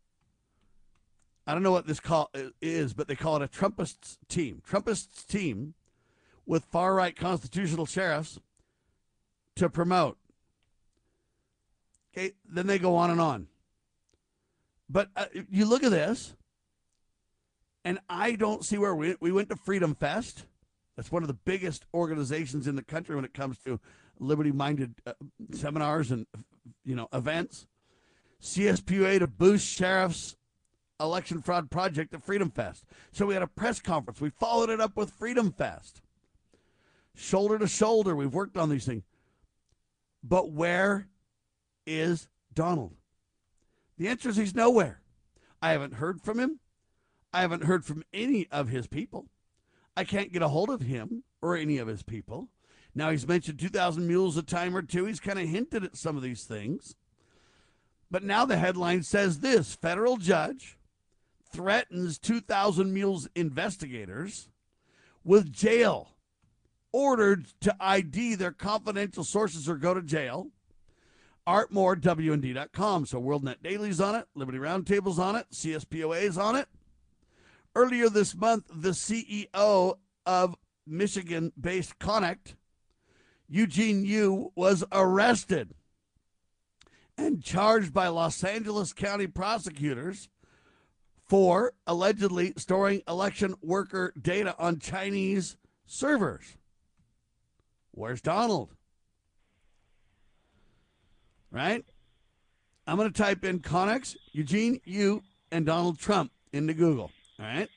[1.46, 4.62] I don't know what this call uh, is, but they call it a Trumpist team.
[4.66, 5.74] Trumpist team
[6.46, 8.38] with far right constitutional sheriffs
[9.58, 10.16] to promote.
[12.12, 13.48] Okay, then they go on and on.
[14.88, 16.34] But uh, you look at this,
[17.84, 20.46] and I don't see where we we went to Freedom Fest.
[20.96, 23.78] That's one of the biggest organizations in the country when it comes to
[24.18, 25.12] liberty-minded uh,
[25.52, 26.26] seminars and
[26.84, 27.66] you know events.
[28.42, 30.36] CSPOA to boost sheriffs
[31.00, 32.84] election fraud project at Freedom Fest.
[33.12, 34.20] So we had a press conference.
[34.20, 36.00] We followed it up with Freedom Fest.
[37.14, 39.02] Shoulder to shoulder, we've worked on these things.
[40.22, 41.08] But where
[41.86, 42.94] is Donald?
[43.96, 45.00] The answer is he's nowhere.
[45.60, 46.60] I haven't heard from him.
[47.32, 49.26] I haven't heard from any of his people.
[49.96, 52.48] I can't get a hold of him or any of his people.
[52.94, 55.04] Now he's mentioned 2,000 mules a time or two.
[55.04, 56.96] He's kind of hinted at some of these things.
[58.10, 60.78] But now the headline says this federal judge
[61.52, 64.48] threatens 2,000 mules investigators
[65.24, 66.14] with jail,
[66.92, 70.48] ordered to ID their confidential sources or go to jail.
[71.46, 73.06] Art Moore, WND.com.
[73.06, 76.68] So WorldNet Daily's on it, Liberty Roundtable's on it, CSPOA's on it.
[77.74, 79.96] Earlier this month, the CEO
[80.26, 80.56] of
[80.86, 82.54] Michigan based Konnech,
[83.48, 85.74] Eugene Yu, was arrested
[87.16, 90.28] and charged by Los Angeles County prosecutors
[91.26, 95.56] for allegedly storing election worker data on Chinese
[95.86, 96.56] servers.
[97.98, 98.70] Where's Donald?
[101.50, 101.84] Right?
[102.86, 107.10] I'm going to type in Konnech, Eugene Yu, and Donald Trump into Google.
[107.40, 107.68] All right?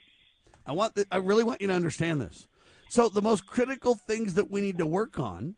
[0.65, 2.47] I want the, I really want you to understand this.
[2.89, 5.55] So the most critical things that we need to work on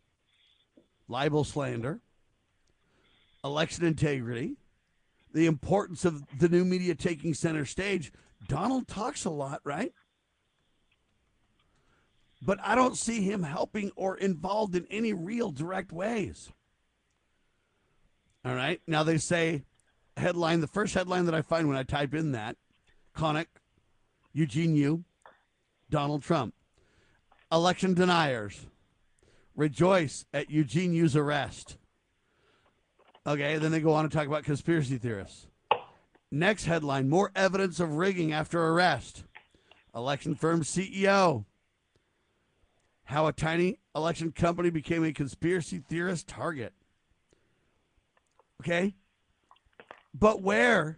[1.09, 1.99] libel slander,
[3.43, 4.55] election integrity,
[5.33, 8.13] the importance of the new media taking center stage.
[8.47, 9.91] Donald talks a lot, right?
[12.45, 16.51] But I don't see him helping or involved in any real direct ways.
[18.43, 18.81] All right.
[18.85, 19.63] Now they say
[20.17, 22.57] headline, the first headline that I find when I type in that,
[23.15, 23.47] Konnech,
[24.33, 25.05] Eugene Yu,
[25.89, 26.53] Donald Trump.
[27.49, 28.65] Election deniers
[29.55, 31.77] rejoice at Eugene Yu's arrest.
[33.25, 35.47] Okay, then they go on to talk about conspiracy theorists.
[36.29, 39.23] Next headline more evidence of rigging after arrest.
[39.95, 41.45] Election firm CEO.
[43.05, 46.73] How a tiny election company became a conspiracy theorist target.
[48.61, 48.95] Okay?
[50.13, 50.97] But where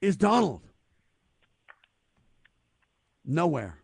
[0.00, 0.62] is Donald?
[3.24, 3.78] Nowhere.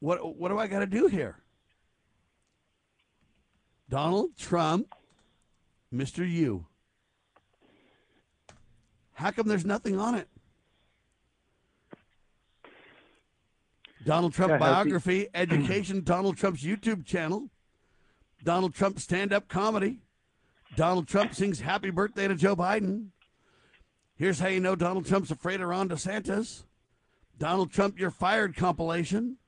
[0.00, 1.36] What what do I got to do here?
[3.88, 4.92] Donald Trump
[5.92, 6.28] Mr.
[6.28, 6.66] Yu.
[9.12, 10.28] How come there's nothing on it?
[14.06, 17.50] Donald Trump Yeah, biography, education, Donald Trump's YouTube channel,
[18.44, 19.98] Donald Trump stand up comedy,
[20.76, 23.08] Donald Trump sings happy birthday to Joe Biden.
[24.14, 26.64] Here's how you know Donald Trump's afraid of Ron DeSantis.
[27.36, 29.38] Donald Trump, you're fired compilation.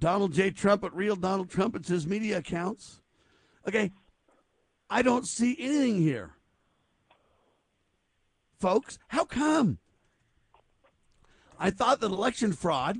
[0.00, 0.50] Donald J.
[0.50, 3.02] Trump at Real Donald Trump, it's his media accounts.
[3.68, 3.92] Okay,
[4.88, 6.36] I don't see anything here.
[8.60, 9.78] Folks, how come?
[11.58, 12.98] I thought that election fraud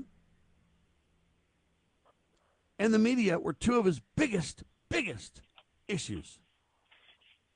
[2.83, 5.41] and the media were two of his biggest, biggest
[5.87, 6.39] issues.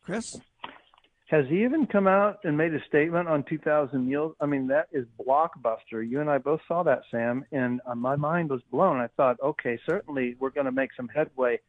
[0.02, 0.40] Chris?
[1.28, 4.34] Has he even come out and made a statement on 2,000 Mules?
[4.40, 6.10] I mean, that is blockbuster.
[6.10, 9.02] You and I both saw that, Sam, and uh, my mind was blown.
[9.02, 11.60] I thought, okay, certainly we're going to make some headway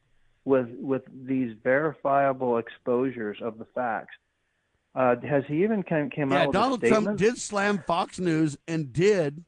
[0.45, 4.15] with with these verifiable exposures of the facts.
[4.95, 6.81] Uh, has he even came, came yeah, out Donald?
[6.85, 9.45] Trump did slam Fox News and did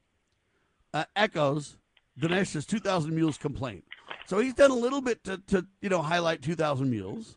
[0.93, 1.77] uh, echoes
[2.19, 3.85] Dinesh's 2,000 Mules complaint.
[4.27, 7.37] So he's done a little bit to, to you know highlight 2,000 Mules,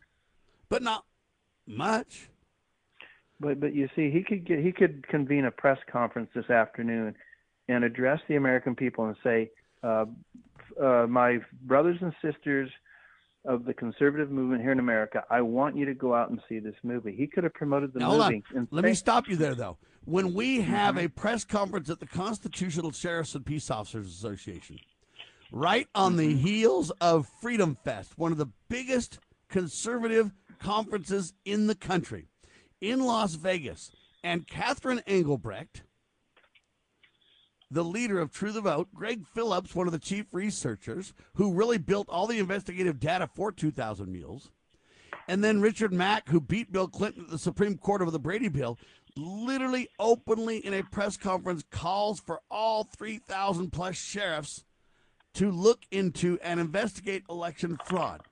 [0.68, 1.04] but not
[1.66, 2.28] much.
[3.40, 7.14] But but you see, he could get he could convene a press conference this afternoon
[7.68, 9.50] and address the American people and say,
[9.82, 10.04] uh,
[10.80, 12.70] uh, "My brothers and sisters
[13.44, 16.60] of the conservative movement here in America, I want you to go out and see
[16.60, 18.42] this movie." He could have promoted the Now, movie.
[18.70, 19.78] Let me stop you there, though.
[20.04, 21.06] When we have Mm-hmm.
[21.06, 24.78] a press conference at the Constitutional Sheriffs and Peace Officers Association,
[25.54, 26.46] right on the Mm-hmm.
[26.46, 32.26] heels of Freedom Fest, one of the biggest conservative conferences in the country,
[32.80, 33.92] in Las Vegas,
[34.24, 35.82] and Catherine Engelbrecht,
[37.70, 41.78] the leader of True the Vote, Greg Phillips, one of the chief researchers who really
[41.78, 44.50] built all the investigative data for 2,000 Mules,
[45.28, 48.48] and then Richard Mack, who beat Bill Clinton at the Supreme Court over the Brady
[48.48, 48.76] Bill,
[49.16, 54.64] literally openly in a press conference calls for all 3,000 plus sheriffs
[55.34, 58.22] to look into and investigate election fraud.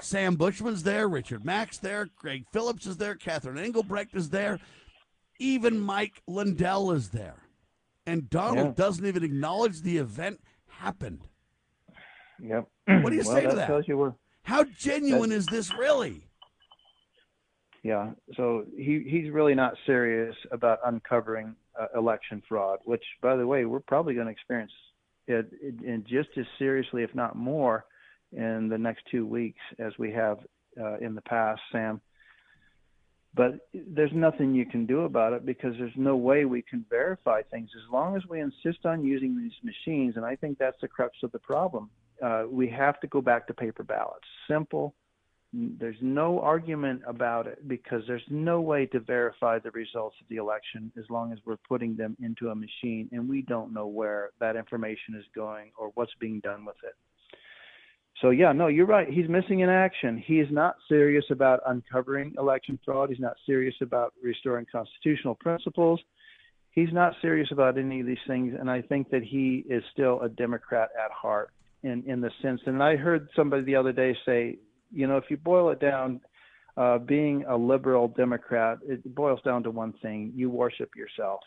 [0.00, 4.60] Sam Bushman's there, Richard Mack's there, Greg Phillips is there, Catherine Engelbrecht is there,
[5.40, 7.42] even Mike Lindell is there.
[8.06, 8.72] And Donald Yeah.
[8.84, 11.20] doesn't even acknowledge the event happened.
[12.40, 12.68] Yep.
[12.86, 13.56] What do you well, say to that?
[13.56, 13.66] that?
[13.66, 14.14] Tells you where.
[14.42, 16.24] How genuine is this really?
[17.82, 18.12] Yeah.
[18.34, 23.64] So he he's really not serious about uncovering uh, election fraud, which, by the way,
[23.64, 24.72] we're probably going to experience
[25.28, 27.84] it, it, and just as seriously, if not more,
[28.32, 30.38] in the next two weeks as we have
[30.80, 32.00] uh, in the past, Sam.
[33.34, 37.42] But there's nothing you can do about it because there's no way we can verify
[37.42, 40.16] things as long as we insist on using these machines.
[40.16, 41.90] And I think that's the crux of the problem.
[42.22, 44.26] Uh, we have to go back to paper ballots.
[44.48, 44.94] Simple.
[45.52, 50.36] There's no argument about it because there's no way to verify the results of the
[50.36, 54.30] election as long as we're putting them into a machine and we don't know where
[54.40, 56.94] that information is going or what's being done with it.
[58.20, 59.08] So yeah, no, you're right.
[59.08, 60.22] He's missing in action.
[60.26, 63.08] He is not serious about uncovering election fraud.
[63.08, 66.00] He's not serious about restoring constitutional principles.
[66.72, 70.20] He's not serious about any of these things, and I think that he is still
[70.20, 71.50] a Democrat at heart
[71.82, 72.60] in in the sense.
[72.66, 74.58] And I heard somebody the other day say,
[74.92, 76.20] you know, if you boil it down,
[76.76, 81.40] uh, being a liberal Democrat, it boils down to one thing: you worship yourself.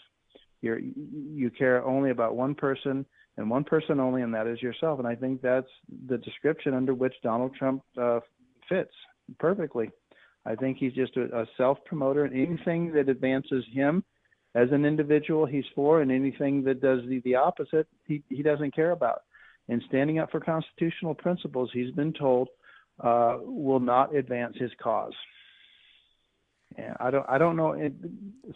[0.61, 3.05] You're you care only about one person
[3.37, 4.99] and one person only, and that is yourself.
[4.99, 5.69] And I think that's
[6.07, 8.19] the description under which Donald Trump uh,
[8.67, 8.93] fits
[9.39, 9.89] perfectly.
[10.45, 14.03] I think he's just a, a self promoter, and anything that advances him
[14.53, 18.75] as an individual, he's for, and anything that does the, the opposite, he, he doesn't
[18.75, 19.21] care about.
[19.69, 22.49] And standing up for constitutional principles, he's been told,
[23.01, 25.13] uh, will not advance his cause.
[26.77, 27.73] And I don't, I don't know.
[27.73, 27.93] It,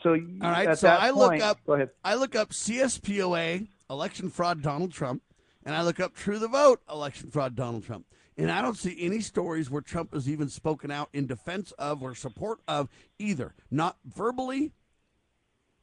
[0.01, 1.89] so All right, at so I point, look up Go ahead.
[2.03, 5.21] I look up CSPOA election fraud Donald Trump,
[5.65, 8.05] and I look up True the Vote election fraud Donald Trump,
[8.37, 12.01] and I don't see any stories where Trump has even spoken out in defense of
[12.01, 12.89] or support of
[13.19, 14.71] either, not verbally,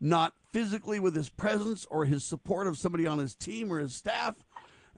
[0.01, 3.95] not physically with his presence or his support of somebody on his team or his
[3.95, 4.37] staff.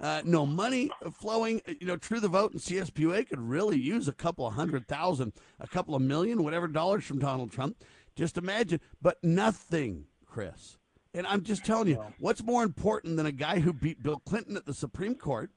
[0.01, 1.61] Uh, no money flowing.
[1.81, 5.33] You know, True the Vote and CSPOA could really use a couple of hundred thousand,
[5.61, 7.77] a couple of million, whatever dollars from Donald Trump.
[8.17, 10.79] Just imagine, but nothing, Chris.
[11.15, 14.57] And I'm just telling you, what's more important than a guy who beat Bill Clinton
[14.57, 15.51] at the Supreme Court,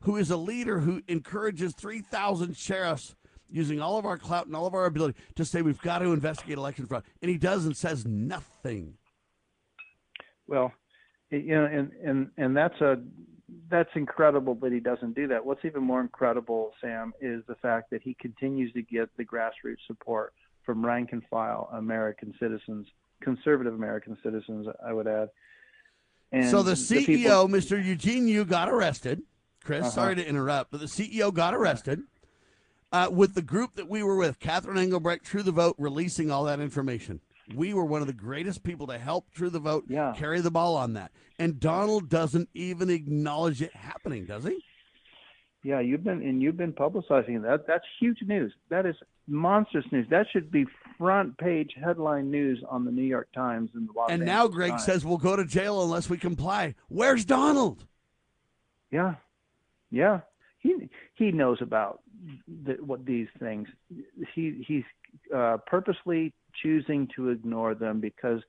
[0.00, 3.14] who is a leader who encourages 3,000 sheriffs
[3.48, 6.12] using all of our clout and all of our ability to say we've got to
[6.12, 8.94] investigate election fraud, and he does and says nothing.
[10.46, 10.72] Well,
[11.30, 12.96] you know, and and and that's a
[13.70, 15.44] that's incredible that he doesn't do that.
[15.44, 19.86] What's even more incredible, Sam, is the fact that he continues to get the grassroots
[19.86, 20.32] support
[20.64, 22.86] from rank and file American citizens,
[23.20, 25.30] conservative American citizens, I would add.
[26.32, 27.82] And so the CEO, people- Mr.
[27.82, 29.22] Eugene Yu, got arrested.
[29.64, 29.90] Chris, Uh-huh.
[29.90, 32.02] sorry to interrupt, but the CEO got arrested
[32.92, 36.44] uh, with the group that we were with, Catherine Engelbrecht, True the Vote, releasing all
[36.44, 37.20] that information.
[37.54, 39.84] We were one of the greatest people to help True the Vote
[40.16, 41.12] carry the ball on that.
[41.38, 44.62] And Donald doesn't even acknowledge it happening, does he?
[45.62, 47.66] Yeah, you've been and you've been publicizing that.
[47.66, 48.52] That's huge news.
[48.70, 48.96] That is
[49.26, 50.06] monstrous news.
[50.10, 50.66] That should be
[50.96, 54.70] front page headline news on the New York Times and the Los and now Greg
[54.70, 54.84] Times.
[54.84, 56.74] says we'll go to jail unless we comply.
[56.88, 57.84] Where's Donald?
[58.90, 59.16] Yeah,
[59.90, 60.20] yeah.
[60.60, 62.00] He he knows about
[62.48, 63.68] the, what these things.
[64.34, 64.84] He he's
[65.34, 66.32] uh, purposely
[66.62, 68.40] choosing to ignore them because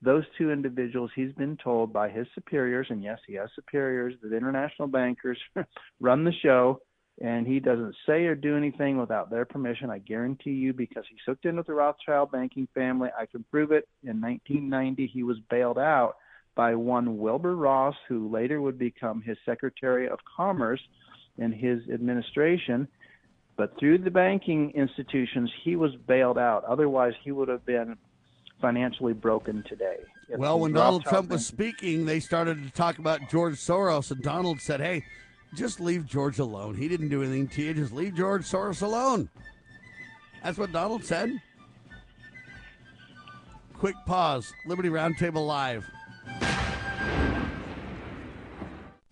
[0.00, 4.32] those two individuals he's been told by his superiors, and yes, he has superiors, that
[4.32, 5.38] international bankers
[6.00, 6.80] run the show,
[7.20, 9.90] and he doesn't say or do anything without their permission.
[9.90, 13.08] I guarantee you, because he's hooked in with the Rothschild banking family.
[13.18, 13.88] I can prove it.
[14.04, 16.14] In 1990, he was bailed out
[16.54, 20.80] by one Wilbur Ross, who later would become his Secretary of Commerce
[21.38, 22.86] in his administration.
[23.58, 26.64] But through the banking institutions, he was bailed out.
[26.64, 27.98] Otherwise, he would have been
[28.60, 29.96] financially broken today.
[30.28, 34.22] If Well, when Donald Trump was speaking, they started to talk about George Soros, and
[34.22, 35.04] Donald said, "Hey,
[35.54, 36.76] just leave George alone.
[36.76, 37.74] He didn't do anything to you.
[37.74, 39.28] Just leave George Soros alone."
[40.44, 41.42] That's what Donald said.
[43.74, 44.52] Quick pause.
[44.66, 45.84] Liberty Roundtable Live.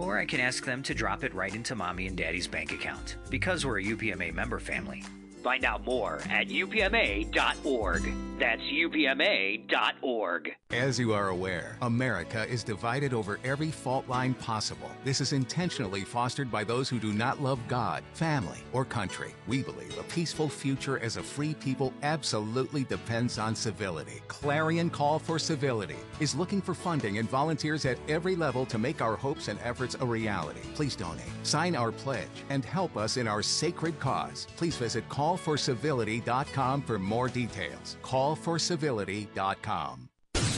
[0.00, 3.16] Or I can ask them to drop it right into mommy and daddy's bank account,
[3.28, 5.02] because we're a UPMA member family.
[5.42, 8.14] Find out more at upma.org.
[8.38, 10.56] That's upma.org.
[10.70, 14.90] As you are aware, America is divided over every fault line possible.
[15.04, 19.34] This is intentionally fostered by those who do not love God, family, or country.
[19.46, 24.22] We believe a peaceful future as a free people absolutely depends on civility.
[24.28, 29.02] Clarion Call for Civility is looking for funding and volunteers at every level to make
[29.02, 30.60] our hopes and efforts a reality.
[30.74, 34.46] Please donate, sign our pledge, and help us in our sacred cause.
[34.56, 37.96] Please visit callforcivility.com for more details.
[38.02, 40.09] Callforcivility.com.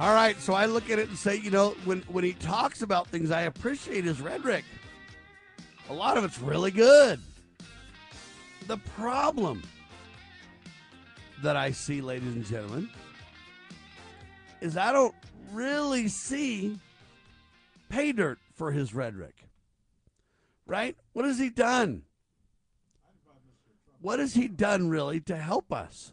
[0.00, 2.80] All right, so I look at it and say, you know, when when he talks
[2.80, 4.64] about things, I appreciate his rhetoric.
[5.90, 7.20] A lot of it's really good.
[8.66, 9.62] The problem
[11.42, 12.88] that I see, ladies and gentlemen,
[14.62, 15.14] is I don't
[15.52, 16.78] really see
[17.90, 19.34] pay dirt for his rhetoric.
[20.70, 20.96] Right?
[21.12, 22.02] What has he done?
[24.00, 26.12] What has he done really to help us?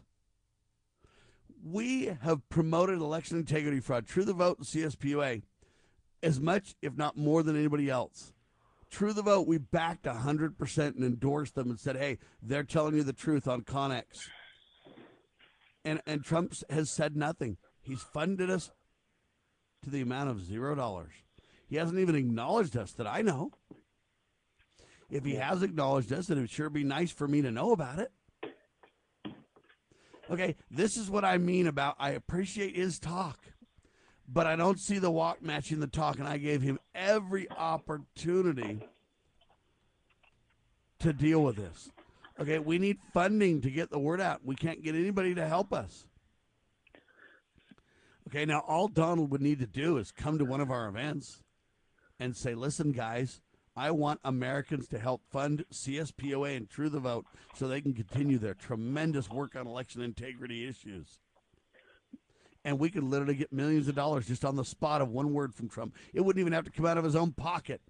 [1.64, 5.42] we have promoted election integrity fraud, True the Vote, and CSPOA
[6.22, 8.32] as much, if not more, than anybody else.
[8.90, 13.02] True the Vote, we backed 100% and endorsed them and said, hey, they're telling you
[13.02, 14.04] the truth on Konnech.
[15.84, 17.56] And, and Trump has said nothing.
[17.80, 18.70] He's funded us
[19.84, 21.12] to the amount of zero dollars.
[21.68, 23.52] He hasn't even acknowledged us that I know.
[25.10, 27.72] If he has acknowledged us, then it would sure be nice for me to know
[27.72, 28.12] about it.
[30.30, 33.38] Okay, this is what I mean about I appreciate his talk,
[34.28, 38.86] but I don't see the walk matching the talk, and I gave him every opportunity
[40.98, 41.90] to deal with this.
[42.38, 44.44] Okay, we need funding to get the word out.
[44.44, 46.06] We can't get anybody to help us.
[48.28, 51.42] Okay, now all Donald would need to do is come to one of our events
[52.20, 53.40] and say, listen, guys,
[53.78, 58.36] I want Americans to help fund CSPOA and True the Vote so they can continue
[58.36, 61.20] their tremendous work on election integrity issues.
[62.64, 65.54] And we could literally get millions of dollars just on the spot of one word
[65.54, 65.94] from Trump.
[66.12, 67.80] It wouldn't even have to come out of his own pocket.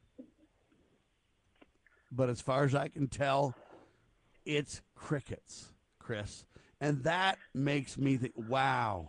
[2.12, 3.54] But as far as I can tell,
[4.44, 6.44] it's crickets, Chris.
[6.82, 9.08] And that makes me think, wow.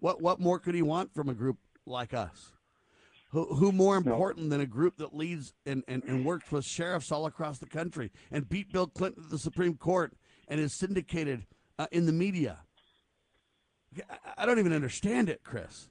[0.00, 2.51] What what more could he want from a group like us?
[3.32, 7.10] Who, who more important than a group that leads and, and, and works with sheriffs
[7.10, 10.12] all across the country and beat Bill Clinton to the Supreme Court
[10.48, 11.46] and is syndicated
[11.78, 12.58] uh, in the media?
[14.36, 15.88] I, don't even understand it, Chris.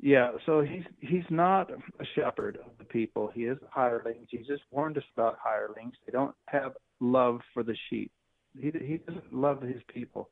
[0.00, 3.30] Yeah, so he's he's not a shepherd of the people.
[3.34, 4.28] He is hirelings.
[4.30, 5.94] He just warned us about hirelings.
[6.06, 8.12] They don't have love for the sheep.
[8.54, 10.30] He he doesn't love his people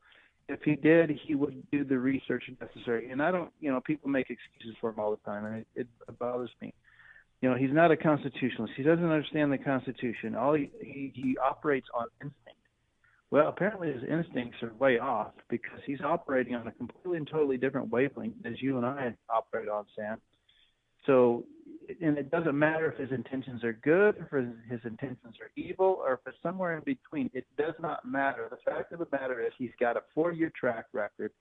[0.49, 3.11] if he did, he would do the research necessary.
[3.11, 5.87] And I don't, you know, people make excuses for him all the time, and it,
[6.07, 6.73] it bothers me.
[7.41, 8.73] You know, he's not a constitutionalist.
[8.75, 10.35] He doesn't understand the Constitution.
[10.35, 12.57] All he, he he operates on instinct.
[13.29, 17.57] Well, apparently his instincts are way off because he's operating on a completely and totally
[17.57, 20.19] different wavelength as you and I operate on, Sam.
[21.05, 21.43] So
[22.01, 24.31] and it doesn't matter if his intentions are good, if
[24.69, 27.29] his, intentions are evil, or if it's somewhere in between.
[27.33, 28.47] It does not matter.
[28.49, 31.31] The fact of the matter is he's got a four-year track record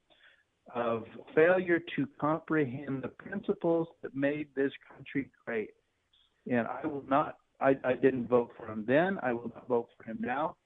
[0.74, 1.04] of
[1.34, 5.70] failure to comprehend the principles that made this country great.
[6.50, 7.36] And I will not.
[7.60, 9.18] I, I didn't vote for him then.
[9.22, 10.56] I will not vote for him now.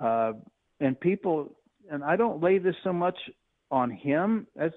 [0.00, 0.32] Uh,
[0.80, 1.56] and people,
[1.90, 3.16] and I don't lay this so much
[3.70, 4.72] on him as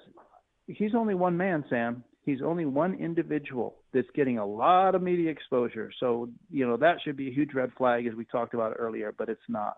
[0.68, 5.30] he's only one man, Sam he's only one individual that's getting a lot of media
[5.30, 5.92] exposure.
[6.00, 9.14] So, you know, that should be a huge red flag as we talked about earlier,
[9.18, 9.78] but it's not.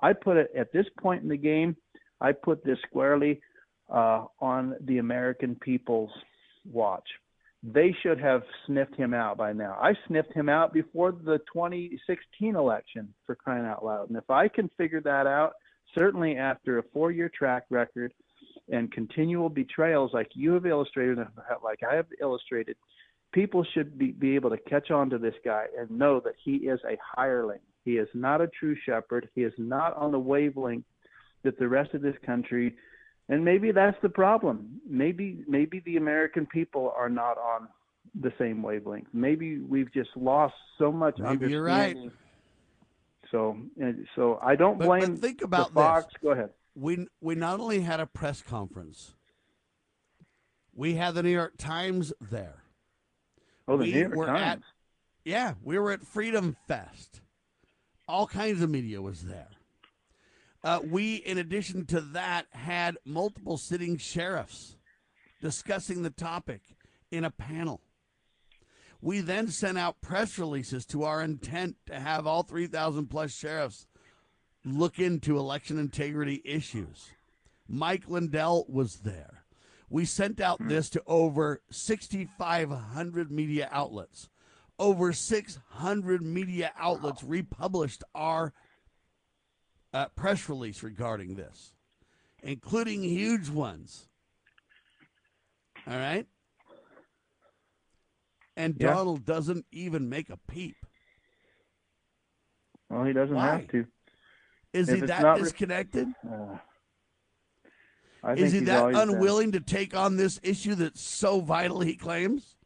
[0.00, 1.76] I put it at this point in the game,
[2.20, 3.40] I put this squarely
[3.92, 6.10] uh, on the American people's
[6.70, 7.06] watch.
[7.62, 9.76] They should have sniffed him out by now.
[9.80, 14.08] I sniffed him out before the 2016 election for crying out loud.
[14.08, 15.52] And if I can figure that out,
[15.94, 18.12] certainly after a four year track record
[18.70, 21.18] and continual betrayals like you have illustrated,
[21.64, 22.76] like I have illustrated,
[23.32, 26.56] people should be, be able to catch on to this guy and know that he
[26.56, 27.60] is a hireling.
[27.84, 29.28] He is not a true shepherd.
[29.34, 30.84] He is not on the wavelength
[31.42, 32.76] that the rest of this country
[33.28, 34.80] and maybe that's the problem.
[34.88, 37.68] Maybe maybe the American people are not on
[38.20, 39.06] the same wavelength.
[39.12, 41.96] Maybe we've just lost so much Maybe you're right.
[43.30, 43.56] So
[44.16, 46.06] so I don't But- blame but think about the Fox.
[46.06, 46.22] this.
[46.22, 46.50] Go ahead.
[46.74, 49.14] We we not only had a press conference,
[50.74, 52.62] we had the New York Times there.
[53.68, 54.40] Oh, the we New York were Times.
[54.40, 54.60] At,
[55.24, 57.20] yeah, we were at Freedom Fest.
[58.08, 59.48] All kinds of media was there.
[60.64, 64.76] Uh, we, in addition to that, had multiple sitting sheriffs
[65.40, 66.62] discussing the topic
[67.10, 67.80] in a panel.
[69.00, 73.88] We then sent out press releases to our intent to have all 3,000 plus sheriffs
[74.64, 77.10] look into election integrity issues.
[77.68, 79.44] Mike Lindell was there.
[79.88, 84.28] We sent out this to over 6,500 media outlets.
[84.78, 88.52] Over 600 media outlets republished our
[89.92, 91.74] uh, press release regarding this,
[92.42, 94.08] including huge ones.
[95.86, 96.26] All right?
[98.56, 98.94] And Yeah.
[98.94, 100.76] Donald doesn't even make a peep.
[102.88, 103.46] Well, he doesn't Why?
[103.58, 103.86] have to.
[104.72, 106.08] Is If he that disconnected?
[106.24, 106.56] Uh,
[108.36, 109.10] Is he that always been.
[109.10, 112.56] unwilling to take on this issue that's so vital, he claims?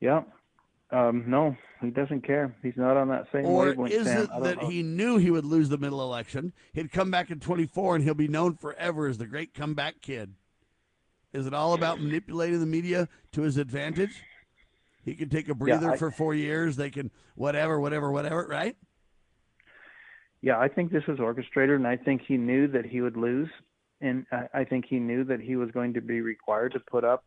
[0.00, 0.22] Yeah.
[0.92, 2.54] Um, no, he doesn't care.
[2.62, 3.92] He's not on that same Or wavelength.
[3.92, 4.68] is it that know.
[4.68, 6.52] he knew he would lose the middle election?
[6.72, 10.34] He'd come back in 24 and he'll be known forever as the great comeback kid.
[11.32, 14.22] Is it all about manipulating the media to his advantage?
[15.04, 16.76] He can take a breather I- for four years.
[16.76, 18.76] They can, whatever, whatever, whatever, right?
[20.46, 23.48] Yeah, I think this was orchestrated, and I think he knew that he would lose,
[24.00, 27.02] and I, I think he knew that he was going to be required to put
[27.02, 27.24] up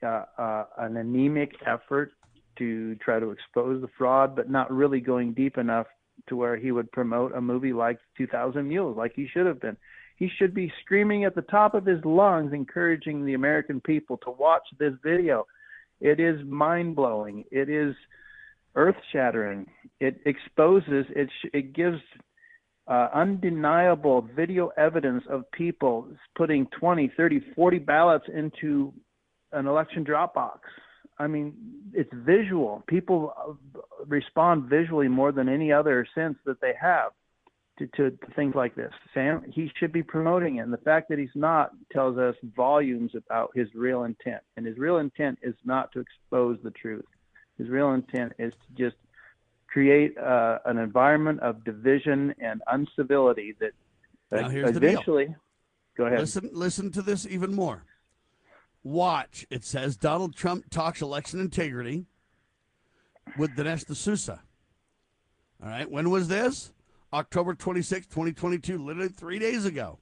[0.00, 2.12] uh, uh, an anemic effort
[2.58, 5.88] to try to expose the fraud, but not really going deep enough
[6.28, 9.76] to where he would promote a movie like 2000 Mules, like he should have been.
[10.14, 14.30] He should be screaming at the top of his lungs, encouraging the American people to
[14.30, 15.48] watch this video.
[16.00, 17.42] It is mind blowing.
[17.50, 17.96] It is
[18.76, 19.66] earth shattering.
[19.98, 21.06] It exposes.
[21.10, 21.98] It sh- it gives
[22.88, 28.92] uh, undeniable video evidence of people putting 20, 30, 40 ballots into
[29.52, 30.60] an election drop box.
[31.18, 31.54] I mean,
[31.92, 32.84] it's visual.
[32.86, 33.58] People
[34.06, 37.12] respond visually more than any other sense that they have
[37.78, 38.92] to, to things like this.
[39.14, 40.60] Sam, he should be promoting it.
[40.60, 44.42] And the fact that he's not tells us volumes about his real intent.
[44.56, 47.04] And his real intent is not to expose the truth.
[47.58, 48.96] His real intent is to just
[49.76, 53.72] create uh, an environment of division and uncivility that,
[54.32, 54.92] Now, here's the deal.
[54.92, 55.36] eventually.
[55.98, 56.18] Go ahead.
[56.20, 57.84] Listen, listen to this even more.
[58.82, 59.46] Watch.
[59.50, 62.06] It says Donald Trump talks election integrity
[63.36, 64.40] with Dinesh D'Souza.
[65.62, 65.90] All right.
[65.90, 66.72] When was this?
[67.12, 69.98] October 26, 2022, literally three days ago.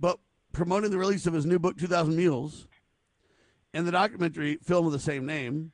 [0.00, 0.18] But
[0.52, 2.66] promoting the release of his new book, 2000 Mules,
[3.72, 5.70] and the documentary film of the same name,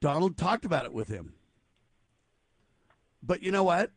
[0.00, 1.34] Donald talked about it with him.
[3.22, 3.90] But you know what?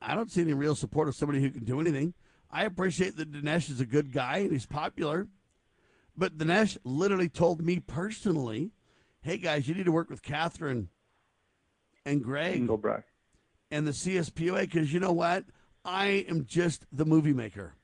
[0.00, 2.14] I don't see any real support of somebody who can do anything.
[2.50, 5.26] I appreciate that Dinesh is a good guy and he's popular.
[6.16, 8.70] But Dinesh literally told me personally,
[9.22, 10.88] hey guys, you need to work with Catherine
[12.04, 13.08] and Greg Engelbrecht.
[13.70, 15.44] and the CSPOA because you know what?
[15.84, 17.74] I am just the movie maker.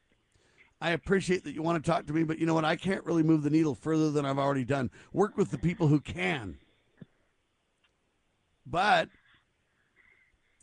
[0.81, 2.65] I appreciate that you want to talk to me, but you know what?
[2.65, 4.91] I can't really move the needle further than I've already done.
[5.13, 6.59] Work with the people who can.
[8.71, 9.09] But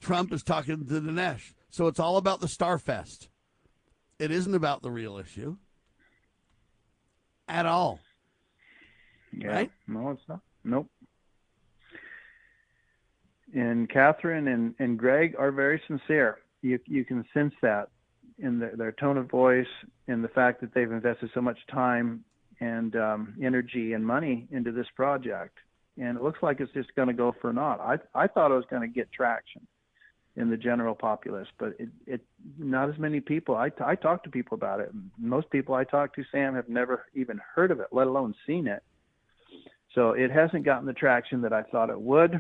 [0.01, 1.53] Trump is talking to Dinesh.
[1.69, 3.27] So it's all about the Starfest.
[4.19, 5.57] It isn't about the real issue
[7.47, 7.99] at all.
[9.31, 9.47] Yeah.
[9.47, 9.71] Right?
[9.87, 10.39] No, it's not.
[10.63, 10.89] Nope.
[13.53, 16.39] And Catherine and, and Greg are very sincere.
[16.61, 17.89] You you can sense that
[18.39, 19.67] in their, their tone of voice
[20.07, 22.23] in the fact that they've invested so much time
[22.59, 25.57] and um, energy and money into this project.
[25.99, 27.79] And it looks like it's just going to go for naught.
[27.79, 29.65] I I thought it was going to get traction
[30.35, 32.21] in the general populace, but it, it
[32.59, 33.55] not as many people.
[33.55, 34.91] I, I talk to people about it.
[35.17, 38.67] Most people I talk to, Sam, have never even heard of it, let alone seen
[38.67, 38.83] it.
[39.95, 42.39] So it hasn't gotten the traction that I thought it would.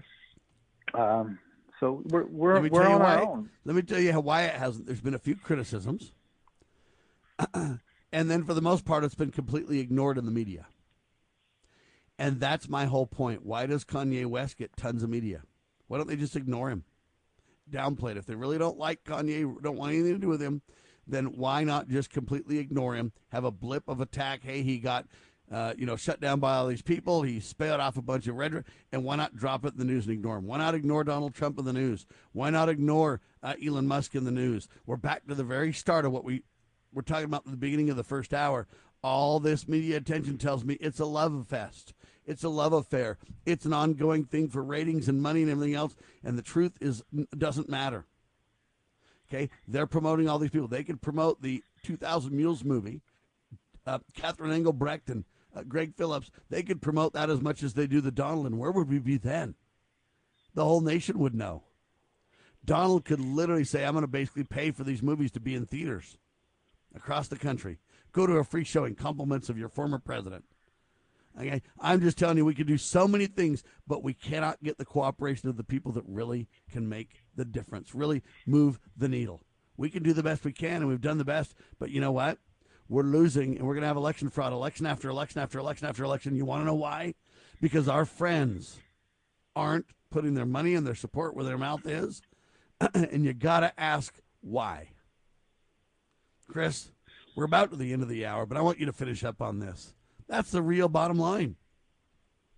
[0.93, 1.39] Um,
[1.79, 3.15] So we're we're, Let me we're tell you on why.
[3.15, 3.49] our own.
[3.65, 4.85] Let me tell you how why it hasn't.
[4.85, 6.13] There's been a few criticisms,
[7.53, 7.79] and
[8.11, 10.67] then for the most part, it's been completely ignored in the media.
[12.19, 13.45] And that's my whole point.
[13.45, 15.43] Why does Kanye West get tons of media?
[15.87, 16.83] Why don't they just ignore him,
[17.71, 18.17] downplay it?
[18.17, 20.61] If they really don't like Kanye, don't want anything to do with him,
[21.05, 23.11] then why not just completely ignore him?
[23.29, 24.41] Have a blip of attack.
[24.43, 25.05] Hey, he got.
[25.49, 27.21] Uh, you know, shut down by all these people.
[27.21, 30.05] He spelled off a bunch of rhetoric, and why not drop it in the news
[30.05, 30.45] and ignore him?
[30.45, 32.05] Why not ignore Donald Trump in the news?
[32.33, 34.67] Why not ignore uh, Elon Musk in the news?
[34.85, 36.43] We're back to the very start of what we
[36.91, 38.67] we're talking about at the beginning of the first hour.
[39.01, 41.93] All this media attention tells me it's a love fest.
[42.27, 43.17] It's a love affair.
[43.45, 45.95] It's an ongoing thing for ratings and money and everything else.
[46.23, 47.01] And the truth is
[47.35, 48.05] doesn't matter.
[49.29, 50.67] Okay, they're promoting all these people.
[50.67, 53.01] They could promote the 2,000 Mules movie.
[53.85, 55.23] Uh, Catherine Engelbrecht and
[55.55, 56.29] uh, Greg Phillips.
[56.49, 58.45] They could promote that as much as they do the Donald.
[58.45, 59.55] And where would we be then?
[60.53, 61.63] The whole nation would know.
[62.65, 65.65] Donald could literally say, "I'm going to basically pay for these movies to be in
[65.65, 66.17] theaters
[66.93, 67.77] across the country.
[68.11, 70.43] Go to a free showing, compliments of your former president."
[71.39, 74.79] Okay, I'm just telling you, we could do so many things, but we cannot get
[74.79, 79.43] the cooperation of the people that really can make the difference, really move the needle.
[79.77, 82.11] We can do the best we can, and we've done the best, but you know
[82.11, 82.39] what?
[82.89, 86.03] We're losing, and we're going to have election fraud, election after election after election after
[86.03, 86.35] election.
[86.35, 87.13] You want to know why?
[87.61, 88.77] Because our friends
[89.55, 92.23] aren't putting their money and their support where their mouth is,
[92.93, 94.89] and you got to ask why.
[96.47, 96.89] Chris,
[97.35, 99.41] we're about to the end of the hour, but I want you to finish up
[99.41, 99.93] on this.
[100.27, 101.55] That's the real bottom line.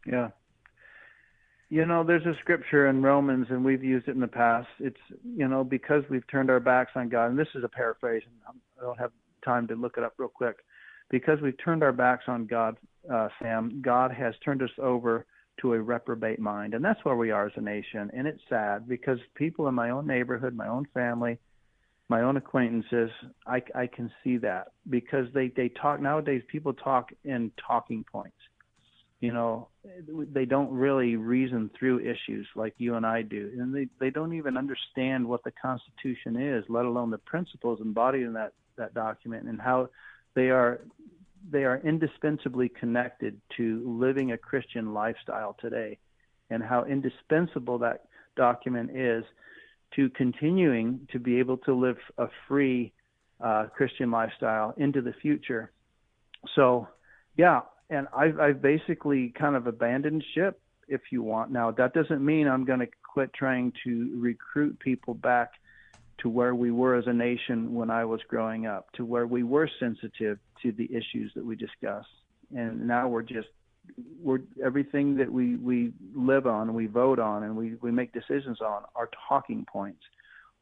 [0.06, 0.30] Yeah.
[1.70, 4.68] You know, there's a scripture in Romans, and we've used it in the past.
[4.80, 8.24] It's, you know, because we've turned our backs on God, and this is a paraphrase,
[8.26, 8.36] and
[8.80, 9.12] I don't have
[9.46, 10.58] time to look it up real quick.
[11.12, 12.78] Because we've turned our backs on God,
[13.12, 15.26] uh, Sam, God has turned us over
[15.62, 16.74] to a reprobate mind.
[16.74, 18.10] And that's where we are as a nation.
[18.14, 21.38] And it's sad because people in my own neighborhood, my own family,
[22.10, 23.12] my own acquaintances,
[23.46, 28.36] I, I can see that because they, they talk nowadays, people talk in talking points.
[29.22, 29.68] You know,
[30.34, 33.52] they don't really reason through issues like you and I do.
[33.60, 38.24] And they, they don't even understand what the Constitution is, let alone the principles embodied
[38.24, 39.90] in that, that document and how
[40.36, 40.82] they are
[41.52, 45.98] they are indispensably connected to living a Christian lifestyle today
[46.50, 48.06] and how indispensable that
[48.36, 49.24] document is
[49.96, 52.94] to continuing to be able to live a free
[53.44, 55.72] uh, Christian lifestyle into the future.
[56.56, 56.88] So,
[57.38, 61.52] yeah, and I've, I've basically kind of abandoned ship, if you want.
[61.52, 65.54] Now, that doesn't mean I'm going to quit trying to recruit people back
[66.20, 69.44] to where we were as a nation when I was growing up, to where we
[69.44, 72.10] were sensitive to the issues that we discussed.
[72.56, 73.48] And now we're just
[74.22, 78.62] we're everything that we we live on, we vote on, and we we make decisions
[78.62, 80.02] on are talking points,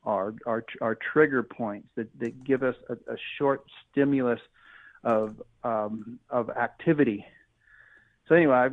[0.03, 4.39] are are are trigger points that that give us a, a short stimulus
[5.03, 7.25] of um, of activity.
[8.27, 8.69] So anyway, I,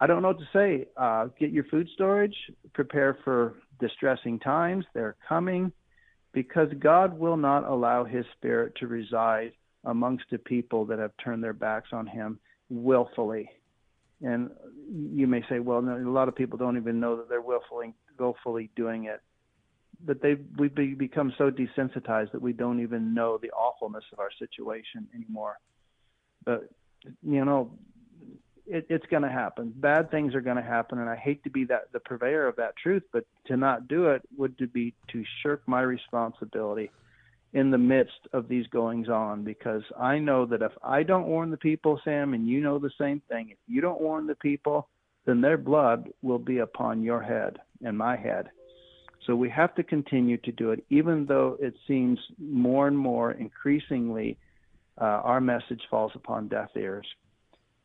[0.00, 0.86] I don't know what to say.
[0.96, 2.36] Uh, get your food storage.
[2.72, 4.84] Prepare for distressing times.
[4.94, 5.72] They're coming,
[6.32, 9.52] because God will not allow His Spirit to reside
[9.84, 12.38] amongst the people that have turned their backs on Him
[12.72, 13.50] willfully.
[14.22, 14.50] And
[14.90, 17.94] you may say, well, no, a lot of people don't even know that they're willfully,
[18.18, 19.20] willfully doing it.
[20.04, 24.30] But they we've become so desensitized that we don't even know the awfulness of our
[24.36, 25.58] situation anymore.
[26.44, 26.68] But
[27.22, 27.70] you know,
[28.66, 29.72] it, it's going to happen.
[29.76, 32.56] Bad things are going to happen, and I hate to be that the purveyor of
[32.56, 36.90] that truth, but to not do it would be to shirk my responsibility
[37.52, 41.50] in the midst of these goings on because I know that if I don't warn
[41.50, 44.88] the people, Sam, and you know the same thing, if you don't warn the people,
[45.26, 48.48] then their blood will be upon your head and my head.
[49.26, 53.32] So we have to continue to do it, even though it seems more and more
[53.32, 54.36] increasingly
[55.00, 57.06] uh, our message falls upon deaf ears.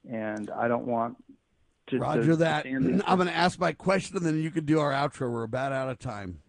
[0.09, 1.17] And I don't want
[1.89, 1.99] to.
[1.99, 2.63] Roger to, that.
[2.63, 2.69] To
[3.05, 5.29] I'm going to ask my question, and then you can do our outro.
[5.29, 6.39] We're about out of time.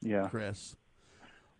[0.00, 0.74] Yeah, Chris.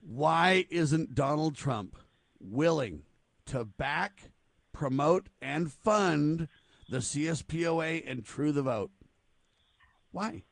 [0.07, 1.97] Why isn't Donald Trump
[2.39, 3.03] willing
[3.47, 4.31] to back,
[4.73, 6.49] promote, and fund
[6.91, 8.91] the CSPOA and True the Vote?
[10.13, 10.43] Why?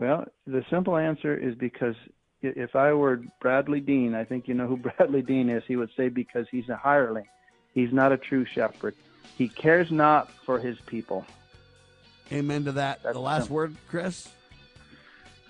[0.00, 1.94] Well, the simple answer is because
[2.40, 5.90] if I were Bradley Dean, I think you know who Bradley Dean is, he would
[5.96, 7.26] say because he's a hireling.
[7.74, 8.94] He's not a true shepherd.
[9.36, 11.26] He cares not for his people.
[12.32, 13.02] Amen to that.
[13.02, 13.56] the last simple.
[13.56, 14.28] word, Chris?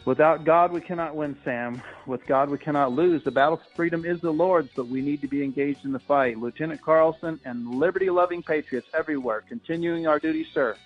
[0.09, 1.83] Without God, we cannot win, Sam.
[2.07, 3.23] With God, we cannot lose.
[3.25, 5.99] The battle for freedom is the Lord's, but we need to be engaged in the
[5.99, 6.39] fight.
[6.39, 10.77] Lieutenant Carlson and liberty loving patriots everywhere, continuing our duty, sir.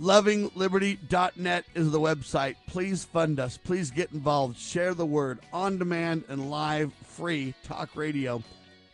[0.00, 2.54] LovingLiberty.net is the website.
[2.68, 3.56] Please fund us.
[3.56, 4.56] Please get involved.
[4.56, 8.40] Share the word on demand and live free talk radio.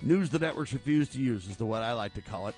[0.00, 2.54] News the networks refuse to use is the what I like to call it.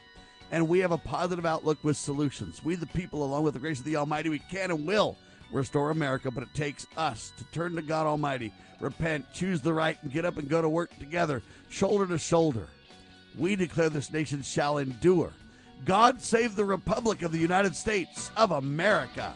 [0.50, 2.64] And we have a positive outlook with solutions.
[2.64, 5.16] We, the people, along with the grace of the Almighty, we can and will
[5.52, 9.98] restore America, but it takes us to turn to God Almighty, repent, choose the right,
[10.02, 12.68] and get up and go to work together, shoulder to shoulder.
[13.36, 15.32] We declare this nation shall endure.
[15.84, 19.34] God save the Republic of the United States of America.